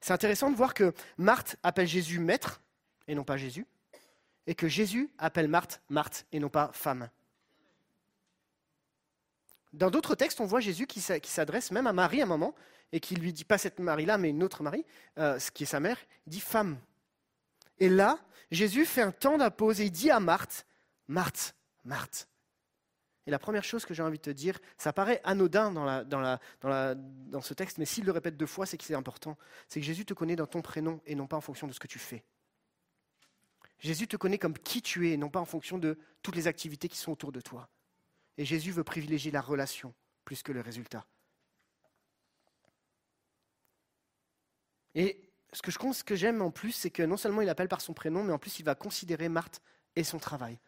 C'est 0.00 0.12
intéressant 0.12 0.50
de 0.50 0.56
voir 0.56 0.72
que 0.74 0.94
Marthe 1.18 1.56
appelle 1.62 1.86
Jésus 1.88 2.18
maître 2.18 2.60
et 3.06 3.14
non 3.14 3.24
pas 3.24 3.36
Jésus, 3.36 3.66
et 4.46 4.54
que 4.54 4.68
Jésus 4.68 5.10
appelle 5.18 5.48
Marthe 5.48 5.82
Marthe 5.90 6.26
et 6.32 6.40
non 6.40 6.48
pas 6.48 6.70
femme. 6.72 7.10
Dans 9.72 9.90
d'autres 9.90 10.14
textes, 10.14 10.40
on 10.40 10.46
voit 10.46 10.60
Jésus 10.60 10.86
qui 10.86 11.00
s'a- 11.00 11.20
qui 11.20 11.30
s'adresse 11.30 11.70
même 11.70 11.86
à 11.86 11.92
Marie 11.92 12.20
à 12.20 12.24
un 12.24 12.26
moment 12.28 12.54
et 12.92 12.98
qui 13.00 13.14
lui 13.14 13.32
dit 13.32 13.44
pas 13.44 13.58
cette 13.58 13.78
Marie-là, 13.78 14.18
mais 14.18 14.30
une 14.30 14.42
autre 14.42 14.62
Marie, 14.62 14.84
euh, 15.18 15.38
ce 15.38 15.50
qui 15.50 15.62
est 15.62 15.66
sa 15.66 15.78
mère, 15.80 15.98
il 16.26 16.30
dit 16.30 16.40
femme. 16.40 16.78
Et 17.78 17.88
là, 17.88 18.18
Jésus 18.50 18.84
fait 18.84 19.02
un 19.02 19.12
temps 19.12 19.38
d'apose 19.38 19.80
et 19.80 19.84
il 19.84 19.92
dit 19.92 20.10
à 20.10 20.18
Marthe, 20.18 20.66
Marthe, 21.10 21.56
Marthe. 21.84 22.28
Et 23.26 23.32
la 23.32 23.40
première 23.40 23.64
chose 23.64 23.84
que 23.84 23.92
j'ai 23.92 24.02
envie 24.02 24.18
de 24.18 24.22
te 24.22 24.30
dire, 24.30 24.58
ça 24.78 24.92
paraît 24.92 25.20
anodin 25.24 25.72
dans, 25.72 27.42
ce 27.42 27.54
texte, 27.54 27.78
mais 27.78 27.84
s'il 27.84 28.04
le 28.04 28.12
répète 28.12 28.36
deux 28.36 28.46
fois, 28.46 28.64
c'est 28.64 28.78
que 28.78 28.84
c'est 28.84 28.94
important. 28.94 29.36
C'est 29.68 29.80
que 29.80 29.86
Jésus 29.86 30.04
te 30.04 30.14
connaît 30.14 30.36
dans 30.36 30.46
ton 30.46 30.62
prénom 30.62 31.00
et 31.06 31.16
non 31.16 31.26
pas 31.26 31.36
en 31.36 31.40
fonction 31.40 31.66
de 31.66 31.72
ce 31.72 31.80
que 31.80 31.88
tu 31.88 31.98
fais. 31.98 32.22
Jésus 33.80 34.06
te 34.06 34.16
connaît 34.16 34.38
comme 34.38 34.56
qui 34.56 34.82
tu 34.82 35.10
es, 35.10 35.16
non 35.16 35.30
pas 35.30 35.40
en 35.40 35.44
fonction 35.44 35.78
de 35.78 35.98
toutes 36.22 36.36
les 36.36 36.46
activités 36.46 36.88
qui 36.88 36.96
sont 36.96 37.12
autour 37.12 37.32
de 37.32 37.40
toi. 37.40 37.68
Et 38.38 38.44
Jésus 38.44 38.70
veut 38.70 38.84
privilégier 38.84 39.32
la 39.32 39.40
relation 39.40 39.92
plus 40.24 40.42
que 40.42 40.52
le 40.52 40.60
résultat. 40.60 41.04
Et 44.94 45.28
ce 45.52 46.02
que 46.04 46.14
j'aime 46.14 46.40
en 46.40 46.52
plus, 46.52 46.72
c'est 46.72 46.90
que 46.90 47.02
non 47.02 47.16
seulement 47.16 47.42
il 47.42 47.48
appelle 47.48 47.68
par 47.68 47.80
son 47.80 47.94
prénom, 47.94 48.22
mais 48.22 48.32
en 48.32 48.38
plus 48.38 48.60
il 48.60 48.64
va 48.64 48.76
considérer 48.76 49.28
Marthe 49.28 49.60
et 49.96 50.04
son 50.04 50.18
travail. 50.18 50.58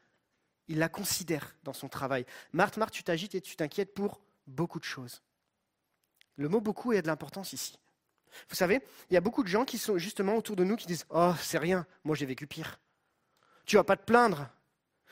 Il 0.68 0.78
la 0.78 0.88
considère 0.88 1.56
dans 1.64 1.72
son 1.72 1.88
travail. 1.88 2.24
Marthe, 2.52 2.76
Marthe, 2.76 2.94
tu 2.94 3.02
t'agites 3.02 3.34
et 3.34 3.40
tu 3.40 3.56
t'inquiètes 3.56 3.94
pour 3.94 4.20
beaucoup 4.46 4.78
de 4.78 4.84
choses. 4.84 5.22
Le 6.36 6.48
mot 6.48 6.60
beaucoup 6.60 6.92
a 6.92 7.02
de 7.02 7.06
l'importance 7.06 7.52
ici. 7.52 7.78
Vous 8.48 8.56
savez, 8.56 8.80
il 9.10 9.14
y 9.14 9.16
a 9.16 9.20
beaucoup 9.20 9.42
de 9.42 9.48
gens 9.48 9.64
qui 9.64 9.78
sont 9.78 9.98
justement 9.98 10.36
autour 10.36 10.56
de 10.56 10.64
nous 10.64 10.76
qui 10.76 10.86
disent 10.86 11.04
Oh, 11.10 11.32
c'est 11.40 11.58
rien, 11.58 11.86
moi 12.04 12.16
j'ai 12.16 12.26
vécu 12.26 12.46
pire. 12.46 12.78
Tu 13.66 13.76
vas 13.76 13.84
pas 13.84 13.96
te 13.96 14.04
plaindre. 14.04 14.48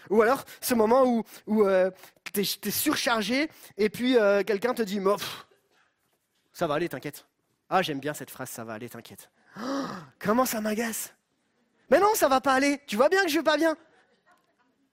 Ou 0.08 0.22
alors, 0.22 0.44
ce 0.62 0.74
moment 0.74 1.04
où, 1.04 1.24
où 1.46 1.64
euh, 1.64 1.90
tu 2.32 2.40
es, 2.40 2.70
surchargé 2.70 3.50
et 3.76 3.90
puis 3.90 4.16
euh, 4.16 4.42
quelqu'un 4.42 4.72
te 4.72 4.82
dit 4.82 5.00
Ça 6.52 6.66
va 6.66 6.74
aller, 6.74 6.88
t'inquiète. 6.88 7.26
Ah, 7.68 7.82
j'aime 7.82 8.00
bien 8.00 8.14
cette 8.14 8.30
phrase, 8.30 8.48
ça 8.48 8.64
va 8.64 8.72
aller, 8.72 8.88
t'inquiète. 8.88 9.30
Oh, 9.60 9.86
comment 10.18 10.46
ça 10.46 10.60
m'agace 10.60 11.14
Mais 11.90 12.00
non, 12.00 12.14
ça 12.14 12.28
va 12.28 12.40
pas 12.40 12.54
aller. 12.54 12.80
Tu 12.86 12.96
vois 12.96 13.08
bien 13.08 13.22
que 13.22 13.28
je 13.28 13.36
vais 13.36 13.44
pas 13.44 13.58
bien. 13.58 13.76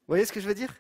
Vous 0.08 0.14
voyez 0.14 0.26
ce 0.26 0.32
que 0.32 0.40
je 0.40 0.48
veux 0.48 0.54
dire? 0.54 0.74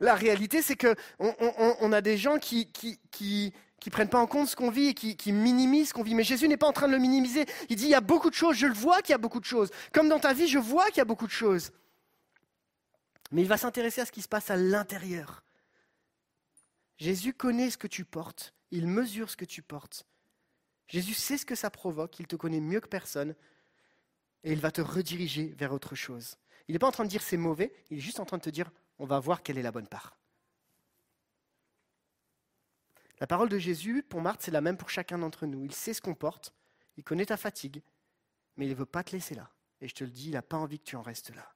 La 0.00 0.14
réalité, 0.14 0.62
c'est 0.62 0.76
que 0.76 0.94
on, 1.18 1.92
a 1.92 2.00
des 2.00 2.16
gens 2.16 2.38
qui, 2.38 2.70
qui, 2.72 2.98
qui, 3.10 3.52
prennent 3.90 4.08
pas 4.08 4.18
en 4.18 4.26
compte 4.26 4.48
ce 4.48 4.56
qu'on 4.56 4.70
vit 4.70 4.88
et 4.88 4.94
qui, 4.94 5.16
qui 5.16 5.32
minimisent 5.32 5.90
ce 5.90 5.94
qu'on 5.94 6.02
vit. 6.02 6.14
Mais 6.14 6.24
Jésus 6.24 6.48
n'est 6.48 6.56
pas 6.56 6.66
en 6.66 6.72
train 6.72 6.88
de 6.88 6.92
le 6.92 6.98
minimiser. 6.98 7.46
Il 7.68 7.76
dit 7.76 7.84
il 7.84 7.90
y 7.90 7.94
a 7.94 8.00
beaucoup 8.00 8.30
de 8.30 8.34
choses. 8.34 8.56
Je 8.56 8.66
le 8.66 8.74
vois 8.74 9.00
qu'il 9.00 9.12
y 9.12 9.14
a 9.14 9.18
beaucoup 9.18 9.40
de 9.40 9.44
choses. 9.44 9.70
Comme 9.92 10.08
dans 10.08 10.18
ta 10.18 10.32
vie, 10.32 10.48
je 10.48 10.58
vois 10.58 10.86
qu'il 10.86 10.98
y 10.98 11.00
a 11.00 11.06
beaucoup 11.06 11.26
de 11.26 11.32
choses. 11.32 11.72
Mais 13.30 13.42
il 13.42 13.48
va 13.48 13.56
s'intéresser 13.56 14.00
à 14.00 14.06
ce 14.06 14.12
qui 14.12 14.22
se 14.22 14.28
passe 14.28 14.50
à 14.50 14.56
l'intérieur. 14.56 15.44
Jésus 16.98 17.32
connaît 17.32 17.70
ce 17.70 17.78
que 17.78 17.86
tu 17.86 18.04
portes. 18.04 18.54
Il 18.70 18.86
mesure 18.86 19.30
ce 19.30 19.36
que 19.36 19.44
tu 19.44 19.62
portes. 19.62 20.06
Jésus 20.88 21.14
sait 21.14 21.38
ce 21.38 21.46
que 21.46 21.54
ça 21.54 21.70
provoque, 21.70 22.18
il 22.20 22.26
te 22.26 22.36
connaît 22.36 22.60
mieux 22.60 22.80
que 22.80 22.88
personne, 22.88 23.34
et 24.44 24.52
il 24.52 24.60
va 24.60 24.70
te 24.70 24.80
rediriger 24.80 25.54
vers 25.58 25.72
autre 25.72 25.94
chose. 25.94 26.36
Il 26.68 26.72
n'est 26.72 26.78
pas 26.78 26.88
en 26.88 26.92
train 26.92 27.04
de 27.04 27.08
dire 27.08 27.22
c'est 27.22 27.36
mauvais, 27.36 27.72
il 27.90 27.98
est 27.98 28.00
juste 28.00 28.20
en 28.20 28.24
train 28.24 28.38
de 28.38 28.42
te 28.42 28.50
dire 28.50 28.70
on 28.98 29.06
va 29.06 29.20
voir 29.20 29.42
quelle 29.42 29.58
est 29.58 29.62
la 29.62 29.72
bonne 29.72 29.86
part. 29.86 30.16
La 33.18 33.26
parole 33.26 33.48
de 33.48 33.58
Jésus, 33.58 34.02
pour 34.02 34.20
Marthe, 34.20 34.42
c'est 34.42 34.50
la 34.50 34.60
même 34.60 34.76
pour 34.76 34.90
chacun 34.90 35.18
d'entre 35.18 35.46
nous. 35.46 35.64
Il 35.64 35.72
sait 35.72 35.94
ce 35.94 36.02
qu'on 36.02 36.14
porte, 36.14 36.52
il 36.96 37.04
connaît 37.04 37.26
ta 37.26 37.36
fatigue, 37.36 37.82
mais 38.56 38.66
il 38.66 38.70
ne 38.70 38.74
veut 38.74 38.86
pas 38.86 39.02
te 39.02 39.12
laisser 39.12 39.34
là. 39.34 39.50
Et 39.80 39.88
je 39.88 39.94
te 39.94 40.04
le 40.04 40.10
dis, 40.10 40.28
il 40.28 40.32
n'a 40.32 40.42
pas 40.42 40.56
envie 40.56 40.78
que 40.78 40.84
tu 40.84 40.96
en 40.96 41.02
restes 41.02 41.34
là. 41.34 41.54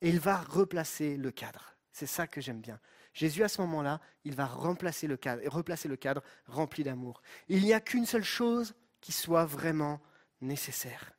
Et 0.00 0.08
il 0.08 0.18
va 0.18 0.38
replacer 0.38 1.16
le 1.16 1.30
cadre. 1.30 1.76
C'est 1.92 2.06
ça 2.06 2.26
que 2.26 2.40
j'aime 2.40 2.60
bien. 2.60 2.80
Jésus, 3.12 3.44
à 3.44 3.48
ce 3.48 3.60
moment-là, 3.60 4.00
il 4.24 4.34
va 4.34 4.46
remplacer 4.46 5.06
le 5.06 5.16
cadre, 5.16 5.42
replacer 5.48 5.88
le 5.88 5.96
cadre 5.96 6.22
rempli 6.46 6.82
d'amour. 6.82 7.22
Il 7.48 7.62
n'y 7.62 7.74
a 7.74 7.80
qu'une 7.80 8.06
seule 8.06 8.24
chose 8.24 8.74
qui 9.00 9.12
soit 9.12 9.44
vraiment 9.44 10.00
nécessaire. 10.40 11.12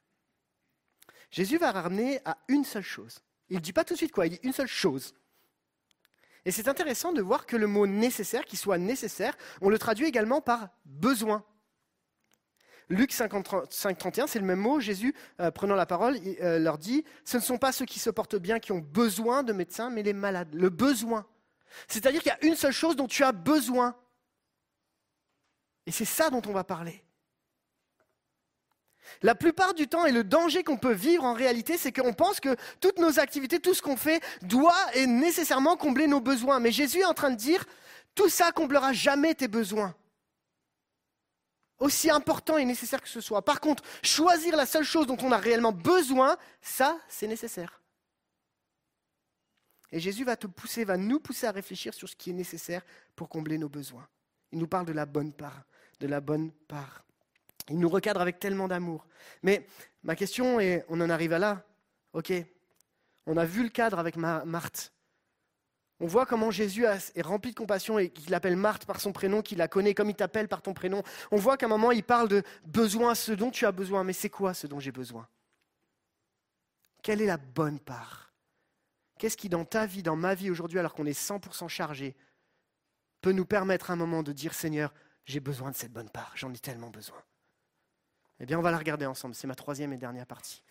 Jésus 1.34 1.58
va 1.58 1.72
ramener 1.72 2.20
à 2.26 2.38
une 2.48 2.64
seule 2.64 2.84
chose. 2.84 3.24
Il 3.50 3.56
ne 3.56 3.62
dit 3.62 3.74
pas 3.74 3.84
tout 3.84 3.96
de 3.96 3.98
suite 3.98 4.12
quoi, 4.12 4.28
il 4.28 4.30
dit 4.30 4.40
une 4.44 4.54
seule 4.54 4.68
chose. 4.68 5.16
Et 6.46 6.52
c'est 6.52 6.68
intéressant 6.68 7.12
de 7.12 7.24
voir 7.24 7.48
que 7.48 7.58
le 7.58 7.66
mot 7.66 7.88
nécessaire, 7.88 8.46
qui 8.46 8.56
soit 8.56 8.78
nécessaire, 8.78 9.36
on 9.60 9.70
le 9.70 9.80
traduit 9.80 10.06
également 10.06 10.42
par 10.42 10.70
besoin. 10.86 11.44
Luc 12.88 13.12
5, 13.12 13.32
31, 13.98 14.28
c'est 14.28 14.38
le 14.38 14.46
même 14.46 14.60
mot. 14.60 14.80
Jésus, 14.80 15.16
euh, 15.40 15.50
prenant 15.50 15.74
la 15.74 15.88
parole, 15.88 16.20
euh, 16.40 16.60
leur 16.60 16.78
dit 16.78 17.04
Ce 17.26 17.38
ne 17.38 17.42
sont 17.42 17.58
pas 17.58 17.72
ceux 17.72 17.86
qui 17.86 17.98
se 17.98 18.12
portent 18.12 18.36
bien 18.36 18.60
qui 18.60 18.72
ont 18.72 18.80
besoin 18.80 19.42
de 19.42 19.54
médecins, 19.54 19.90
mais 19.90 20.04
les 20.04 20.14
malades. 20.14 20.54
Le 20.54 20.70
besoin. 20.70 21.26
C'est-à-dire 21.88 22.22
qu'il 22.22 22.32
y 22.32 22.46
a 22.46 22.46
une 22.46 22.56
seule 22.56 22.74
chose 22.74 22.96
dont 22.96 23.08
tu 23.08 23.24
as 23.24 23.32
besoin. 23.32 23.96
Et 25.88 25.92
c'est 25.92 26.06
ça 26.06 26.30
dont 26.30 26.44
on 26.46 26.54
va 26.54 26.64
parler. 26.64 27.04
La 29.22 29.36
plupart 29.36 29.74
du 29.74 29.88
temps, 29.88 30.05
et 30.05 30.11
le 30.11 30.24
danger 30.24 30.64
qu'on 30.64 30.78
peut 30.78 30.93
vivre 30.93 31.24
en 31.24 31.34
réalité, 31.34 31.78
c'est 31.78 31.91
qu'on 31.91 32.14
pense 32.14 32.39
que 32.39 32.55
toutes 32.82 32.99
nos 32.99 33.20
activités, 33.20 33.59
tout 33.59 33.74
ce 33.74 33.82
qu'on 33.82 33.97
fait, 33.97 34.22
doit 34.41 34.76
et 34.95 35.05
nécessairement 35.05 35.78
combler 35.78 36.07
nos 36.07 36.22
besoins. 36.22 36.59
Mais 36.59 36.72
Jésus 36.72 36.99
est 36.99 37.05
en 37.05 37.14
train 37.14 37.32
de 37.32 37.36
dire, 37.36 37.66
tout 38.16 38.30
ça 38.30 38.51
comblera 38.51 38.93
jamais 38.93 39.36
tes 39.36 39.47
besoins. 39.47 39.95
Aussi 41.80 42.09
important 42.09 42.57
et 42.57 42.66
nécessaire 42.66 43.01
que 43.01 43.09
ce 43.09 43.22
soit. 43.22 43.43
Par 43.43 43.59
contre, 43.59 43.84
choisir 44.03 44.55
la 44.55 44.66
seule 44.66 44.86
chose 44.86 45.07
dont 45.07 45.18
on 45.22 45.32
a 45.32 45.38
réellement 45.38 45.72
besoin, 45.72 46.38
ça, 46.61 46.97
c'est 47.09 47.28
nécessaire. 47.28 47.82
Et 49.91 49.99
Jésus 49.99 50.24
va 50.24 50.36
te 50.36 50.47
pousser, 50.47 50.86
va 50.86 50.97
nous 50.97 51.20
pousser 51.20 51.45
à 51.45 51.51
réfléchir 51.51 51.93
sur 51.93 52.09
ce 52.09 52.16
qui 52.16 52.32
est 52.32 52.34
nécessaire 52.34 52.84
pour 53.16 53.30
combler 53.30 53.59
nos 53.59 53.70
besoins. 53.70 54.07
Il 54.51 54.59
nous 54.59 54.68
parle 54.68 54.88
de 54.88 54.93
la 54.93 55.05
bonne 55.05 55.34
part, 55.34 55.66
de 55.99 56.07
la 56.07 56.20
bonne 56.20 56.51
part. 56.51 57.05
Il 57.70 57.80
nous 57.80 57.89
recadre 57.89 58.22
avec 58.22 58.39
tellement 58.39 58.68
d'amour. 58.68 59.05
Mais 59.41 59.66
ma 60.03 60.16
question 60.16 60.59
est, 60.59 60.86
on 60.89 60.99
en 61.01 61.09
arrive 61.09 61.34
à 61.34 61.39
là. 61.39 61.66
Ok, 62.14 62.32
on 63.26 63.38
a 63.38 63.45
vu 63.45 63.64
le 63.64 63.70
cadre 63.70 63.99
avec 63.99 64.18
Marthe. 64.18 64.93
On 65.99 66.07
voit 66.07 66.26
comment 66.26 66.51
Jésus 66.51 66.86
est 66.86 67.22
rempli 67.22 67.51
de 67.51 67.55
compassion 67.55 67.97
et 67.97 68.09
qu'il 68.09 68.34
appelle 68.34 68.57
Marthe 68.57 68.86
par 68.86 68.99
son 68.99 69.14
prénom, 69.14 69.41
qu'il 69.41 69.57
la 69.59 69.68
connaît 69.68 69.93
comme 69.93 70.09
il 70.09 70.16
t'appelle 70.16 70.49
par 70.49 70.61
ton 70.61 70.74
prénom. 70.74 71.01
On 71.32 71.38
voit 71.38 71.55
qu'à 71.55 71.68
un 71.68 71.70
moment, 71.70 71.91
il 71.91 72.03
parle 72.03 72.28
de 72.28 72.43
besoin, 72.66 73.16
ce 73.16 73.32
dont 73.32 73.51
tu 73.51 73.66
as 73.66 73.72
besoin. 73.72 74.03
Mais 74.03 74.14
c'est 74.14 74.30
quoi 74.30 74.53
ce 74.53 74.68
dont 74.68 74.80
j'ai 74.80 74.91
besoin? 74.91 75.28
Quelle 77.01 77.22
est 77.22 77.28
la 77.28 77.38
bonne 77.38 77.80
part? 77.80 78.34
Qu'est-ce 79.18 79.38
qui, 79.38 79.47
dans 79.47 79.64
ta 79.64 79.86
vie, 79.86 80.03
dans 80.03 80.18
ma 80.18 80.36
vie 80.36 80.49
aujourd'hui, 80.49 80.80
alors 80.80 80.93
qu'on 80.93 81.05
est 81.05 81.18
100% 81.18 81.70
chargé, 81.70 82.16
peut 83.22 83.32
nous 83.32 83.45
permettre 83.45 83.89
un 83.91 83.95
moment 83.95 84.24
de 84.24 84.34
dire 84.34 84.53
Seigneur, 84.53 84.93
j'ai 85.26 85.39
besoin 85.39 85.72
de 85.72 85.76
cette 85.76 85.93
bonne 85.93 86.09
part, 86.09 86.34
j'en 86.36 86.51
ai 86.53 86.59
tellement 86.59 86.89
besoin 86.89 87.24
Eh 88.40 88.46
bien, 88.46 88.60
on 88.60 88.62
va 88.62 88.72
la 88.72 88.78
regarder 88.78 89.06
ensemble. 89.06 89.36
C'est 89.36 89.48
ma 89.48 89.56
troisième 89.56 89.94
et 89.94 89.98
dernière 89.98 90.26
partie. 90.26 90.64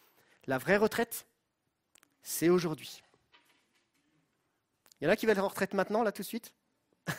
La 0.47 0.59
vraie 0.59 0.77
retraite, 0.77 1.27
c'est 2.23 2.49
aujourd'hui. 2.49 3.03
Il 5.01 5.05
y 5.05 5.09
en 5.09 5.11
a 5.11 5.17
qui 5.17 5.27
veulent 5.27 5.41
en 5.41 5.49
retraite 5.49 5.75
maintenant, 5.75 6.03
là, 6.03 6.13
tout 6.13 6.23
de 6.23 6.27
suite 6.27 6.55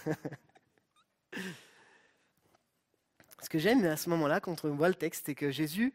Ce 3.41 3.49
que 3.49 3.59
j'aime 3.59 3.83
à 3.85 3.97
ce 3.97 4.09
moment-là, 4.09 4.39
quand 4.39 4.63
on 4.63 4.73
voit 4.73 4.87
le 4.87 4.95
texte, 4.95 5.25
c'est 5.25 5.35
que 5.35 5.51
Jésus 5.51 5.93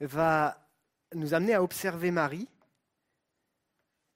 va 0.00 0.66
nous 1.14 1.34
amener 1.34 1.54
à 1.54 1.62
observer 1.62 2.10
Marie 2.10 2.48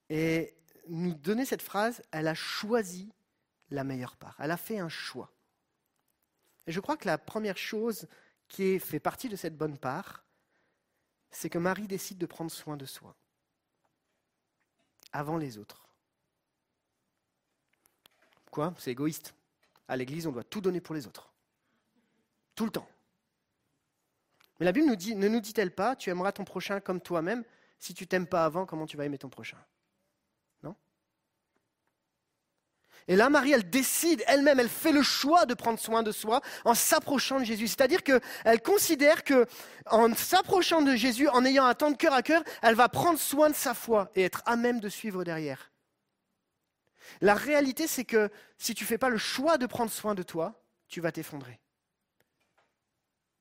et 0.09 0.55
nous 0.87 1.13
donner 1.13 1.45
cette 1.45 1.61
phrase, 1.61 2.01
elle 2.11 2.27
a 2.27 2.33
choisi 2.33 3.13
la 3.69 3.83
meilleure 3.83 4.15
part. 4.15 4.35
Elle 4.39 4.51
a 4.51 4.57
fait 4.57 4.79
un 4.79 4.89
choix. 4.89 5.31
Et 6.67 6.71
je 6.71 6.79
crois 6.79 6.97
que 6.97 7.07
la 7.07 7.17
première 7.17 7.57
chose 7.57 8.07
qui 8.51 8.79
fait 8.79 8.99
partie 8.99 9.29
de 9.29 9.37
cette 9.37 9.55
bonne 9.55 9.77
part, 9.77 10.25
c'est 11.29 11.49
que 11.49 11.57
Marie 11.57 11.87
décide 11.87 12.17
de 12.17 12.25
prendre 12.25 12.51
soin 12.51 12.75
de 12.75 12.85
soi, 12.85 13.15
avant 15.13 15.37
les 15.37 15.57
autres. 15.57 15.87
Quoi? 18.51 18.73
C'est 18.77 18.91
égoïste. 18.91 19.33
À 19.87 19.95
l'Église, 19.95 20.27
on 20.27 20.33
doit 20.33 20.43
tout 20.43 20.59
donner 20.59 20.81
pour 20.81 20.93
les 20.93 21.07
autres. 21.07 21.31
Tout 22.53 22.65
le 22.65 22.71
temps. 22.71 22.89
Mais 24.59 24.65
la 24.65 24.73
Bible 24.73 24.87
ne 24.87 25.27
nous 25.29 25.39
dit-elle 25.39 25.73
pas, 25.73 25.95
tu 25.95 26.09
aimeras 26.09 26.33
ton 26.33 26.43
prochain 26.43 26.81
comme 26.81 26.99
toi-même? 26.99 27.45
Si 27.79 27.93
tu 27.93 28.05
t'aimes 28.05 28.27
pas 28.27 28.43
avant, 28.43 28.65
comment 28.65 28.85
tu 28.85 28.97
vas 28.97 29.05
aimer 29.05 29.17
ton 29.17 29.29
prochain? 29.29 29.57
Et 33.07 33.15
là, 33.15 33.29
Marie, 33.29 33.51
elle 33.51 33.69
décide 33.69 34.23
elle-même, 34.27 34.59
elle 34.59 34.69
fait 34.69 34.91
le 34.91 35.01
choix 35.01 35.45
de 35.45 35.53
prendre 35.53 35.79
soin 35.79 36.03
de 36.03 36.11
soi 36.11 36.41
en 36.65 36.75
s'approchant 36.75 37.39
de 37.39 37.45
Jésus. 37.45 37.67
C'est-à-dire 37.67 38.03
qu'elle 38.03 38.61
considère 38.61 39.23
que, 39.23 39.47
en 39.87 40.13
s'approchant 40.13 40.81
de 40.81 40.95
Jésus, 40.95 41.27
en 41.29 41.43
ayant 41.43 41.65
un 41.65 41.73
temps 41.73 41.91
de 41.91 41.97
cœur 41.97 42.13
à 42.13 42.21
cœur, 42.21 42.43
elle 42.61 42.75
va 42.75 42.89
prendre 42.89 43.19
soin 43.19 43.49
de 43.49 43.55
sa 43.55 43.73
foi 43.73 44.11
et 44.15 44.23
être 44.23 44.43
à 44.45 44.55
même 44.55 44.79
de 44.79 44.89
suivre 44.89 45.23
derrière. 45.23 45.71
La 47.19 47.33
réalité, 47.33 47.87
c'est 47.87 48.05
que 48.05 48.29
si 48.57 48.73
tu 48.73 48.83
ne 48.83 48.87
fais 48.87 48.97
pas 48.97 49.09
le 49.09 49.17
choix 49.17 49.57
de 49.57 49.65
prendre 49.65 49.91
soin 49.91 50.15
de 50.15 50.23
toi, 50.23 50.63
tu 50.87 51.01
vas 51.01 51.11
t'effondrer. 51.11 51.59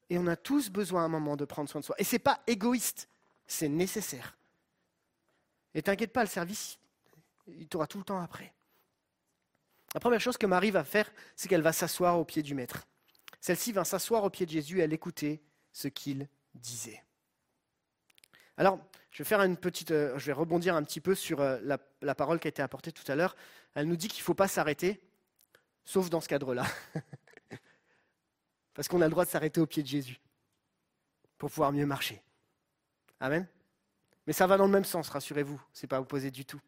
Et 0.08 0.18
on 0.18 0.26
a 0.26 0.36
tous 0.36 0.70
besoin 0.70 1.02
à 1.02 1.04
un 1.04 1.08
moment 1.08 1.36
de 1.36 1.44
prendre 1.44 1.68
soin 1.68 1.80
de 1.80 1.86
soi. 1.86 1.94
Et 1.98 2.04
ce 2.04 2.16
n'est 2.16 2.20
pas 2.20 2.40
égoïste, 2.46 3.08
c'est 3.46 3.68
nécessaire. 3.68 4.36
Et 5.74 5.82
t'inquiète 5.82 6.12
pas, 6.12 6.22
le 6.22 6.28
service, 6.28 6.78
il 7.46 7.68
t'aura 7.68 7.86
tout 7.86 7.98
le 7.98 8.04
temps 8.04 8.20
après. 8.20 8.52
La 9.94 10.00
première 10.00 10.20
chose 10.20 10.36
que 10.36 10.46
Marie 10.46 10.70
va 10.70 10.84
faire, 10.84 11.10
c'est 11.36 11.48
qu'elle 11.48 11.62
va 11.62 11.72
s'asseoir 11.72 12.18
au 12.18 12.24
pied 12.24 12.42
du 12.42 12.54
Maître. 12.54 12.86
Celle-ci 13.40 13.72
va 13.72 13.84
s'asseoir 13.84 14.24
au 14.24 14.30
pied 14.30 14.46
de 14.46 14.50
Jésus 14.50 14.78
et 14.78 14.82
elle 14.82 14.92
écouter 14.92 15.42
ce 15.72 15.88
qu'il 15.88 16.28
disait. 16.54 17.02
Alors, 18.56 18.78
je 19.10 19.22
vais 19.22 19.34
euh, 19.90 20.34
rebondir 20.34 20.76
un 20.76 20.82
petit 20.82 21.00
peu 21.00 21.14
sur 21.14 21.40
euh, 21.40 21.58
la, 21.62 21.78
la, 22.02 22.14
parole 22.14 22.38
qui 22.38 22.46
a 22.46 22.50
été 22.50 22.62
apportée 22.62 22.92
tout 22.92 23.10
à 23.10 23.16
l'heure. 23.16 23.34
Elle 23.74 23.88
nous 23.88 23.96
dit 23.96 24.08
qu'il 24.08 24.20
ne 24.20 24.24
faut 24.24 24.34
pas 24.34 24.48
s'arrêter, 24.48 25.00
sauf 25.84 26.10
dans 26.10 26.20
ce 26.20 26.28
cadre-là. 26.28 26.66
Parce 28.74 28.86
qu'on 28.88 29.00
a 29.00 29.06
le 29.06 29.10
droit 29.10 29.24
de 29.24 29.30
s'arrêter 29.30 29.60
au 29.60 29.66
pied 29.66 29.82
de 29.82 29.88
Jésus 29.88 30.20
pour 31.38 31.50
pouvoir 31.50 31.72
mieux 31.72 31.86
marcher. 31.86 32.22
Amen. 33.18 33.46
Mais 34.26 34.32
ça 34.32 34.46
va 34.46 34.56
dans 34.56 34.66
le 34.66 34.72
même 34.72 34.84
sens, 34.84 35.08
rassurez-vous, 35.08 35.60
c'est 35.72 35.86
pas 35.86 36.00
opposé 36.00 36.30
du 36.30 36.44
tout. 36.44 36.60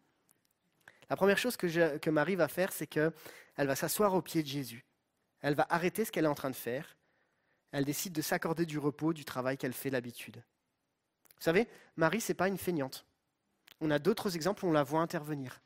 La 1.10 1.16
première 1.16 1.38
chose 1.38 1.56
que, 1.56 2.10
Marie 2.10 2.36
va 2.36 2.48
faire, 2.48 2.72
c'est 2.72 2.86
qu'elle 2.86 3.12
va 3.56 3.76
s'asseoir 3.76 4.14
au 4.14 4.22
pied 4.22 4.42
de 4.42 4.48
Jésus. 4.48 4.84
Elle 5.40 5.54
va 5.54 5.66
arrêter 5.68 6.04
ce 6.04 6.12
qu'elle 6.12 6.24
est 6.24 6.28
en 6.28 6.34
train 6.34 6.50
de 6.50 6.56
faire. 6.56 6.96
Elle 7.72 7.84
décide 7.84 8.12
de 8.12 8.22
s'accorder 8.22 8.66
du 8.66 8.78
repos 8.78 9.12
du 9.12 9.24
travail 9.24 9.56
qu'elle 9.56 9.72
fait 9.72 9.90
d'habitude. 9.90 10.36
Vous 11.36 11.42
savez, 11.42 11.68
Marie, 11.96 12.20
c'est 12.20 12.34
pas 12.34 12.48
une 12.48 12.58
feignante. 12.58 13.04
On 13.80 13.90
a 13.90 13.98
d'autres 13.98 14.36
exemples 14.36 14.64
où 14.64 14.68
on 14.68 14.72
la 14.72 14.84
voit 14.84 15.00
intervenir. 15.00 15.60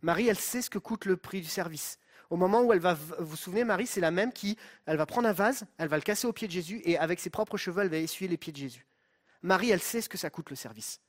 Marie, 0.00 0.28
elle 0.28 0.38
sait 0.38 0.62
ce 0.62 0.70
que 0.70 0.78
coûte 0.78 1.04
le 1.04 1.16
prix 1.16 1.40
du 1.40 1.48
service. 1.48 1.98
Au 2.30 2.36
moment 2.36 2.62
où 2.62 2.72
elle 2.72 2.78
va, 2.78 2.94
vous 2.94 3.14
vous 3.20 3.36
souvenez, 3.36 3.64
Marie, 3.64 3.86
c'est 3.86 4.00
la 4.00 4.10
même 4.10 4.32
qui, 4.32 4.56
elle 4.86 4.96
va 4.96 5.06
prendre 5.06 5.28
un 5.28 5.32
vase, 5.32 5.64
elle 5.76 5.88
va 5.88 5.96
le 5.96 6.02
casser 6.02 6.26
au 6.26 6.32
pied 6.32 6.48
de 6.48 6.52
Jésus 6.52 6.80
et 6.84 6.96
avec 6.96 7.20
ses 7.20 7.30
propres 7.30 7.56
cheveux, 7.56 7.82
elle 7.82 7.90
va 7.90 7.98
essuyer 7.98 8.28
les 8.28 8.36
pieds 8.36 8.52
de 8.52 8.58
Jésus. 8.58 8.86
Marie, 9.42 9.70
elle 9.70 9.82
sait 9.82 10.00
ce 10.00 10.08
que 10.08 10.16
ça 10.16 10.30
coûte 10.30 10.50
le 10.50 10.56
service. 10.56 11.00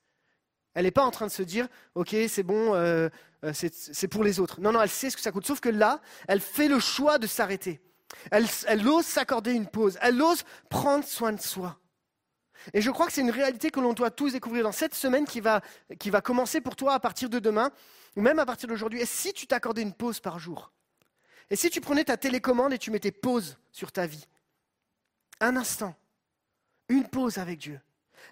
Elle 0.74 0.86
n'est 0.86 0.92
pas 0.92 1.04
en 1.04 1.12
train 1.12 1.28
de 1.28 1.32
se 1.32 1.44
dire, 1.44 1.68
ok, 1.96 2.16
c'est 2.28 2.44
bon, 2.44 2.74
euh, 2.74 3.10
euh, 3.44 3.54
c'est 3.54 4.08
pour 4.08 4.24
les 4.24 4.40
autres. 4.40 4.60
Non, 4.60 4.72
non, 4.72 4.82
elle 4.82 4.90
sait 4.90 5.10
ce 5.10 5.16
que 5.16 5.22
ça 5.22 5.32
coûte. 5.32 5.46
Sauf 5.46 5.60
que 5.60 5.70
là, 5.70 6.02
elle 6.28 6.40
fait 6.40 6.68
le 6.68 6.80
choix 6.80 7.20
de 7.20 7.28
s'arrêter. 7.28 7.82
Elle, 8.32 8.48
elle 8.68 8.88
ose 8.88 9.06
s'accorder 9.06 9.54
une 9.54 9.68
pause. 9.68 9.98
Elle 10.02 10.22
ose 10.22 10.44
prendre 10.70 11.04
soin 11.04 11.34
de 11.34 11.42
soi. 11.42 11.80
Et 12.74 12.82
je 12.82 12.90
crois 12.92 13.08
que 13.08 13.14
c'est 13.14 13.22
une 13.22 13.32
réalité 13.32 13.72
que 13.72 13.80
l'on 13.80 13.94
doit 13.94 14.12
tous 14.12 14.34
découvrir 14.34 14.64
dans 14.64 14.72
cette 14.72 14.94
semaine 14.94 15.26
qui 15.26 15.42
va, 15.42 15.62
qui 16.00 16.10
va 16.10 16.22
commencer 16.22 16.62
pour 16.62 16.76
toi 16.76 16.94
à 16.94 17.00
partir 17.00 17.30
de 17.30 17.40
demain, 17.40 17.72
ou 18.16 18.22
même 18.22 18.40
à 18.40 18.46
partir 18.46 18.70
d'aujourd'hui. 18.70 19.02
Et 19.02 19.06
si 19.06 19.34
tu 19.34 19.48
t'accordais 19.48 19.82
une 19.82 19.94
pause 19.94 20.20
par 20.20 20.40
jour? 20.40 20.72
Et 21.50 21.56
si 21.56 21.70
tu 21.70 21.82
prenais 21.82 22.06
ta 22.06 22.16
télécommande 22.16 22.74
et 22.74 22.78
tu 22.78 22.90
mettais 22.90 23.12
pause 23.12 23.58
sur 23.72 23.92
ta 23.92 24.08
vie? 24.08 24.26
Un 25.40 25.58
instant. 25.58 25.96
Une 26.88 27.08
pause 27.08 27.38
avec 27.38 27.60
Dieu. 27.60 27.80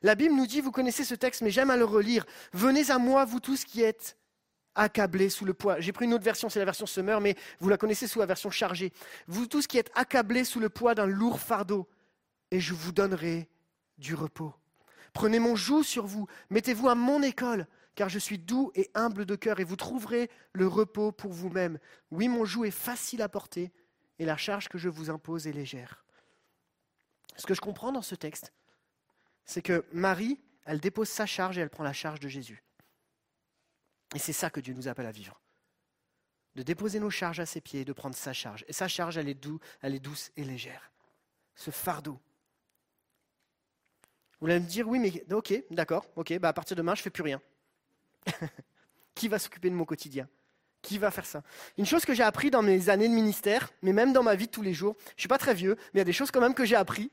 La 0.03 0.15
Bible 0.15 0.35
nous 0.35 0.47
dit, 0.47 0.61
vous 0.61 0.71
connaissez 0.71 1.03
ce 1.03 1.15
texte, 1.15 1.41
mais 1.41 1.51
j'aime 1.51 1.69
à 1.69 1.77
le 1.77 1.85
relire. 1.85 2.25
Venez 2.53 2.89
à 2.91 2.97
moi, 2.97 3.25
vous 3.25 3.39
tous 3.39 3.65
qui 3.65 3.81
êtes 3.81 4.17
accablés 4.75 5.29
sous 5.29 5.45
le 5.45 5.53
poids. 5.53 5.79
J'ai 5.79 5.91
pris 5.91 6.05
une 6.05 6.13
autre 6.13 6.23
version, 6.23 6.49
c'est 6.49 6.59
la 6.59 6.65
version 6.65 6.85
Summer, 6.85 7.19
mais 7.21 7.35
vous 7.59 7.69
la 7.69 7.77
connaissez 7.77 8.07
sous 8.07 8.19
la 8.19 8.25
version 8.25 8.49
chargée. 8.49 8.93
Vous 9.27 9.47
tous 9.47 9.67
qui 9.67 9.77
êtes 9.77 9.91
accablés 9.95 10.43
sous 10.43 10.59
le 10.59 10.69
poids 10.69 10.95
d'un 10.95 11.05
lourd 11.05 11.39
fardeau, 11.39 11.87
et 12.51 12.59
je 12.59 12.73
vous 12.73 12.91
donnerai 12.91 13.49
du 13.97 14.15
repos. 14.15 14.53
Prenez 15.13 15.39
mon 15.39 15.55
joug 15.55 15.83
sur 15.83 16.05
vous, 16.05 16.27
mettez-vous 16.49 16.87
à 16.87 16.95
mon 16.95 17.21
école, 17.21 17.67
car 17.95 18.07
je 18.07 18.19
suis 18.19 18.37
doux 18.37 18.71
et 18.75 18.89
humble 18.93 19.25
de 19.25 19.35
cœur, 19.35 19.59
et 19.59 19.65
vous 19.65 19.75
trouverez 19.75 20.29
le 20.53 20.67
repos 20.67 21.11
pour 21.11 21.31
vous-même. 21.31 21.77
Oui, 22.09 22.27
mon 22.27 22.45
joug 22.45 22.65
est 22.65 22.71
facile 22.71 23.21
à 23.21 23.29
porter, 23.29 23.71
et 24.19 24.25
la 24.25 24.37
charge 24.37 24.69
que 24.69 24.77
je 24.77 24.89
vous 24.89 25.09
impose 25.09 25.47
est 25.47 25.51
légère. 25.51 26.05
Ce 27.35 27.45
que 27.45 27.53
je 27.53 27.61
comprends 27.61 27.91
dans 27.91 28.01
ce 28.01 28.15
texte, 28.15 28.53
c'est 29.45 29.61
que 29.61 29.85
Marie, 29.91 30.39
elle 30.65 30.79
dépose 30.79 31.09
sa 31.09 31.25
charge 31.25 31.57
et 31.57 31.61
elle 31.61 31.69
prend 31.69 31.83
la 31.83 31.93
charge 31.93 32.19
de 32.19 32.27
Jésus. 32.27 32.63
Et 34.15 34.19
c'est 34.19 34.33
ça 34.33 34.49
que 34.49 34.59
Dieu 34.59 34.73
nous 34.73 34.87
appelle 34.87 35.05
à 35.05 35.11
vivre. 35.11 35.39
De 36.55 36.63
déposer 36.63 36.99
nos 36.99 37.09
charges 37.09 37.39
à 37.39 37.45
ses 37.45 37.61
pieds 37.61 37.81
et 37.81 37.85
de 37.85 37.93
prendre 37.93 38.15
sa 38.15 38.33
charge. 38.33 38.65
Et 38.67 38.73
sa 38.73 38.87
charge, 38.87 39.17
elle 39.17 39.29
est, 39.29 39.33
doux, 39.33 39.59
elle 39.81 39.95
est 39.95 39.99
douce 39.99 40.31
et 40.35 40.43
légère. 40.43 40.91
Ce 41.55 41.71
fardeau. 41.71 42.19
Vous 44.39 44.47
allez 44.47 44.59
me 44.59 44.65
dire, 44.65 44.87
oui, 44.87 44.99
mais 44.99 45.33
ok, 45.33 45.53
d'accord, 45.69 46.05
ok, 46.15 46.37
bah 46.39 46.49
à 46.49 46.53
partir 46.53 46.75
de 46.75 46.81
demain, 46.81 46.95
je 46.95 47.01
ne 47.01 47.03
fais 47.03 47.09
plus 47.09 47.23
rien. 47.23 47.41
Qui 49.15 49.27
va 49.27 49.37
s'occuper 49.39 49.69
de 49.69 49.75
mon 49.75 49.85
quotidien? 49.85 50.27
Qui 50.81 50.97
va 50.97 51.11
faire 51.11 51.27
ça? 51.27 51.43
Une 51.77 51.85
chose 51.85 52.05
que 52.05 52.13
j'ai 52.13 52.23
appris 52.23 52.49
dans 52.49 52.63
mes 52.63 52.89
années 52.89 53.07
de 53.07 53.13
ministère, 53.13 53.71
mais 53.83 53.93
même 53.93 54.13
dans 54.13 54.23
ma 54.23 54.33
vie 54.33 54.47
de 54.47 54.51
tous 54.51 54.63
les 54.63 54.73
jours, 54.73 54.95
je 55.09 55.13
ne 55.13 55.19
suis 55.19 55.27
pas 55.27 55.37
très 55.37 55.53
vieux, 55.53 55.75
mais 55.93 55.95
il 55.95 55.97
y 55.99 56.01
a 56.01 56.05
des 56.05 56.13
choses 56.13 56.31
quand 56.31 56.41
même 56.41 56.55
que 56.55 56.65
j'ai 56.65 56.75
appris, 56.75 57.11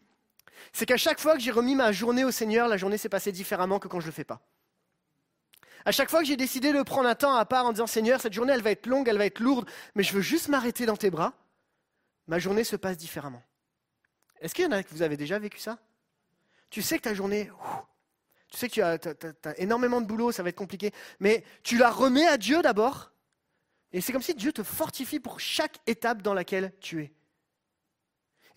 c'est 0.73 0.87
qu'à 0.87 0.97
chaque 0.97 1.21
fois 1.21 1.35
que 1.35 1.41
j'ai 1.41 1.51
remis 1.51 1.75
ma 1.75 1.93
journée 1.93 2.25
au 2.25 2.31
Seigneur, 2.31 2.69
la 2.69 2.77
journée 2.77 2.99
s'est 2.99 3.09
passée 3.09 3.33
différemment 3.33 3.79
que 3.79 3.89
quand 3.89 4.01
je 4.01 4.07
ne 4.07 4.11
le 4.11 4.15
fais 4.15 4.25
pas. 4.25 4.41
À 5.85 5.93
chaque 5.93 6.11
fois 6.11 6.21
que 6.21 6.27
j'ai 6.27 6.37
décidé 6.37 6.73
de 6.73 6.83
prendre 6.83 7.09
un 7.09 7.15
temps 7.15 7.35
à 7.35 7.45
part 7.45 7.65
en 7.65 7.73
disant 7.73 7.87
Seigneur, 7.87 8.21
cette 8.21 8.33
journée, 8.33 8.53
elle 8.53 8.63
va 8.63 8.71
être 8.71 8.87
longue, 8.87 9.09
elle 9.09 9.19
va 9.19 9.27
être 9.27 9.41
lourde, 9.41 9.69
mais 9.95 10.03
je 10.03 10.13
veux 10.13 10.21
juste 10.21 10.49
m'arrêter 10.49 10.87
dans 10.87 10.97
tes 10.97 11.11
bras, 11.11 11.33
ma 12.27 12.39
journée 12.39 12.65
se 12.65 12.77
passe 12.77 12.97
différemment. 12.97 13.43
Est-ce 14.41 14.55
qu'il 14.55 14.65
y 14.65 14.69
en 14.69 14.73
a 14.73 14.83
que 14.83 14.91
vous 14.91 15.03
avez 15.03 15.17
déjà 15.17 15.39
vécu 15.39 15.59
ça? 15.59 15.79
Tu 16.71 16.83
sais 16.83 16.99
que 16.99 17.05
ta 17.05 17.15
journée, 17.15 17.51
tu 18.51 18.59
sais 18.59 18.69
que 18.69 18.75
tu 18.75 18.83
as, 18.83 18.99
t'as 18.99 19.55
énormément 19.57 20.01
de 20.01 20.07
boulot, 20.07 20.33
ça 20.33 20.43
va 20.43 20.51
être 20.51 20.57
compliqué, 20.57 20.93
mais 21.21 21.45
tu 21.63 21.79
la 21.79 21.91
remets 21.91 22.27
à 22.27 22.37
Dieu 22.37 22.61
d'abord, 22.61 23.11
et 23.93 24.01
c'est 24.01 24.13
comme 24.13 24.23
si 24.23 24.35
Dieu 24.35 24.53
te 24.53 24.63
fortifie 24.63 25.21
pour 25.21 25.41
chaque 25.41 25.79
étape 25.87 26.21
dans 26.23 26.35
laquelle 26.35 26.73
tu 26.81 27.03
es. 27.03 27.13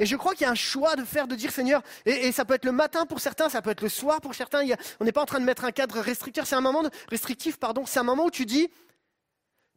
Et 0.01 0.07
je 0.07 0.15
crois 0.15 0.33
qu'il 0.33 0.45
y 0.45 0.47
a 0.47 0.49
un 0.51 0.55
choix 0.55 0.95
de 0.95 1.05
faire, 1.05 1.27
de 1.27 1.35
dire 1.35 1.51
Seigneur, 1.51 1.83
et, 2.07 2.31
ça 2.31 2.43
peut 2.43 2.55
être 2.55 2.65
le 2.65 2.71
matin 2.71 3.05
pour 3.05 3.19
certains, 3.19 3.49
ça 3.49 3.61
peut 3.61 3.69
être 3.69 3.83
le 3.83 3.87
soir 3.87 4.19
pour 4.19 4.33
certains. 4.33 4.65
on 4.99 5.05
n'est 5.05 5.11
pas 5.11 5.21
en 5.21 5.27
train 5.27 5.39
de 5.39 5.45
mettre 5.45 5.63
un 5.63 5.71
cadre 5.71 5.99
restrictif, 5.99 6.43
c'est 6.45 6.55
un 6.55 6.61
moment 6.61 6.81
restrictif, 7.07 7.59
pardon. 7.59 7.85
C'est 7.85 7.99
un 7.99 8.03
moment 8.03 8.25
où 8.25 8.31
tu 8.31 8.47
dis, 8.47 8.71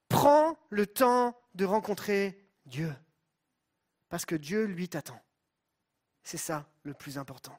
prends 0.09 0.57
le 0.71 0.87
temps 0.87 1.39
de 1.55 1.67
rencontrer 1.67 2.43
Dieu, 2.65 2.91
parce 4.09 4.25
que 4.25 4.35
Dieu 4.35 4.65
lui 4.65 4.89
t'attend. 4.89 5.21
C'est 6.23 6.39
ça 6.39 6.71
le 6.85 6.95
plus 6.95 7.19
important. 7.19 7.59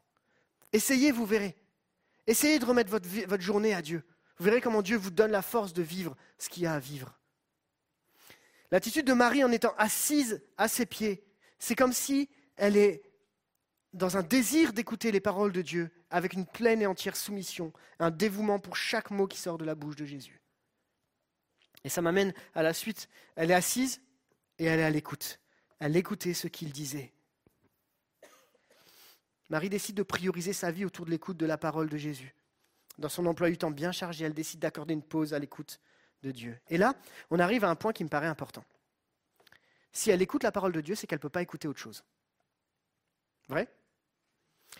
Essayez, 0.73 1.11
vous 1.11 1.27
verrez. 1.27 1.55
Essayez 2.25 2.57
de 2.57 2.65
remettre 2.65 2.89
votre, 2.89 3.07
votre 3.27 3.43
journée 3.43 3.75
à 3.75 3.83
Dieu. 3.83 4.03
Vous 4.39 4.45
verrez 4.45 4.59
comment 4.59 4.81
Dieu 4.81 4.97
vous 4.97 5.11
donne 5.11 5.29
la 5.29 5.43
force 5.43 5.71
de 5.71 5.83
vivre 5.83 6.17
ce 6.39 6.49
qu'il 6.49 6.63
y 6.63 6.65
a 6.65 6.73
à 6.73 6.79
vivre. 6.79 7.15
L'attitude 8.71 9.05
de 9.05 9.13
Marie 9.13 9.43
en 9.43 9.51
étant 9.51 9.75
assise 9.77 10.41
à 10.57 10.67
ses 10.67 10.87
pieds, 10.87 11.23
c'est 11.59 11.75
comme 11.75 11.93
si 11.93 12.27
elle 12.57 12.77
est 12.77 13.03
dans 13.93 14.17
un 14.17 14.23
désir 14.23 14.73
d'écouter 14.73 15.11
les 15.11 15.21
paroles 15.21 15.51
de 15.51 15.61
Dieu 15.61 15.89
avec 16.09 16.33
une 16.33 16.45
pleine 16.45 16.81
et 16.81 16.85
entière 16.85 17.15
soumission, 17.15 17.71
un 17.99 18.11
dévouement 18.11 18.59
pour 18.59 18.75
chaque 18.75 19.09
mot 19.11 19.27
qui 19.27 19.37
sort 19.37 19.57
de 19.57 19.65
la 19.65 19.75
bouche 19.75 19.95
de 19.95 20.05
Jésus. 20.05 20.41
Et 21.83 21.89
ça 21.89 22.01
m'amène 22.01 22.33
à 22.53 22.63
la 22.63 22.73
suite. 22.73 23.09
Elle 23.35 23.51
est 23.51 23.55
assise 23.55 24.01
et 24.59 24.65
elle 24.65 24.79
est 24.79 24.83
à 24.83 24.89
l'écoute. 24.89 25.39
Elle 25.79 25.95
écoutait 25.95 26.33
ce 26.33 26.47
qu'il 26.47 26.71
disait. 26.71 27.13
Marie 29.49 29.69
décide 29.69 29.95
de 29.95 30.03
prioriser 30.03 30.53
sa 30.53 30.71
vie 30.71 30.85
autour 30.85 31.05
de 31.05 31.11
l'écoute 31.11 31.37
de 31.37 31.45
la 31.45 31.57
parole 31.57 31.87
de 31.87 31.97
Jésus. 31.97 32.35
Dans 32.97 33.09
son 33.09 33.25
emploi 33.25 33.49
du 33.49 33.57
temps 33.57 33.71
bien 33.71 33.91
chargé, 33.91 34.25
elle 34.25 34.33
décide 34.33 34.59
d'accorder 34.59 34.93
une 34.93 35.03
pause 35.03 35.33
à 35.33 35.39
l'écoute 35.39 35.79
de 36.23 36.31
Dieu. 36.31 36.57
Et 36.69 36.77
là, 36.77 36.95
on 37.29 37.39
arrive 37.39 37.63
à 37.63 37.69
un 37.69 37.75
point 37.75 37.93
qui 37.93 38.03
me 38.03 38.09
paraît 38.09 38.27
important. 38.27 38.63
Si 39.91 40.09
elle 40.09 40.21
écoute 40.21 40.43
la 40.43 40.51
parole 40.51 40.71
de 40.71 40.81
Dieu, 40.81 40.95
c'est 40.95 41.07
qu'elle 41.07 41.19
ne 41.19 41.21
peut 41.21 41.29
pas 41.29 41.41
écouter 41.41 41.67
autre 41.67 41.79
chose. 41.79 42.03
Vrai? 43.47 43.67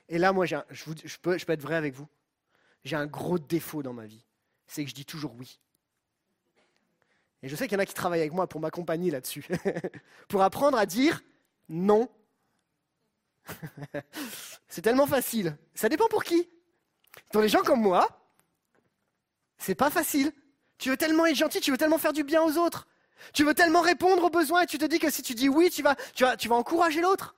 Et 0.10 0.18
là, 0.18 0.34
moi, 0.34 0.46
je 0.46 1.18
peux 1.22 1.36
être 1.36 1.62
vrai 1.62 1.76
avec 1.76 1.94
vous. 1.94 2.08
J'ai 2.84 2.96
un 2.96 3.08
gros 3.08 3.40
défaut 3.40 3.84
dans 3.84 3.94
ma 3.94 4.06
vie. 4.06 4.24
C'est 4.68 4.84
que 4.84 4.90
je 4.90 4.96
dis 4.96 5.06
toujours 5.06 5.34
oui. 5.36 5.60
Et 7.42 7.50
je 7.50 7.56
sais 7.56 7.68
qu'il 7.68 7.74
y 7.74 7.78
en 7.78 7.84
a 7.84 7.86
qui 7.86 7.94
travaillent 7.94 8.22
avec 8.22 8.34
moi 8.34 8.48
pour 8.48 8.60
m'accompagner 8.60 9.12
là-dessus. 9.12 9.46
pour 10.28 10.42
apprendre 10.42 10.78
à 10.78 10.86
dire 10.86 11.22
non. 11.70 12.10
c'est 14.68 14.82
tellement 14.82 15.08
facile. 15.08 15.56
Ça 15.74 15.90
dépend 15.90 16.08
pour 16.08 16.24
qui. 16.24 16.50
Pour 17.32 17.42
les 17.42 17.50
gens 17.50 17.62
comme 17.62 17.82
moi, 17.82 18.08
c'est 19.58 19.76
pas 19.76 19.90
facile. 19.90 20.32
Tu 20.78 20.90
veux 20.90 20.98
tellement 20.98 21.26
être 21.26 21.36
gentil, 21.36 21.62
tu 21.62 21.72
veux 21.72 21.78
tellement 21.78 21.98
faire 21.98 22.14
du 22.14 22.24
bien 22.24 22.42
aux 22.42 22.58
autres. 22.58 22.88
Tu 23.34 23.44
veux 23.44 23.54
tellement 23.54 23.82
répondre 23.82 24.24
aux 24.24 24.30
besoins 24.30 24.64
et 24.64 24.66
tu 24.66 24.78
te 24.78 24.86
dis 24.86 25.00
que 25.00 25.10
si 25.10 25.22
tu 25.22 25.34
dis 25.34 25.48
oui, 25.48 25.70
tu 25.70 25.82
vas, 25.82 25.96
tu 26.14 26.24
vas, 26.24 26.38
tu 26.38 26.50
vas 26.50 26.56
encourager 26.56 27.02
l'autre. 27.02 27.36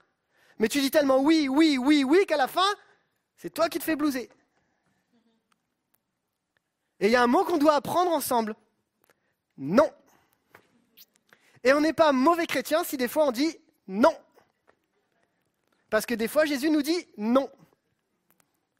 Mais 0.58 0.68
tu 0.68 0.80
dis 0.80 0.90
tellement 0.90 1.20
oui, 1.20 1.48
oui, 1.48 1.78
oui, 1.78 2.04
oui 2.04 2.26
qu'à 2.26 2.36
la 2.36 2.48
fin, 2.48 2.68
c'est 3.36 3.50
toi 3.50 3.68
qui 3.68 3.78
te 3.78 3.84
fais 3.84 3.96
blouser. 3.96 4.28
Et 7.00 7.06
il 7.06 7.12
y 7.12 7.16
a 7.16 7.22
un 7.22 7.28
mot 7.28 7.44
qu'on 7.44 7.58
doit 7.58 7.74
apprendre 7.74 8.10
ensemble. 8.10 8.56
Non. 9.56 9.90
Et 11.62 11.72
on 11.72 11.80
n'est 11.80 11.92
pas 11.92 12.12
mauvais 12.12 12.46
chrétien 12.46 12.82
si 12.84 12.96
des 12.96 13.08
fois 13.08 13.26
on 13.26 13.32
dit 13.32 13.56
non. 13.86 14.16
Parce 15.90 16.06
que 16.06 16.14
des 16.14 16.28
fois 16.28 16.44
Jésus 16.44 16.70
nous 16.70 16.82
dit 16.82 17.06
non. 17.16 17.50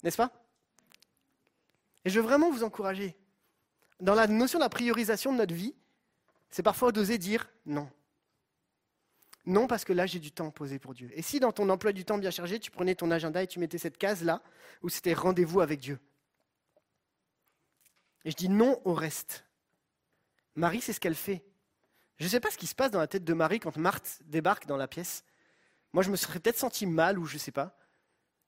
N'est-ce 0.03 0.17
pas? 0.17 0.33
Et 2.05 2.11
je 2.11 2.21
veux 2.21 2.27
vraiment 2.27 2.51
vous 2.51 2.65
encourager. 2.65 3.17
Dans 4.01 4.15
la 4.15 4.27
notion 4.27 4.59
de 4.59 4.65
la 4.65 4.69
priorisation 4.69 5.33
de 5.33 5.39
notre 5.39 5.55
vie, 5.55 5.75
c'est 6.51 6.63
parfois 6.63 6.93
d'oser 6.93 7.19
dire 7.19 7.51
non. 7.67 7.91
Non, 9.49 9.67
parce 9.67 9.87
que 9.87 9.95
là, 9.95 10.05
j'ai 10.05 10.19
du 10.19 10.31
temps 10.31 10.51
posé 10.51 10.79
pour 10.79 10.93
Dieu. 10.93 11.11
Et 11.15 11.23
si 11.23 11.41
dans 11.41 11.53
ton 11.53 11.71
emploi 11.71 11.93
du 11.93 12.05
temps 12.05 12.19
bien 12.19 12.31
chargé, 12.31 12.61
tu 12.61 12.71
prenais 12.71 12.95
ton 12.95 13.11
agenda 13.11 13.43
et 13.43 13.47
tu 13.47 13.59
mettais 13.59 13.79
cette 13.79 13.97
case-là, 13.97 14.43
où 14.83 14.91
c'était 14.91 15.15
rendez-vous 15.15 15.63
avec 15.63 15.81
Dieu. 15.81 15.99
Et 18.27 18.31
je 18.31 18.37
dis 18.37 18.51
non 18.51 18.79
au 18.85 18.93
reste. 18.93 19.47
Marie, 20.55 20.83
c'est 20.83 20.93
ce 20.93 21.01
qu'elle 21.01 21.15
fait. 21.15 21.47
Je 22.19 22.25
ne 22.25 22.29
sais 22.29 22.41
pas 22.41 22.51
ce 22.51 22.59
qui 22.59 22.67
se 22.67 22.75
passe 22.75 22.91
dans 22.91 22.99
la 22.99 23.07
tête 23.07 23.25
de 23.25 23.33
Marie 23.33 23.59
quand 23.59 23.75
Marthe 23.79 24.21
débarque 24.27 24.67
dans 24.67 24.77
la 24.77 24.87
pièce. 24.87 25.25
Moi, 25.95 26.03
je 26.03 26.11
me 26.11 26.17
serais 26.17 26.41
peut-être 26.41 26.59
senti 26.59 26.85
mal 26.85 27.19
ou 27.19 27.25
je 27.25 27.35
ne 27.35 27.39
sais 27.39 27.51
pas. 27.51 27.75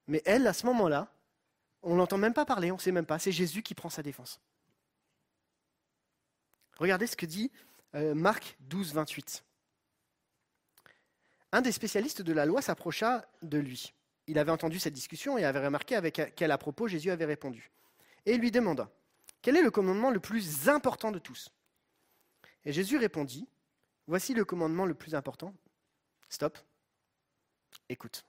Mais 0.07 0.20
elle, 0.26 0.46
à 0.46 0.53
ce 0.53 0.66
moment-là, 0.66 1.11
on 1.80 1.94
n'entend 1.94 2.18
même 2.18 2.34
pas 2.34 2.44
parler, 2.44 2.70
on 2.72 2.76
ne 2.76 2.80
sait 2.80 2.92
même 2.92 3.07
pas. 3.07 3.18
C'est 3.18 3.32
Jésus 3.32 3.62
qui 3.62 3.74
prend 3.74 3.88
sa 3.88 4.03
défense. 4.03 4.38
Regardez 6.76 7.07
ce 7.07 7.16
que 7.16 7.24
dit 7.24 7.51
euh, 7.94 8.14
Marc 8.14 8.59
12, 8.61 8.92
28. 8.92 9.44
Un 11.53 11.62
des 11.62 11.72
spécialistes 11.72 12.22
de 12.22 12.32
la 12.32 12.46
loi 12.46 12.62
s'approcha 12.62 13.26
de 13.42 13.59
lui. 13.59 13.92
Il 14.26 14.38
avait 14.38 14.53
entendu 14.53 14.78
cette 14.78 14.94
discussion 14.94 15.36
et 15.38 15.44
avait 15.44 15.64
remarqué 15.64 15.96
avec 15.96 16.34
quel 16.36 16.51
à 16.53 16.59
propos 16.59 16.86
Jésus 16.86 17.11
avait 17.11 17.24
répondu. 17.24 17.70
Et 18.26 18.34
il 18.34 18.40
lui 18.40 18.51
demanda 18.51 18.88
Quel 19.42 19.57
est 19.57 19.62
le 19.62 19.70
commandement 19.70 20.11
le 20.11 20.20
plus 20.20 20.68
important 20.68 21.11
de 21.11 21.18
tous? 21.18 21.51
Et 22.64 22.72
Jésus 22.72 22.96
répondit, 22.96 23.48
Voici 24.07 24.34
le 24.34 24.44
commandement 24.44 24.86
le 24.86 24.94
plus 24.94 25.14
important. 25.14 25.55
Stop. 26.28 26.59
Écoute. 27.88 28.24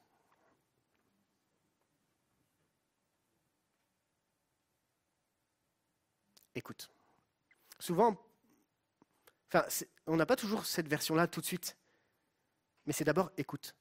Écoute. 6.55 6.91
Souvent, 7.79 8.19
on 10.05 10.15
n'a 10.15 10.25
pas 10.25 10.35
toujours 10.35 10.65
cette 10.65 10.87
version-là 10.87 11.27
tout 11.27 11.41
de 11.41 11.45
suite. 11.45 11.75
Mais 12.85 12.93
c'est 12.93 13.03
d'abord 13.03 13.31
écoute. 13.37 13.75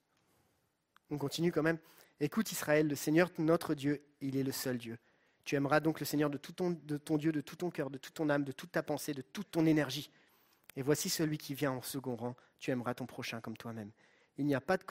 On 1.11 1.19
continue 1.19 1.53
quand 1.53 1.63
même. 1.63 1.79
Écoute 2.21 2.53
Israël, 2.53 2.87
le 2.87 2.95
Seigneur 2.95 3.31
notre 3.39 3.75
Dieu, 3.75 4.05
il 4.21 4.37
est 4.37 4.43
le 4.43 4.53
seul 4.53 4.79
Dieu. 4.79 4.99
Tu 5.45 5.57
aimeras 5.57 5.81
donc 5.81 6.01
le 6.01 6.07
Seigneur 6.07 6.31
de, 6.31 6.39
tout 6.39 6.53
ton, 6.53 6.71
Dieu, 7.17 7.33
de 7.33 7.41
tout 7.41 7.57
ton 7.57 7.71
cœur, 7.71 7.91
de 7.91 7.99
toute 7.99 8.15
ton 8.15 8.29
âme, 8.29 8.45
de 8.45 8.53
toute 8.53 8.71
ta 8.71 8.83
pensée, 8.83 9.15
de 9.15 9.23
toute 9.23 9.51
ton 9.51 9.67
énergie. 9.67 10.11
Et 10.77 10.83
voici 10.83 11.09
celui 11.09 11.39
qui 11.39 11.55
vient 11.55 11.73
en 11.73 11.83
second 11.83 12.15
rang. 12.15 12.37
Tu 12.59 12.71
aimeras 12.71 12.95
ton 12.95 13.07
prochain 13.07 13.41
comme 13.41 13.57
toi-même. 13.57 13.91
Il 14.37 14.47
n'y 14.47 14.55
a 14.55 14.61
pas 14.61 14.77
de, 14.77 14.85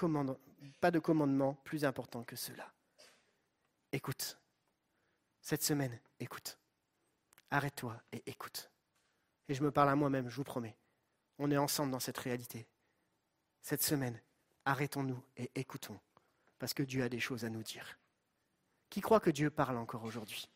pas 0.82 0.92
de 0.92 1.00
commandement 1.00 1.54
plus 1.64 1.86
important 1.86 2.24
que 2.24 2.36
cela. 2.36 2.74
Écoute. 3.92 4.38
Cette 5.42 5.64
semaine, 5.64 5.98
écoute. 6.20 6.58
Arrête-toi 7.52 8.02
et 8.12 8.24
écoute. 8.26 8.70
Et 9.48 9.54
je 9.54 9.64
me 9.64 9.72
parle 9.72 9.90
à 9.90 9.96
moi-même, 9.96 10.30
je 10.30 10.36
vous 10.36 10.44
promets. 10.44 10.76
On 11.38 11.50
est 11.50 11.58
ensemble 11.58 11.92
dans 11.92 12.00
cette 12.00 12.18
réalité. 12.18 12.68
Cette 13.70 13.84
semaine, 13.84 14.20
arrêtons-nous 14.66 15.24
et 15.38 15.52
écoutons. 15.54 16.00
Parce 16.58 16.74
que 16.74 16.82
Dieu 16.82 17.04
a 17.04 17.08
des 17.08 17.20
choses 17.20 17.46
à 17.46 17.50
nous 17.50 17.62
dire. 17.62 18.00
Qui 18.90 19.00
croit 19.00 19.20
que 19.20 19.30
Dieu 19.30 19.52
parle 19.52 19.78
encore 19.78 20.06
aujourd'hui? 20.06 20.50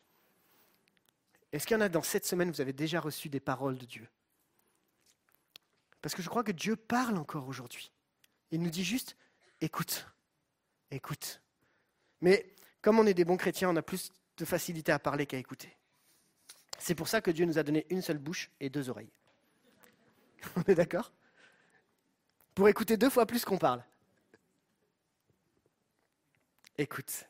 Est-ce 1.52 1.64
qu'il 1.64 1.76
y 1.76 1.78
en 1.78 1.80
a 1.82 1.88
dans 1.88 2.02
cette 2.02 2.26
semaine, 2.26 2.50
vous 2.50 2.60
avez 2.60 2.72
déjà 2.72 2.98
reçu 2.98 3.28
des 3.28 3.38
paroles 3.38 3.78
de 3.78 3.84
Dieu? 3.86 4.08
Parce 6.02 6.12
que 6.16 6.22
je 6.22 6.28
crois 6.28 6.42
que 6.42 6.50
Dieu 6.50 6.74
parle 6.74 7.16
encore 7.16 7.46
aujourd'hui. 7.46 7.92
Il 8.50 8.60
nous 8.60 8.70
dit 8.70 8.82
juste, 8.82 9.16
écoute, 9.60 10.08
écoute. 10.90 11.40
Mais 12.20 12.52
comme 12.82 12.98
on 12.98 13.06
est 13.06 13.14
des 13.14 13.24
bons 13.24 13.36
chrétiens, 13.36 13.70
on 13.70 13.76
a 13.76 13.82
plus 13.82 14.10
de 14.38 14.44
facilité 14.44 14.90
à 14.90 14.98
parler 14.98 15.26
qu'à 15.26 15.38
écouter. 15.38 15.72
C'est 16.80 16.96
pour 16.96 17.06
ça 17.06 17.20
que 17.20 17.30
Dieu 17.30 17.46
nous 17.46 17.58
a 17.58 17.62
donné 17.62 17.86
une 17.90 18.02
seule 18.02 18.18
bouche 18.18 18.50
et 18.58 18.70
deux 18.70 18.90
oreilles. 18.90 19.12
On 20.56 20.62
est 20.62 20.74
d'accord? 20.74 21.12
Pour 22.54 22.68
écouter 22.68 22.96
deux 22.96 23.10
fois 23.10 23.26
plus 23.26 23.44
qu'on 23.44 23.58
parle. 23.58 23.82
Écoute. 26.78 27.24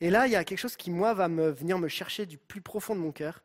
Et 0.00 0.10
là, 0.10 0.26
il 0.26 0.32
y 0.32 0.36
a 0.36 0.44
quelque 0.44 0.58
chose 0.58 0.76
qui, 0.76 0.90
moi, 0.90 1.14
va 1.14 1.28
me 1.28 1.50
venir 1.50 1.78
me 1.78 1.88
chercher 1.88 2.26
du 2.26 2.36
plus 2.38 2.60
profond 2.60 2.94
de 2.94 3.00
mon 3.00 3.12
cœur. 3.12 3.42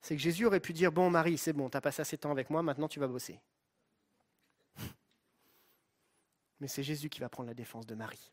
C'est 0.00 0.16
que 0.16 0.22
Jésus 0.22 0.46
aurait 0.46 0.60
pu 0.60 0.72
dire 0.72 0.92
Bon, 0.92 1.10
Marie, 1.10 1.38
c'est 1.38 1.52
bon, 1.52 1.68
tu 1.68 1.76
as 1.76 1.80
passé 1.80 2.02
assez 2.02 2.16
de 2.16 2.20
temps 2.20 2.30
avec 2.30 2.50
moi, 2.50 2.62
maintenant 2.62 2.88
tu 2.88 3.00
vas 3.00 3.08
bosser. 3.08 3.40
Mais 6.60 6.68
c'est 6.68 6.82
Jésus 6.82 7.08
qui 7.08 7.20
va 7.20 7.28
prendre 7.28 7.48
la 7.48 7.54
défense 7.54 7.86
de 7.86 7.94
Marie. 7.94 8.32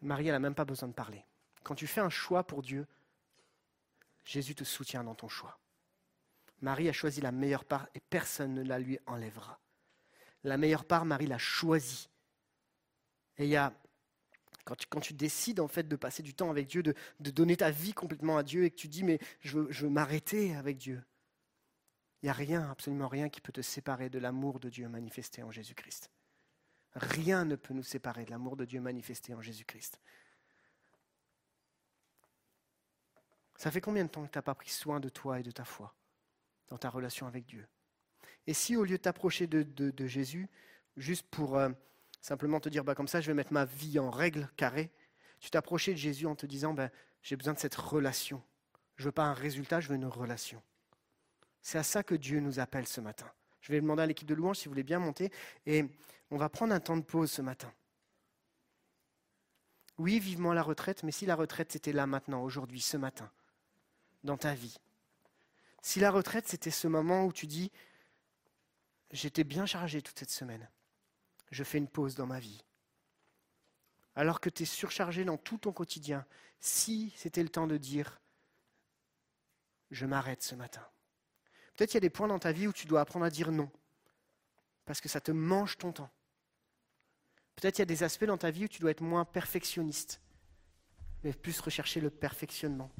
Marie, 0.00 0.26
elle 0.26 0.32
n'a 0.32 0.38
même 0.38 0.54
pas 0.54 0.64
besoin 0.64 0.88
de 0.88 0.94
parler. 0.94 1.24
Quand 1.62 1.74
tu 1.74 1.86
fais 1.86 2.00
un 2.00 2.10
choix 2.10 2.44
pour 2.44 2.62
Dieu, 2.62 2.86
Jésus 4.24 4.54
te 4.54 4.64
soutient 4.64 5.04
dans 5.04 5.14
ton 5.14 5.28
choix. 5.28 5.58
Marie 6.60 6.88
a 6.88 6.92
choisi 6.92 7.20
la 7.20 7.32
meilleure 7.32 7.64
part 7.64 7.88
et 7.94 8.00
personne 8.00 8.54
ne 8.54 8.62
la 8.62 8.78
lui 8.78 8.98
enlèvera. 9.06 9.60
La 10.44 10.56
meilleure 10.56 10.84
part, 10.84 11.04
Marie 11.04 11.26
l'a 11.26 11.38
choisie. 11.38 12.08
Et 13.38 13.44
il 13.44 13.50
y 13.50 13.56
a, 13.56 13.72
quand 14.64 15.00
tu, 15.00 15.14
décides 15.14 15.60
en 15.60 15.68
fait 15.68 15.86
de 15.86 15.96
passer 15.96 16.22
du 16.22 16.34
temps 16.34 16.50
avec 16.50 16.66
Dieu, 16.66 16.82
de, 16.82 16.94
de 17.20 17.30
donner 17.30 17.56
ta 17.56 17.70
vie 17.70 17.92
complètement 17.92 18.38
à 18.38 18.42
Dieu 18.42 18.64
et 18.64 18.70
que 18.70 18.76
tu 18.76 18.88
dis 18.88 19.04
mais 19.04 19.18
je 19.40 19.58
veux, 19.58 19.66
je 19.70 19.82
veux 19.82 19.90
m'arrêter 19.90 20.54
avec 20.56 20.78
Dieu, 20.78 21.02
il 22.22 22.26
n'y 22.26 22.30
a 22.30 22.32
rien, 22.32 22.70
absolument 22.70 23.08
rien 23.08 23.28
qui 23.28 23.40
peut 23.40 23.52
te 23.52 23.60
séparer 23.60 24.08
de 24.08 24.18
l'amour 24.18 24.58
de 24.58 24.70
Dieu 24.70 24.88
manifesté 24.88 25.42
en 25.42 25.50
Jésus-Christ. 25.50 26.10
Rien 26.94 27.44
ne 27.44 27.56
peut 27.56 27.74
nous 27.74 27.82
séparer 27.82 28.24
de 28.24 28.30
l'amour 28.30 28.56
de 28.56 28.64
Dieu 28.64 28.80
manifesté 28.80 29.34
en 29.34 29.42
Jésus-Christ. 29.42 30.00
Ça 33.56 33.70
fait 33.70 33.80
combien 33.80 34.04
de 34.04 34.10
temps 34.10 34.24
que 34.26 34.30
tu 34.32 34.38
n'as 34.38 34.42
pas 34.42 34.54
pris 34.54 34.70
soin 34.70 34.98
de 34.98 35.08
toi 35.08 35.38
et 35.40 35.42
de 35.42 35.50
ta 35.50 35.64
foi? 35.64 35.94
Dans 36.68 36.78
ta 36.78 36.90
relation 36.90 37.26
avec 37.26 37.46
Dieu 37.46 37.66
Et 38.46 38.54
si 38.54 38.76
au 38.76 38.84
lieu 38.84 38.96
de 38.96 39.02
t'approcher 39.02 39.46
de, 39.46 40.06
Jésus, 40.06 40.48
juste 40.96 41.26
pour 41.30 41.56
euh, 41.56 41.70
simplement 42.20 42.60
te 42.60 42.68
dire, 42.68 42.84
bah, 42.84 42.94
comme 42.94 43.08
ça 43.08 43.20
je 43.20 43.28
vais 43.28 43.34
mettre 43.34 43.52
ma 43.52 43.64
vie 43.64 43.98
en 43.98 44.10
règle 44.10 44.48
carrée, 44.56 44.90
tu 45.40 45.50
t'approchais 45.50 45.92
de 45.92 45.98
Jésus 45.98 46.26
en 46.26 46.34
te 46.34 46.46
disant, 46.46 46.74
bah, 46.74 46.90
j'ai 47.22 47.36
besoin 47.36 47.54
de 47.54 47.58
cette 47.58 47.74
relation. 47.74 48.42
Je 48.96 49.04
veux 49.04 49.12
pas 49.12 49.24
un 49.24 49.34
résultat, 49.34 49.80
je 49.80 49.88
veux 49.88 49.96
une 49.96 50.06
relation. 50.06 50.62
C'est 51.62 51.78
à 51.78 51.82
ça 51.82 52.02
que 52.02 52.14
Dieu 52.14 52.40
nous 52.40 52.60
appelle 52.60 52.86
ce 52.86 53.00
matin. 53.00 53.30
Je 53.60 53.72
vais 53.72 53.80
demander 53.80 54.02
à 54.02 54.06
l'équipe 54.06 54.28
de 54.28 54.34
louange 54.34 54.58
si 54.58 54.66
vous 54.66 54.70
voulez 54.70 54.84
bien 54.84 55.00
monter 55.00 55.32
et 55.66 55.84
on 56.30 56.36
va 56.36 56.48
prendre 56.48 56.72
un 56.72 56.80
temps 56.80 56.96
de 56.96 57.02
pause 57.02 57.32
ce 57.32 57.42
matin. 57.42 57.72
Oui, 59.98 60.20
vivement 60.20 60.52
la 60.52 60.62
retraite, 60.62 61.02
mais 61.02 61.10
si 61.10 61.26
la 61.26 61.34
retraite 61.34 61.72
c'était 61.72 61.92
là 61.92 62.06
maintenant, 62.06 62.42
aujourd'hui, 62.42 62.80
ce 62.80 62.96
matin, 62.96 63.30
dans 64.24 64.36
ta 64.36 64.54
vie. 64.54 64.76
Si 65.86 66.00
la 66.00 66.10
retraite 66.10 66.48
c'était 66.48 66.72
ce 66.72 66.88
moment 66.88 67.26
où 67.26 67.32
tu 67.32 67.46
dis, 67.46 67.70
j'étais 69.12 69.44
bien 69.44 69.66
chargé 69.66 70.02
toute 70.02 70.18
cette 70.18 70.32
semaine, 70.32 70.68
je 71.52 71.62
fais 71.62 71.78
une 71.78 71.86
pause 71.86 72.16
dans 72.16 72.26
ma 72.26 72.40
vie. 72.40 72.64
Alors 74.16 74.40
que 74.40 74.50
tu 74.50 74.64
es 74.64 74.66
surchargé 74.66 75.24
dans 75.24 75.36
tout 75.36 75.58
ton 75.58 75.72
quotidien, 75.72 76.26
si 76.58 77.12
c'était 77.14 77.44
le 77.44 77.50
temps 77.50 77.68
de 77.68 77.76
dire, 77.76 78.20
je 79.92 80.06
m'arrête 80.06 80.42
ce 80.42 80.56
matin. 80.56 80.84
Peut-être 81.76 81.90
qu'il 81.90 81.98
y 81.98 82.04
a 82.04 82.08
des 82.08 82.10
points 82.10 82.26
dans 82.26 82.40
ta 82.40 82.50
vie 82.50 82.66
où 82.66 82.72
tu 82.72 82.88
dois 82.88 83.02
apprendre 83.02 83.24
à 83.24 83.30
dire 83.30 83.52
non, 83.52 83.70
parce 84.86 85.00
que 85.00 85.08
ça 85.08 85.20
te 85.20 85.30
mange 85.30 85.78
ton 85.78 85.92
temps. 85.92 86.10
Peut-être 87.54 87.76
qu'il 87.76 87.82
y 87.82 87.88
a 87.90 87.94
des 87.94 88.02
aspects 88.02 88.24
dans 88.24 88.38
ta 88.38 88.50
vie 88.50 88.64
où 88.64 88.68
tu 88.68 88.80
dois 88.80 88.90
être 88.90 89.02
moins 89.02 89.24
perfectionniste, 89.24 90.20
mais 91.22 91.32
plus 91.32 91.60
rechercher 91.60 92.00
le 92.00 92.10
perfectionnement. 92.10 92.90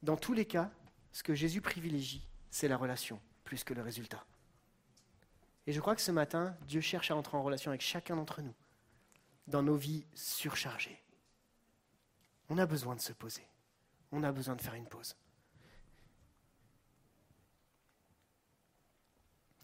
Dans 0.00 0.16
tous 0.16 0.32
les 0.32 0.46
cas, 0.46 0.70
ce 1.12 1.22
que 1.22 1.34
Jésus 1.34 1.60
privilégie, 1.60 2.26
c'est 2.50 2.68
la 2.68 2.76
relation, 2.76 3.20
plus 3.44 3.64
que 3.64 3.74
le 3.74 3.82
résultat. 3.82 4.24
Et 5.66 5.72
je 5.72 5.80
crois 5.80 5.94
que 5.94 6.02
ce 6.02 6.10
matin, 6.10 6.56
Dieu 6.66 6.80
cherche 6.80 7.10
à 7.10 7.16
entrer 7.16 7.36
en 7.36 7.42
relation 7.42 7.70
avec 7.70 7.82
chacun 7.82 8.16
d'entre 8.16 8.42
nous, 8.42 8.54
dans 9.46 9.62
nos 9.62 9.76
vies 9.76 10.04
surchargées. 10.14 11.00
On 12.48 12.58
a 12.58 12.66
besoin 12.66 12.96
de 12.96 13.00
se 13.00 13.12
poser. 13.12 13.46
On 14.10 14.24
a 14.24 14.32
besoin 14.32 14.56
de 14.56 14.60
faire 14.60 14.74
une 14.74 14.88
pause. 14.88 15.16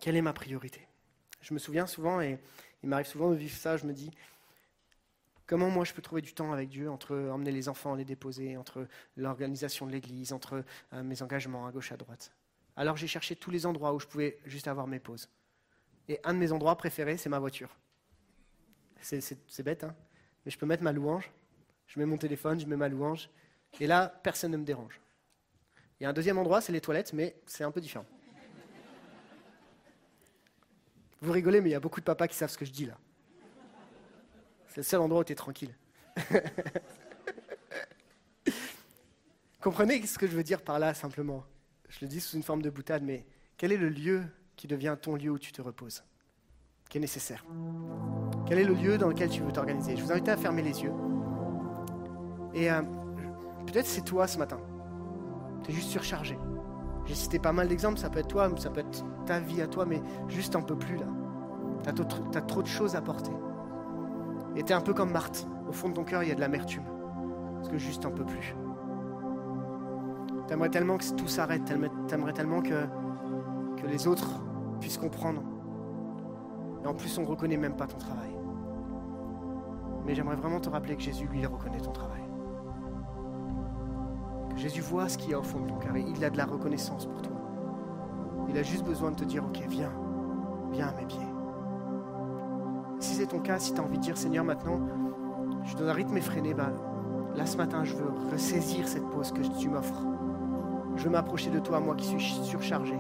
Quelle 0.00 0.16
est 0.16 0.22
ma 0.22 0.32
priorité? 0.32 0.86
Je 1.40 1.52
me 1.52 1.58
souviens 1.58 1.86
souvent, 1.86 2.20
et 2.20 2.38
il 2.82 2.88
m'arrive 2.88 3.06
souvent 3.06 3.30
de 3.30 3.36
vivre 3.36 3.56
ça, 3.56 3.76
je 3.76 3.84
me 3.84 3.92
dis, 3.92 4.10
comment 5.48 5.70
moi 5.70 5.84
je 5.84 5.92
peux 5.92 6.02
trouver 6.02 6.22
du 6.22 6.32
temps 6.32 6.52
avec 6.52 6.68
Dieu 6.68 6.88
entre 6.88 7.16
emmener 7.16 7.50
les 7.50 7.68
enfants, 7.68 7.96
les 7.96 8.04
déposer, 8.04 8.56
entre 8.56 8.86
l'organisation 9.16 9.86
de 9.86 9.90
l'église, 9.90 10.32
entre 10.32 10.62
euh, 10.92 11.02
mes 11.02 11.20
engagements 11.22 11.66
à 11.66 11.72
gauche, 11.72 11.90
à 11.90 11.96
droite? 11.96 12.30
Alors 12.76 12.96
j'ai 12.96 13.08
cherché 13.08 13.34
tous 13.34 13.50
les 13.50 13.66
endroits 13.66 13.92
où 13.92 13.98
je 13.98 14.06
pouvais 14.06 14.38
juste 14.44 14.68
avoir 14.68 14.86
mes 14.86 15.00
pauses. 15.00 15.28
Et 16.06 16.20
un 16.22 16.34
de 16.34 16.38
mes 16.38 16.52
endroits 16.52 16.76
préférés, 16.76 17.16
c'est 17.16 17.28
ma 17.28 17.40
voiture. 17.40 17.76
C'est- 19.00 19.62
bête, 19.62 19.84
hein 19.84 19.96
mais 20.44 20.50
je 20.50 20.58
peux 20.58 20.66
mettre 20.66 20.82
ma 20.82 20.92
louange, 20.92 21.30
je 21.86 21.98
mets 21.98 22.06
mon 22.06 22.16
téléphone, 22.16 22.60
je 22.60 22.66
mets 22.66 22.76
ma 22.76 22.88
louange, 22.88 23.28
et 23.80 23.86
là, 23.86 24.08
personne 24.22 24.52
ne 24.52 24.56
me 24.56 24.64
dérange. 24.64 25.00
Il 25.98 26.04
y 26.04 26.06
a 26.06 26.10
un 26.10 26.12
deuxième 26.12 26.38
endroit, 26.38 26.60
c'est 26.60 26.72
les 26.72 26.80
toilettes, 26.80 27.12
mais 27.12 27.36
c'est 27.46 27.64
un 27.64 27.70
peu 27.70 27.80
différent. 27.80 28.06
Vous 31.20 31.32
rigolez, 31.32 31.60
mais 31.60 31.70
il 31.70 31.72
y 31.72 31.76
a 31.76 31.80
beaucoup 31.80 32.00
de 32.00 32.04
papas 32.04 32.28
qui 32.28 32.36
savent 32.36 32.50
ce 32.50 32.58
que 32.58 32.64
je 32.64 32.70
dis 32.70 32.86
là. 32.86 32.96
C'est 34.68 34.78
le 34.78 34.82
seul 34.82 35.00
endroit 35.00 35.20
où 35.20 35.24
tu 35.24 35.32
es 35.32 35.36
tranquille. 35.36 35.74
Comprenez 39.60 40.06
ce 40.06 40.18
que 40.18 40.26
je 40.26 40.36
veux 40.36 40.44
dire 40.44 40.62
par 40.62 40.78
là, 40.78 40.94
simplement. 40.94 41.44
Je 41.88 41.98
le 42.02 42.08
dis 42.08 42.20
sous 42.20 42.36
une 42.36 42.42
forme 42.42 42.62
de 42.62 42.70
boutade, 42.70 43.02
mais 43.02 43.26
quel 43.56 43.72
est 43.72 43.76
le 43.76 43.88
lieu 43.88 44.22
qui 44.56 44.66
devient 44.66 44.96
ton 45.00 45.16
lieu 45.16 45.30
où 45.30 45.38
tu 45.38 45.52
te 45.52 45.62
reposes 45.62 46.04
Qui 46.88 46.98
est 46.98 47.00
nécessaire? 47.00 47.44
Quel 48.46 48.58
est 48.58 48.64
le 48.64 48.74
lieu 48.74 48.98
dans 48.98 49.08
lequel 49.08 49.30
tu 49.30 49.42
veux 49.42 49.52
t'organiser? 49.52 49.96
Je 49.96 50.02
vous 50.02 50.12
invite 50.12 50.28
à 50.28 50.36
fermer 50.36 50.62
les 50.62 50.82
yeux. 50.82 50.92
Et 52.54 52.70
euh, 52.70 52.82
peut-être 53.66 53.86
c'est 53.86 54.04
toi 54.04 54.26
ce 54.26 54.38
matin. 54.38 54.60
Tu 55.64 55.70
es 55.70 55.74
juste 55.74 55.88
surchargé. 55.88 56.38
J'ai 57.06 57.14
cité 57.14 57.38
pas 57.38 57.52
mal 57.52 57.68
d'exemples, 57.68 57.98
ça 57.98 58.10
peut 58.10 58.20
être 58.20 58.28
toi, 58.28 58.50
ça 58.58 58.70
peut 58.70 58.80
être 58.80 59.04
ta 59.24 59.40
vie 59.40 59.62
à 59.62 59.66
toi, 59.66 59.86
mais 59.86 60.02
juste 60.28 60.56
un 60.56 60.62
peu 60.62 60.78
plus 60.78 60.96
là. 60.96 61.06
Tu 61.82 61.88
as, 61.88 62.42
trop 62.42 62.62
de 62.62 62.66
choses 62.66 62.96
à 62.96 63.00
porter. 63.00 63.32
Et 64.58 64.64
tu 64.64 64.72
es 64.72 64.74
un 64.74 64.80
peu 64.80 64.92
comme 64.92 65.12
Marthe. 65.12 65.46
Au 65.68 65.72
fond 65.72 65.88
de 65.88 65.94
ton 65.94 66.02
cœur, 66.02 66.24
il 66.24 66.30
y 66.30 66.32
a 66.32 66.34
de 66.34 66.40
l'amertume. 66.40 66.82
Parce 67.54 67.68
que 67.68 67.78
juste 67.78 68.04
un 68.04 68.10
peu 68.10 68.24
plus. 68.24 68.56
T'aimerais 70.48 70.68
tellement 70.68 70.98
que 70.98 71.14
tout 71.14 71.28
s'arrête, 71.28 71.62
t'aimerais 72.08 72.32
tellement 72.32 72.60
que, 72.60 72.86
que 73.76 73.86
les 73.86 74.08
autres 74.08 74.28
puissent 74.80 74.98
comprendre. 74.98 75.42
Et 76.82 76.88
en 76.88 76.94
plus, 76.94 77.16
on 77.18 77.22
ne 77.22 77.26
reconnaît 77.28 77.56
même 77.56 77.76
pas 77.76 77.86
ton 77.86 77.98
travail. 77.98 78.36
Mais 80.04 80.16
j'aimerais 80.16 80.36
vraiment 80.36 80.58
te 80.58 80.68
rappeler 80.68 80.96
que 80.96 81.02
Jésus, 81.02 81.28
lui, 81.28 81.40
il 81.40 81.46
reconnaît 81.46 81.80
ton 81.80 81.92
travail. 81.92 82.22
Jésus 84.56 84.80
voit 84.80 85.08
ce 85.08 85.18
qu'il 85.18 85.30
y 85.30 85.34
a 85.34 85.38
au 85.38 85.44
fond 85.44 85.60
de 85.60 85.68
ton 85.68 85.76
cœur 85.76 85.94
et 85.94 86.00
il 86.00 86.24
a 86.24 86.30
de 86.30 86.36
la 86.36 86.46
reconnaissance 86.46 87.06
pour 87.06 87.22
toi. 87.22 87.36
Il 88.48 88.58
a 88.58 88.64
juste 88.64 88.84
besoin 88.84 89.12
de 89.12 89.16
te 89.16 89.24
dire, 89.24 89.44
ok, 89.44 89.62
viens, 89.68 89.92
viens 90.72 90.88
à 90.88 90.94
mes 90.94 91.06
pieds. 91.06 91.27
Si 93.00 93.14
c'est 93.14 93.26
ton 93.26 93.38
cas, 93.38 93.58
si 93.58 93.72
tu 93.72 93.80
as 93.80 93.84
envie 93.84 93.98
de 93.98 94.02
dire, 94.02 94.16
Seigneur, 94.16 94.44
maintenant, 94.44 94.80
je 95.62 95.68
suis 95.68 95.76
dans 95.76 95.86
un 95.86 95.92
rythme 95.92 96.16
effréné, 96.16 96.54
bah, 96.54 96.72
là 97.36 97.46
ce 97.46 97.56
matin, 97.56 97.84
je 97.84 97.94
veux 97.94 98.10
ressaisir 98.30 98.88
cette 98.88 99.08
pause 99.10 99.32
que 99.32 99.42
tu 99.58 99.68
m'offres. 99.68 100.02
Je 100.96 101.04
veux 101.04 101.10
m'approcher 101.10 101.50
de 101.50 101.60
toi, 101.60 101.78
moi 101.78 101.94
qui 101.94 102.06
suis 102.06 102.20
surchargé. 102.42 102.98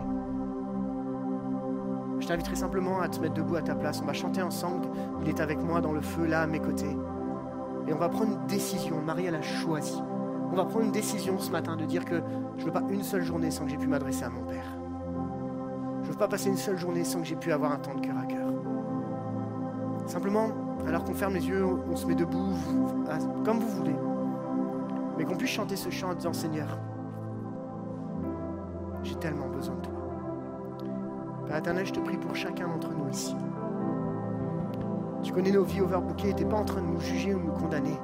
Je 2.20 2.26
t'inviterai 2.26 2.56
simplement 2.56 3.00
à 3.00 3.08
te 3.08 3.20
mettre 3.20 3.34
debout 3.34 3.56
à 3.56 3.62
ta 3.62 3.74
place. 3.74 4.00
On 4.02 4.06
va 4.06 4.12
chanter 4.12 4.42
ensemble. 4.42 4.88
Il 5.22 5.28
est 5.28 5.40
avec 5.40 5.60
moi 5.62 5.80
dans 5.80 5.92
le 5.92 6.00
feu, 6.00 6.26
là, 6.26 6.42
à 6.42 6.46
mes 6.46 6.60
côtés. 6.60 6.96
Et 7.86 7.92
on 7.92 7.98
va 7.98 8.08
prendre 8.08 8.32
une 8.32 8.46
décision. 8.46 9.00
Marie, 9.02 9.26
elle 9.26 9.34
a 9.34 9.42
choisi. 9.42 10.00
On 10.52 10.56
va 10.56 10.64
prendre 10.64 10.84
une 10.84 10.92
décision 10.92 11.38
ce 11.38 11.50
matin 11.50 11.76
de 11.76 11.84
dire 11.84 12.04
que 12.04 12.22
je 12.56 12.62
ne 12.62 12.66
veux 12.66 12.72
pas 12.72 12.82
une 12.88 13.02
seule 13.02 13.22
journée 13.22 13.50
sans 13.50 13.64
que 13.64 13.70
j'ai 13.70 13.76
pu 13.76 13.86
m'adresser 13.86 14.24
à 14.24 14.30
mon 14.30 14.44
Père. 14.44 14.64
Je 16.02 16.08
ne 16.08 16.12
veux 16.12 16.18
pas 16.18 16.28
passer 16.28 16.48
une 16.48 16.56
seule 16.56 16.78
journée 16.78 17.04
sans 17.04 17.20
que 17.20 17.26
j'ai 17.26 17.36
pu 17.36 17.52
avoir 17.52 17.72
un 17.72 17.78
temps 17.78 17.94
de 17.94 18.00
cœur. 18.00 18.14
Simplement, 20.08 20.48
alors 20.86 21.04
qu'on 21.04 21.12
ferme 21.12 21.34
les 21.34 21.46
yeux, 21.46 21.62
on 21.64 21.94
se 21.94 22.06
met 22.06 22.14
debout, 22.14 22.54
comme 23.44 23.58
vous 23.58 23.68
voulez. 23.68 23.94
Mais 25.18 25.24
qu'on 25.24 25.36
puisse 25.36 25.50
chanter 25.50 25.76
ce 25.76 25.90
chant 25.90 26.12
en 26.12 26.14
disant 26.14 26.32
Seigneur, 26.32 26.78
j'ai 29.02 29.16
tellement 29.16 29.48
besoin 29.48 29.74
de 29.74 29.80
toi. 29.82 29.92
Père 31.46 31.58
éternel, 31.58 31.84
je 31.84 31.92
te 31.92 32.00
prie 32.00 32.16
pour 32.16 32.34
chacun 32.34 32.68
d'entre 32.68 32.90
nous 32.94 33.06
ici. 33.10 33.36
Tu 35.22 35.30
connais 35.30 35.52
nos 35.52 35.64
vies 35.64 35.82
overbookées, 35.82 36.32
tu 36.34 36.42
n'es 36.42 36.48
pas 36.48 36.56
en 36.56 36.64
train 36.64 36.80
de 36.80 36.86
nous 36.86 37.00
juger 37.00 37.34
ou 37.34 37.40
nous 37.40 37.52
condamner. 37.52 38.00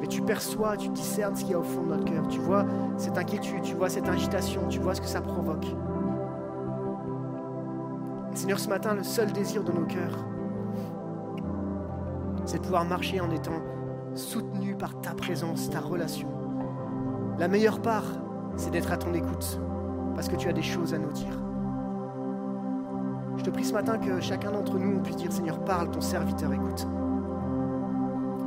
Mais 0.00 0.06
tu 0.06 0.22
perçois, 0.22 0.78
tu 0.78 0.88
discernes 0.88 1.36
ce 1.36 1.42
qu'il 1.42 1.50
y 1.50 1.54
a 1.54 1.58
au 1.58 1.64
fond 1.64 1.82
de 1.82 1.88
notre 1.88 2.04
cœur. 2.06 2.26
Tu 2.28 2.40
vois 2.40 2.64
cette 2.96 3.18
inquiétude, 3.18 3.60
tu 3.60 3.74
vois 3.74 3.90
cette 3.90 4.08
agitation, 4.08 4.62
tu 4.70 4.80
vois 4.80 4.94
ce 4.94 5.02
que 5.02 5.06
ça 5.06 5.20
provoque. 5.20 5.66
Seigneur, 8.32 8.58
ce 8.58 8.70
matin, 8.70 8.94
le 8.94 9.02
seul 9.02 9.32
désir 9.32 9.62
de 9.64 9.72
nos 9.72 9.84
cœurs, 9.84 10.24
c'est 12.48 12.56
de 12.56 12.62
pouvoir 12.62 12.86
marcher 12.86 13.20
en 13.20 13.30
étant 13.30 13.60
soutenu 14.14 14.74
par 14.74 14.98
ta 15.02 15.12
présence, 15.12 15.68
ta 15.68 15.80
relation. 15.80 16.28
La 17.38 17.46
meilleure 17.46 17.82
part, 17.82 18.06
c'est 18.56 18.70
d'être 18.70 18.90
à 18.90 18.96
ton 18.96 19.12
écoute, 19.12 19.60
parce 20.14 20.30
que 20.30 20.36
tu 20.36 20.48
as 20.48 20.54
des 20.54 20.62
choses 20.62 20.94
à 20.94 20.98
nous 20.98 21.12
dire. 21.12 21.38
Je 23.36 23.42
te 23.42 23.50
prie 23.50 23.66
ce 23.66 23.74
matin 23.74 23.98
que 23.98 24.18
chacun 24.20 24.50
d'entre 24.50 24.78
nous, 24.78 24.98
puisse 25.02 25.16
dire, 25.16 25.30
Seigneur, 25.30 25.62
parle, 25.62 25.90
ton 25.90 26.00
serviteur 26.00 26.50
écoute. 26.54 26.88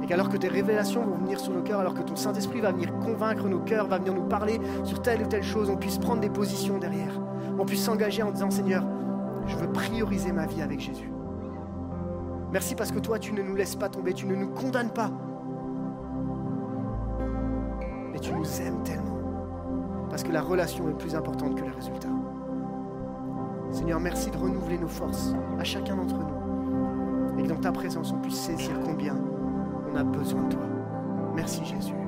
Et 0.01 0.07
qu'alors 0.07 0.29
que 0.29 0.37
tes 0.37 0.47
révélations 0.47 1.05
vont 1.05 1.17
venir 1.17 1.39
sur 1.39 1.53
nos 1.53 1.61
cœurs, 1.61 1.79
alors 1.79 1.93
que 1.93 2.01
ton 2.01 2.15
Saint-Esprit 2.15 2.59
va 2.59 2.71
venir 2.71 2.91
convaincre 3.01 3.47
nos 3.47 3.59
cœurs, 3.59 3.87
va 3.87 3.99
venir 3.99 4.15
nous 4.15 4.27
parler 4.27 4.59
sur 4.83 5.03
telle 5.03 5.21
ou 5.21 5.27
telle 5.27 5.43
chose, 5.43 5.69
on 5.69 5.77
puisse 5.77 5.99
prendre 5.99 6.21
des 6.21 6.29
positions 6.31 6.79
derrière. 6.79 7.21
On 7.59 7.65
puisse 7.65 7.83
s'engager 7.83 8.23
en 8.23 8.31
disant, 8.31 8.49
Seigneur, 8.49 8.83
je 9.45 9.55
veux 9.57 9.71
prioriser 9.71 10.31
ma 10.31 10.47
vie 10.47 10.63
avec 10.63 10.79
Jésus. 10.79 11.10
Merci 12.51 12.75
parce 12.75 12.91
que 12.91 12.99
toi, 12.99 13.17
tu 13.17 13.33
ne 13.33 13.41
nous 13.41 13.55
laisses 13.55 13.75
pas 13.75 13.89
tomber, 13.89 14.13
tu 14.13 14.25
ne 14.25 14.35
nous 14.35 14.49
condamnes 14.49 14.91
pas. 14.91 15.09
Mais 18.11 18.19
tu 18.19 18.33
nous 18.33 18.61
aimes 18.61 18.83
tellement. 18.83 19.19
Parce 20.09 20.23
que 20.23 20.31
la 20.31 20.41
relation 20.41 20.89
est 20.89 20.97
plus 20.97 21.15
importante 21.15 21.55
que 21.55 21.63
les 21.63 21.69
résultats. 21.69 22.09
Seigneur, 23.71 24.01
merci 24.01 24.29
de 24.29 24.37
renouveler 24.37 24.77
nos 24.77 24.89
forces 24.89 25.33
à 25.57 25.63
chacun 25.63 25.95
d'entre 25.95 26.17
nous. 26.17 27.39
Et 27.39 27.43
que 27.43 27.47
dans 27.47 27.61
ta 27.61 27.71
présence, 27.71 28.11
on 28.11 28.19
puisse 28.19 28.39
saisir 28.39 28.77
combien 28.83 29.15
on 29.89 29.95
a 29.95 30.03
besoin 30.03 30.43
de 30.43 30.55
toi. 30.55 30.63
Merci 31.33 31.63
Jésus. 31.63 32.00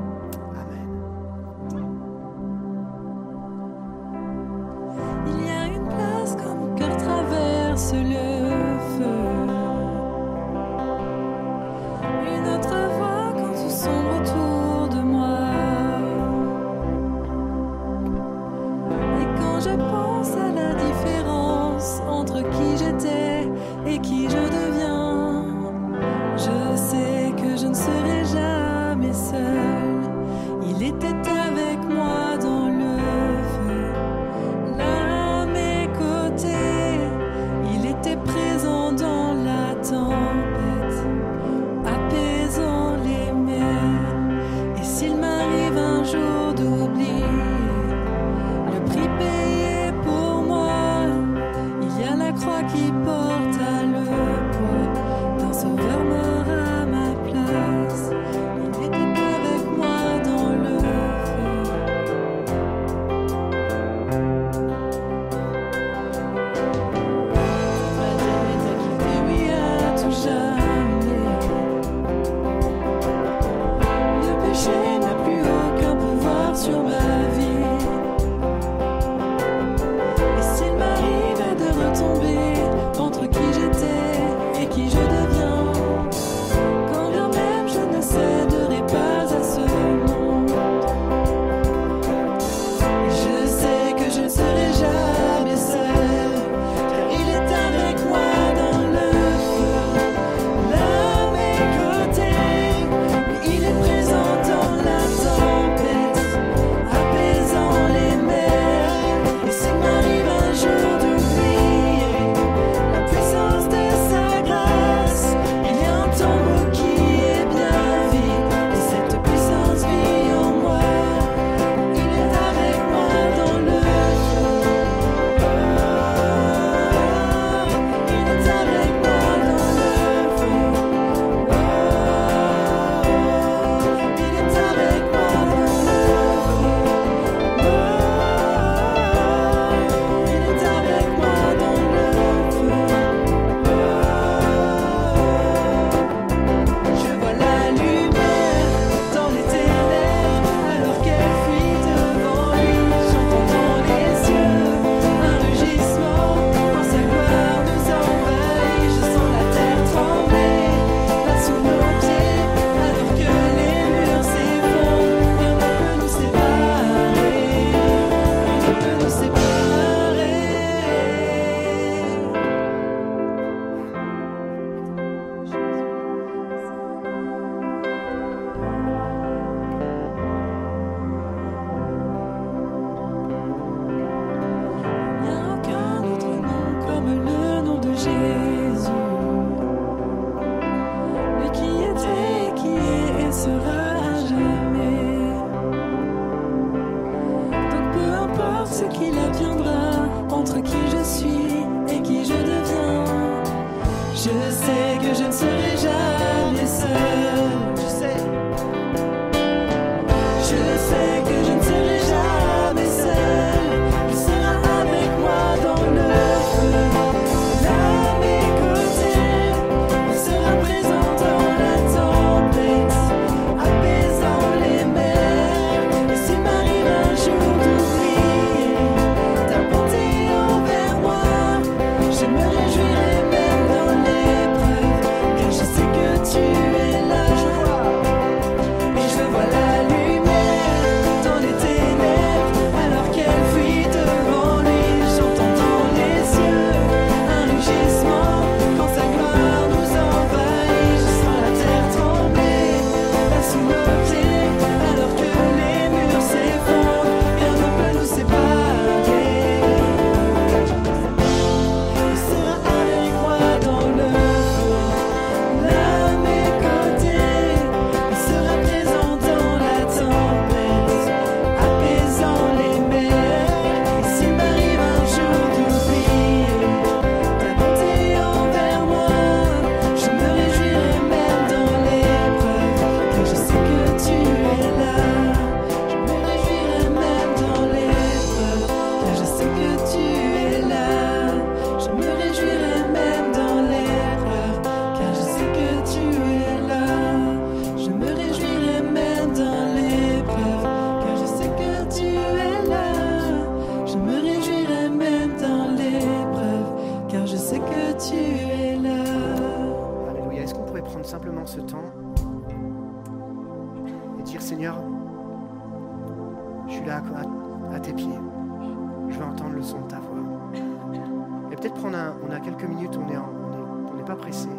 Pressé. 324.15 324.49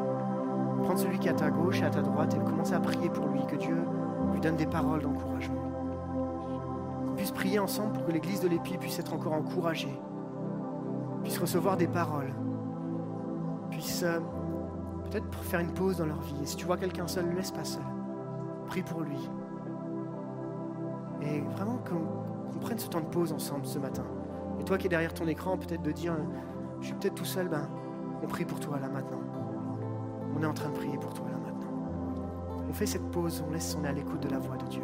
Prendre 0.83 0.99
celui 0.99 1.19
qui 1.19 1.29
est 1.29 1.33
à 1.33 1.35
ta 1.35 1.51
gauche 1.51 1.81
et 1.81 1.85
à 1.85 1.91
ta 1.91 2.03
droite 2.03 2.35
et 2.35 2.39
commencer 2.45 2.75
à 2.75 2.81
prier 2.81 3.09
pour 3.09 3.27
lui, 3.27 3.41
que 3.47 3.57
Dieu 3.57 3.77
lui 4.33 4.41
donne 4.41 4.57
des 4.57 4.67
paroles 4.67 5.03
d'encouragement. 5.03 5.63
Qu'on 7.07 7.15
puisse 7.15 7.33
prier 7.33 7.59
ensemble 7.59 7.93
pour 7.93 8.05
que 8.05 8.13
l'église 8.13 8.41
de 8.41 8.49
l'Épi 8.49 8.77
puisse 8.79 8.99
être 8.99 9.15
encore 9.15 9.33
encouragée, 9.33 9.99
puisse 11.23 11.39
recevoir 11.39 11.77
des 11.77 11.89
paroles, 11.89 12.33
puisse. 13.71 14.03
euh, 14.03 14.21
peut-être 15.15 15.39
faire 15.45 15.61
une 15.61 15.73
pause 15.73 15.99
dans 15.99 16.07
leur 16.07 16.21
vie. 16.21 16.35
Et 16.43 16.47
si 16.47 16.57
tu 16.57 16.67
vois 16.67 16.77
quelqu'un 16.77 17.07
seul, 17.07 17.27
ne 17.27 17.37
laisse 17.37 17.53
pas 17.53 17.65
seul. 17.65 17.83
Prie 18.67 18.83
pour 18.83 19.03
lui. 19.03 19.31
Et 21.23 21.41
vraiment 21.41 21.79
qu'on 21.79 22.25
qu'on 22.53 22.59
prenne 22.59 22.79
ce 22.79 22.89
temps 22.89 23.01
de 23.01 23.07
pause 23.07 23.33
ensemble 23.33 23.67
ce 23.67 23.79
matin. 23.79 24.05
Et 24.61 24.65
toi 24.65 24.79
qui 24.79 24.87
es 24.87 24.91
derrière 24.91 25.15
ton 25.15 25.27
écran, 25.27 25.57
peut-être 25.57 25.83
de 25.83 25.93
dire, 25.93 26.13
euh, 26.13 26.25
je 26.81 26.87
suis 26.87 26.95
peut-être 26.95 27.15
tout 27.15 27.25
seul, 27.25 27.49
ben, 27.49 27.69
on 28.23 28.27
prie 28.27 28.45
pour 28.45 28.61
toi 28.61 28.79
là 28.79 28.89
maintenant. 28.89 29.21
On 30.45 30.49
est 30.49 30.51
en 30.51 30.53
train 30.53 30.69
de 30.69 30.75
prier 30.75 30.99
pour 30.99 31.15
toi 31.15 31.27
là 31.31 31.39
maintenant. 31.39 31.73
On 32.69 32.73
fait 32.75 32.85
cette 32.85 33.11
pause, 33.11 33.43
on 33.49 33.51
laisse, 33.51 33.75
on 33.81 33.85
est 33.85 33.89
à 33.89 33.93
l'écoute 33.93 34.21
de 34.21 34.29
la 34.29 34.39
voix 34.39 34.59
de 34.59 34.66
Dieu. 34.66 34.83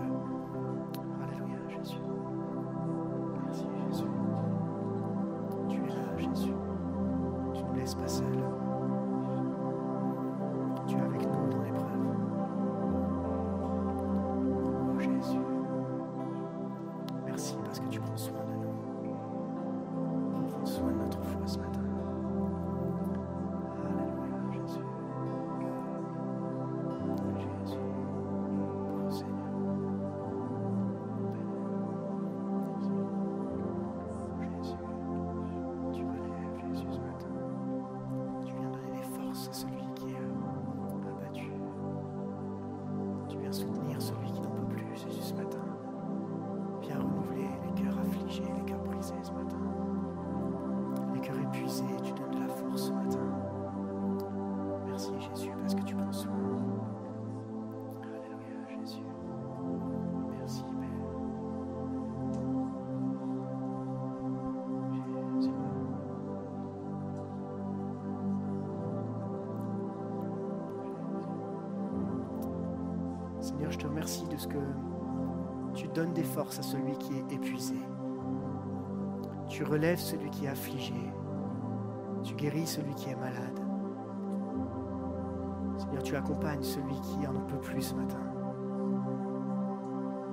Tu 86.11 86.17
accompagnes 86.17 86.63
celui 86.65 87.01
qui 87.03 87.25
en 87.25 87.33
peut 87.47 87.61
plus 87.61 87.83
ce 87.83 87.95
matin. 87.95 88.19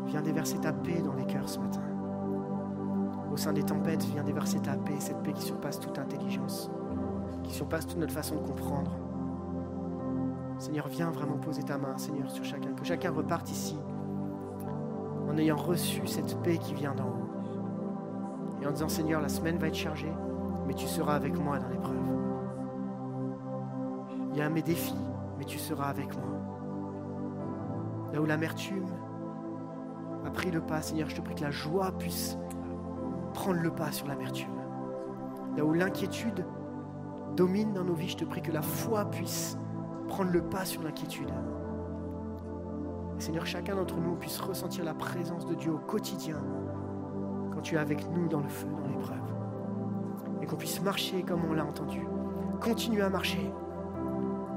Viens 0.07 0.23
déverser 0.23 0.57
ta 0.57 0.73
paix 0.73 1.03
dans 1.03 1.13
les 1.13 1.25
cœurs 1.25 1.47
ce 1.47 1.59
matin. 1.59 1.83
Au 3.31 3.37
sein 3.37 3.53
des 3.53 3.61
tempêtes, 3.61 4.03
viens 4.05 4.23
déverser 4.23 4.59
ta 4.59 4.75
paix, 4.75 4.95
cette 4.97 5.21
paix 5.21 5.33
qui 5.33 5.43
surpasse 5.43 5.79
toute 5.79 5.99
intelligence, 5.99 6.71
qui 7.43 7.53
surpasse 7.53 7.85
toute 7.85 7.99
notre 7.99 8.13
façon 8.13 8.37
de 8.37 8.47
comprendre. 8.47 8.91
Seigneur, 10.57 10.87
viens 10.87 11.11
vraiment 11.11 11.37
poser 11.37 11.61
ta 11.61 11.77
main, 11.77 11.95
Seigneur, 11.99 12.31
sur 12.31 12.43
chacun. 12.43 12.73
Que 12.73 12.83
chacun 12.83 13.11
reparte 13.11 13.51
ici 13.51 13.77
en 15.29 15.37
ayant 15.37 15.57
reçu 15.57 16.07
cette 16.07 16.41
paix 16.41 16.57
qui 16.57 16.73
vient 16.73 16.95
d'en 16.95 17.09
haut. 17.09 18.63
Et 18.63 18.65
en 18.65 18.71
disant, 18.71 18.89
Seigneur, 18.89 19.21
la 19.21 19.29
semaine 19.29 19.59
va 19.59 19.67
être 19.67 19.75
chargée, 19.75 20.11
mais 20.65 20.73
tu 20.73 20.87
seras 20.87 21.13
avec 21.13 21.37
moi 21.37 21.59
dans 21.59 21.69
l'épreuve. 21.69 21.97
Il 24.31 24.39
y 24.39 24.41
a 24.41 24.49
mes 24.49 24.63
défis, 24.63 24.95
tu 25.47 25.57
seras 25.57 25.87
avec 25.87 26.13
moi. 26.15 26.37
Là 28.13 28.21
où 28.21 28.25
l'amertume 28.25 28.87
a 30.25 30.29
pris 30.29 30.51
le 30.51 30.61
pas, 30.61 30.81
Seigneur, 30.81 31.09
je 31.09 31.15
te 31.15 31.21
prie 31.21 31.35
que 31.35 31.41
la 31.41 31.51
joie 31.51 31.91
puisse 31.97 32.37
prendre 33.33 33.61
le 33.61 33.71
pas 33.71 33.91
sur 33.91 34.07
l'amertume. 34.07 34.51
Là 35.55 35.65
où 35.65 35.73
l'inquiétude 35.73 36.45
domine 37.35 37.73
dans 37.73 37.83
nos 37.83 37.93
vies, 37.93 38.09
je 38.09 38.17
te 38.17 38.25
prie 38.25 38.41
que 38.41 38.51
la 38.51 38.61
foi 38.61 39.05
puisse 39.05 39.57
prendre 40.07 40.31
le 40.31 40.41
pas 40.41 40.65
sur 40.65 40.83
l'inquiétude. 40.83 41.31
Seigneur, 43.19 43.45
chacun 43.45 43.75
d'entre 43.75 43.97
nous 43.97 44.15
puisse 44.15 44.39
ressentir 44.39 44.85
la 44.85 44.93
présence 44.93 45.45
de 45.45 45.55
Dieu 45.55 45.73
au 45.73 45.79
quotidien 45.79 46.37
quand 47.53 47.61
tu 47.61 47.75
es 47.75 47.79
avec 47.79 48.07
nous 48.11 48.27
dans 48.27 48.41
le 48.41 48.49
feu, 48.49 48.67
dans 48.67 48.87
l'épreuve. 48.87 49.17
Et 50.41 50.45
qu'on 50.45 50.55
puisse 50.55 50.81
marcher 50.81 51.23
comme 51.23 51.43
on 51.49 51.53
l'a 51.53 51.65
entendu. 51.65 52.05
Continuer 52.61 53.01
à 53.01 53.09
marcher. 53.09 53.51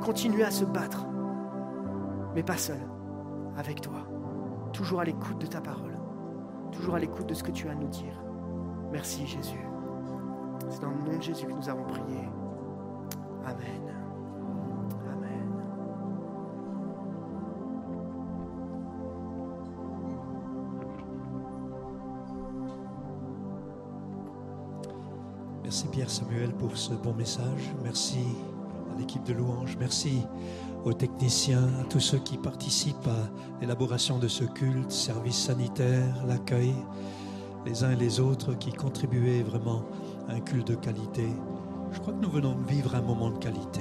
Continuer 0.00 0.44
à 0.44 0.50
se 0.50 0.64
battre, 0.64 1.06
mais 2.34 2.42
pas 2.42 2.56
seul, 2.56 2.80
avec 3.56 3.80
toi, 3.80 4.06
toujours 4.72 5.00
à 5.00 5.04
l'écoute 5.04 5.38
de 5.38 5.46
ta 5.46 5.60
parole, 5.60 5.98
toujours 6.72 6.94
à 6.94 6.98
l'écoute 6.98 7.26
de 7.26 7.34
ce 7.34 7.42
que 7.42 7.50
tu 7.50 7.68
as 7.68 7.72
à 7.72 7.74
nous 7.74 7.88
dire. 7.88 8.20
Merci 8.90 9.26
Jésus. 9.26 9.60
C'est 10.68 10.80
dans 10.80 10.90
le 10.90 10.96
nom 10.96 11.16
de 11.16 11.22
Jésus 11.22 11.46
que 11.46 11.52
nous 11.52 11.68
avons 11.68 11.84
prié. 11.84 12.28
Amen. 13.44 13.94
Amen. 15.12 15.52
Merci 25.62 25.88
Pierre 25.88 26.10
Samuel 26.10 26.52
pour 26.54 26.76
ce 26.76 26.94
bon 26.94 27.14
message. 27.14 27.74
Merci 27.82 28.24
l'équipe 29.00 29.24
de 29.24 29.32
louange. 29.32 29.76
Merci 29.80 30.22
aux 30.84 30.92
techniciens, 30.92 31.68
à 31.80 31.84
tous 31.84 32.00
ceux 32.00 32.18
qui 32.18 32.36
participent 32.36 33.08
à 33.08 33.60
l'élaboration 33.60 34.18
de 34.18 34.28
ce 34.28 34.44
culte, 34.44 34.92
service 34.92 35.36
sanitaire, 35.36 36.24
l'accueil, 36.26 36.74
les 37.66 37.82
uns 37.82 37.90
et 37.92 37.96
les 37.96 38.20
autres 38.20 38.54
qui 38.54 38.72
contribuaient 38.72 39.42
vraiment 39.42 39.82
à 40.28 40.34
un 40.34 40.40
culte 40.40 40.68
de 40.68 40.74
qualité. 40.74 41.28
Je 41.92 41.98
crois 41.98 42.12
que 42.12 42.20
nous 42.20 42.30
venons 42.30 42.54
de 42.54 42.66
vivre 42.66 42.94
un 42.94 43.02
moment 43.02 43.30
de 43.30 43.38
qualité 43.38 43.80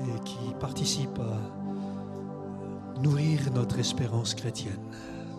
et 0.00 0.24
qui 0.24 0.54
participe 0.58 1.18
à 1.18 3.00
nourrir 3.00 3.40
notre 3.54 3.78
espérance 3.78 4.34
chrétienne. 4.34 4.80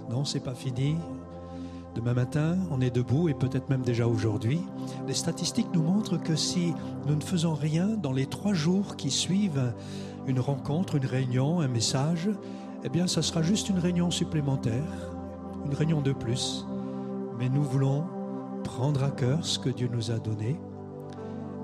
Non, 0.10 0.26
c'est 0.26 0.40
pas 0.40 0.56
fini. 0.56 0.98
Demain 2.00 2.14
matin, 2.14 2.58
on 2.72 2.80
est 2.80 2.96
debout 2.96 3.28
et 3.28 3.34
peut-être 3.34 3.70
même 3.70 3.82
déjà 3.82 4.08
aujourd'hui. 4.08 4.62
Les 5.06 5.14
statistiques 5.14 5.68
nous 5.74 5.84
montrent 5.84 6.16
que 6.16 6.38
si 6.38 6.74
nous 7.06 7.14
ne 7.14 7.22
faisons 7.22 7.54
rien 7.54 7.88
dans 7.88 8.14
les 8.14 8.26
trois 8.26 8.54
jours 8.54 8.96
qui 8.96 9.12
suivent 9.12 9.74
une 10.26 10.40
rencontre, 10.40 10.96
une 10.96 11.06
réunion, 11.06 11.60
un 11.60 11.68
message, 11.68 12.30
eh 12.86 12.90
bien, 12.90 13.06
ça 13.06 13.22
sera 13.22 13.42
juste 13.42 13.68
une 13.68 13.80
réunion 13.80 14.12
supplémentaire, 14.12 15.12
une 15.66 15.74
réunion 15.74 16.00
de 16.00 16.14
plus. 16.14 16.66
Mais 17.38 17.50
nous 17.50 17.64
voulons 17.64 18.06
prendre 18.64 19.04
à 19.04 19.12
cœur 19.12 19.46
ce 19.46 19.60
que 19.60 19.70
Dieu 19.70 19.90
nous 19.92 20.10
a 20.10 20.20
donné 20.20 20.58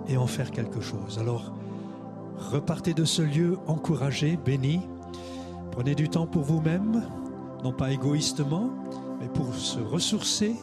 et 0.10 0.18
en 0.18 0.28
faire 0.28 0.52
quelque 0.52 0.82
chose. 0.82 1.18
Alors, 1.18 1.54
repartez 2.52 2.94
de 2.94 3.06
ce 3.06 3.22
lieu 3.22 3.58
encouragé, 3.68 4.36
béni. 4.36 4.82
Prenez 5.72 5.96
du 5.96 6.10
temps 6.10 6.28
pour 6.28 6.44
vous-même, 6.44 7.04
non 7.64 7.72
pas 7.72 7.94
égoïstement, 7.94 8.70
pour 9.36 9.54
se 9.54 9.80
ressourcer 9.80 10.56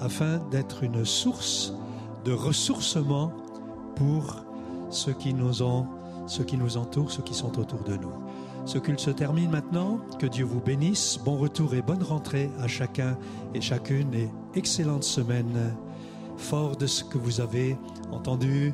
afin 0.00 0.38
d'être 0.50 0.82
une 0.82 1.04
source 1.04 1.74
de 2.24 2.32
ressourcement 2.32 3.32
pour 3.96 4.36
ceux 4.88 5.12
qui 5.12 5.34
nous 5.34 5.62
entourent, 5.62 7.10
ceux 7.10 7.22
qui 7.22 7.34
sont 7.34 7.58
autour 7.58 7.82
de 7.84 7.96
nous. 7.96 8.12
Ce 8.66 8.78
culte 8.78 9.00
se 9.00 9.10
termine 9.10 9.50
maintenant. 9.50 9.98
Que 10.18 10.26
Dieu 10.26 10.44
vous 10.44 10.60
bénisse. 10.60 11.18
Bon 11.24 11.36
retour 11.36 11.74
et 11.74 11.82
bonne 11.82 12.02
rentrée 12.02 12.50
à 12.60 12.68
chacun 12.68 13.16
et 13.54 13.60
chacune 13.60 14.14
et 14.14 14.28
excellente 14.54 15.04
semaine. 15.04 15.74
Fort 16.36 16.76
de 16.76 16.86
ce 16.86 17.04
que 17.04 17.18
vous 17.18 17.40
avez 17.40 17.76
entendu, 18.12 18.72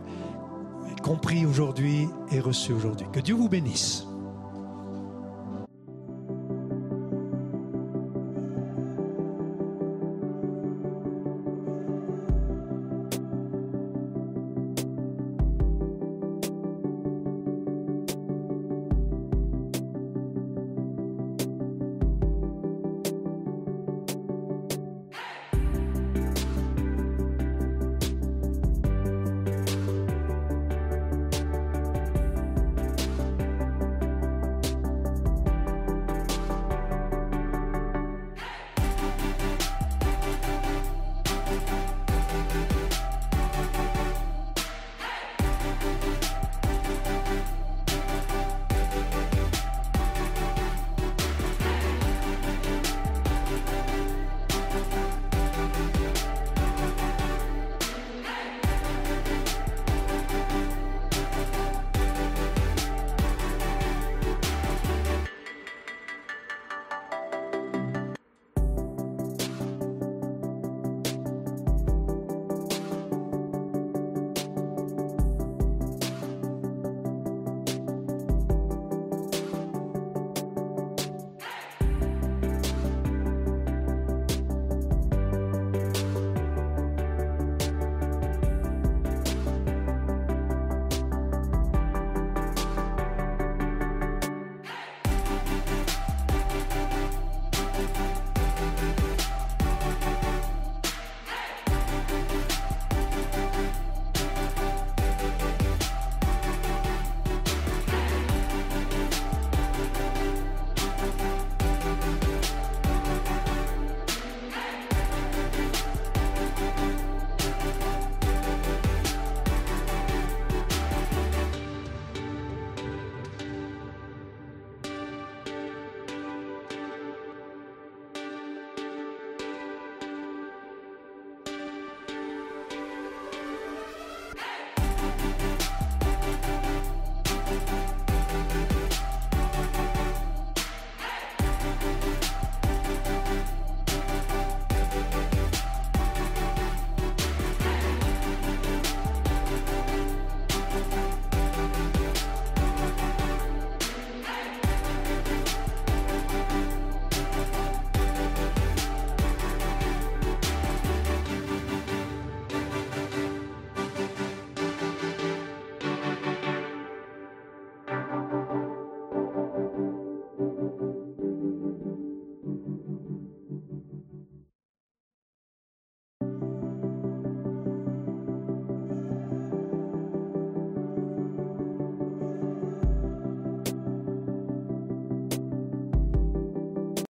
compris 1.03 1.47
aujourd'hui 1.47 2.09
et 2.31 2.41
reçu 2.41 2.73
aujourd'hui. 2.73 3.07
Que 3.13 3.21
Dieu 3.21 3.35
vous 3.35 3.49
bénisse. 3.49 4.07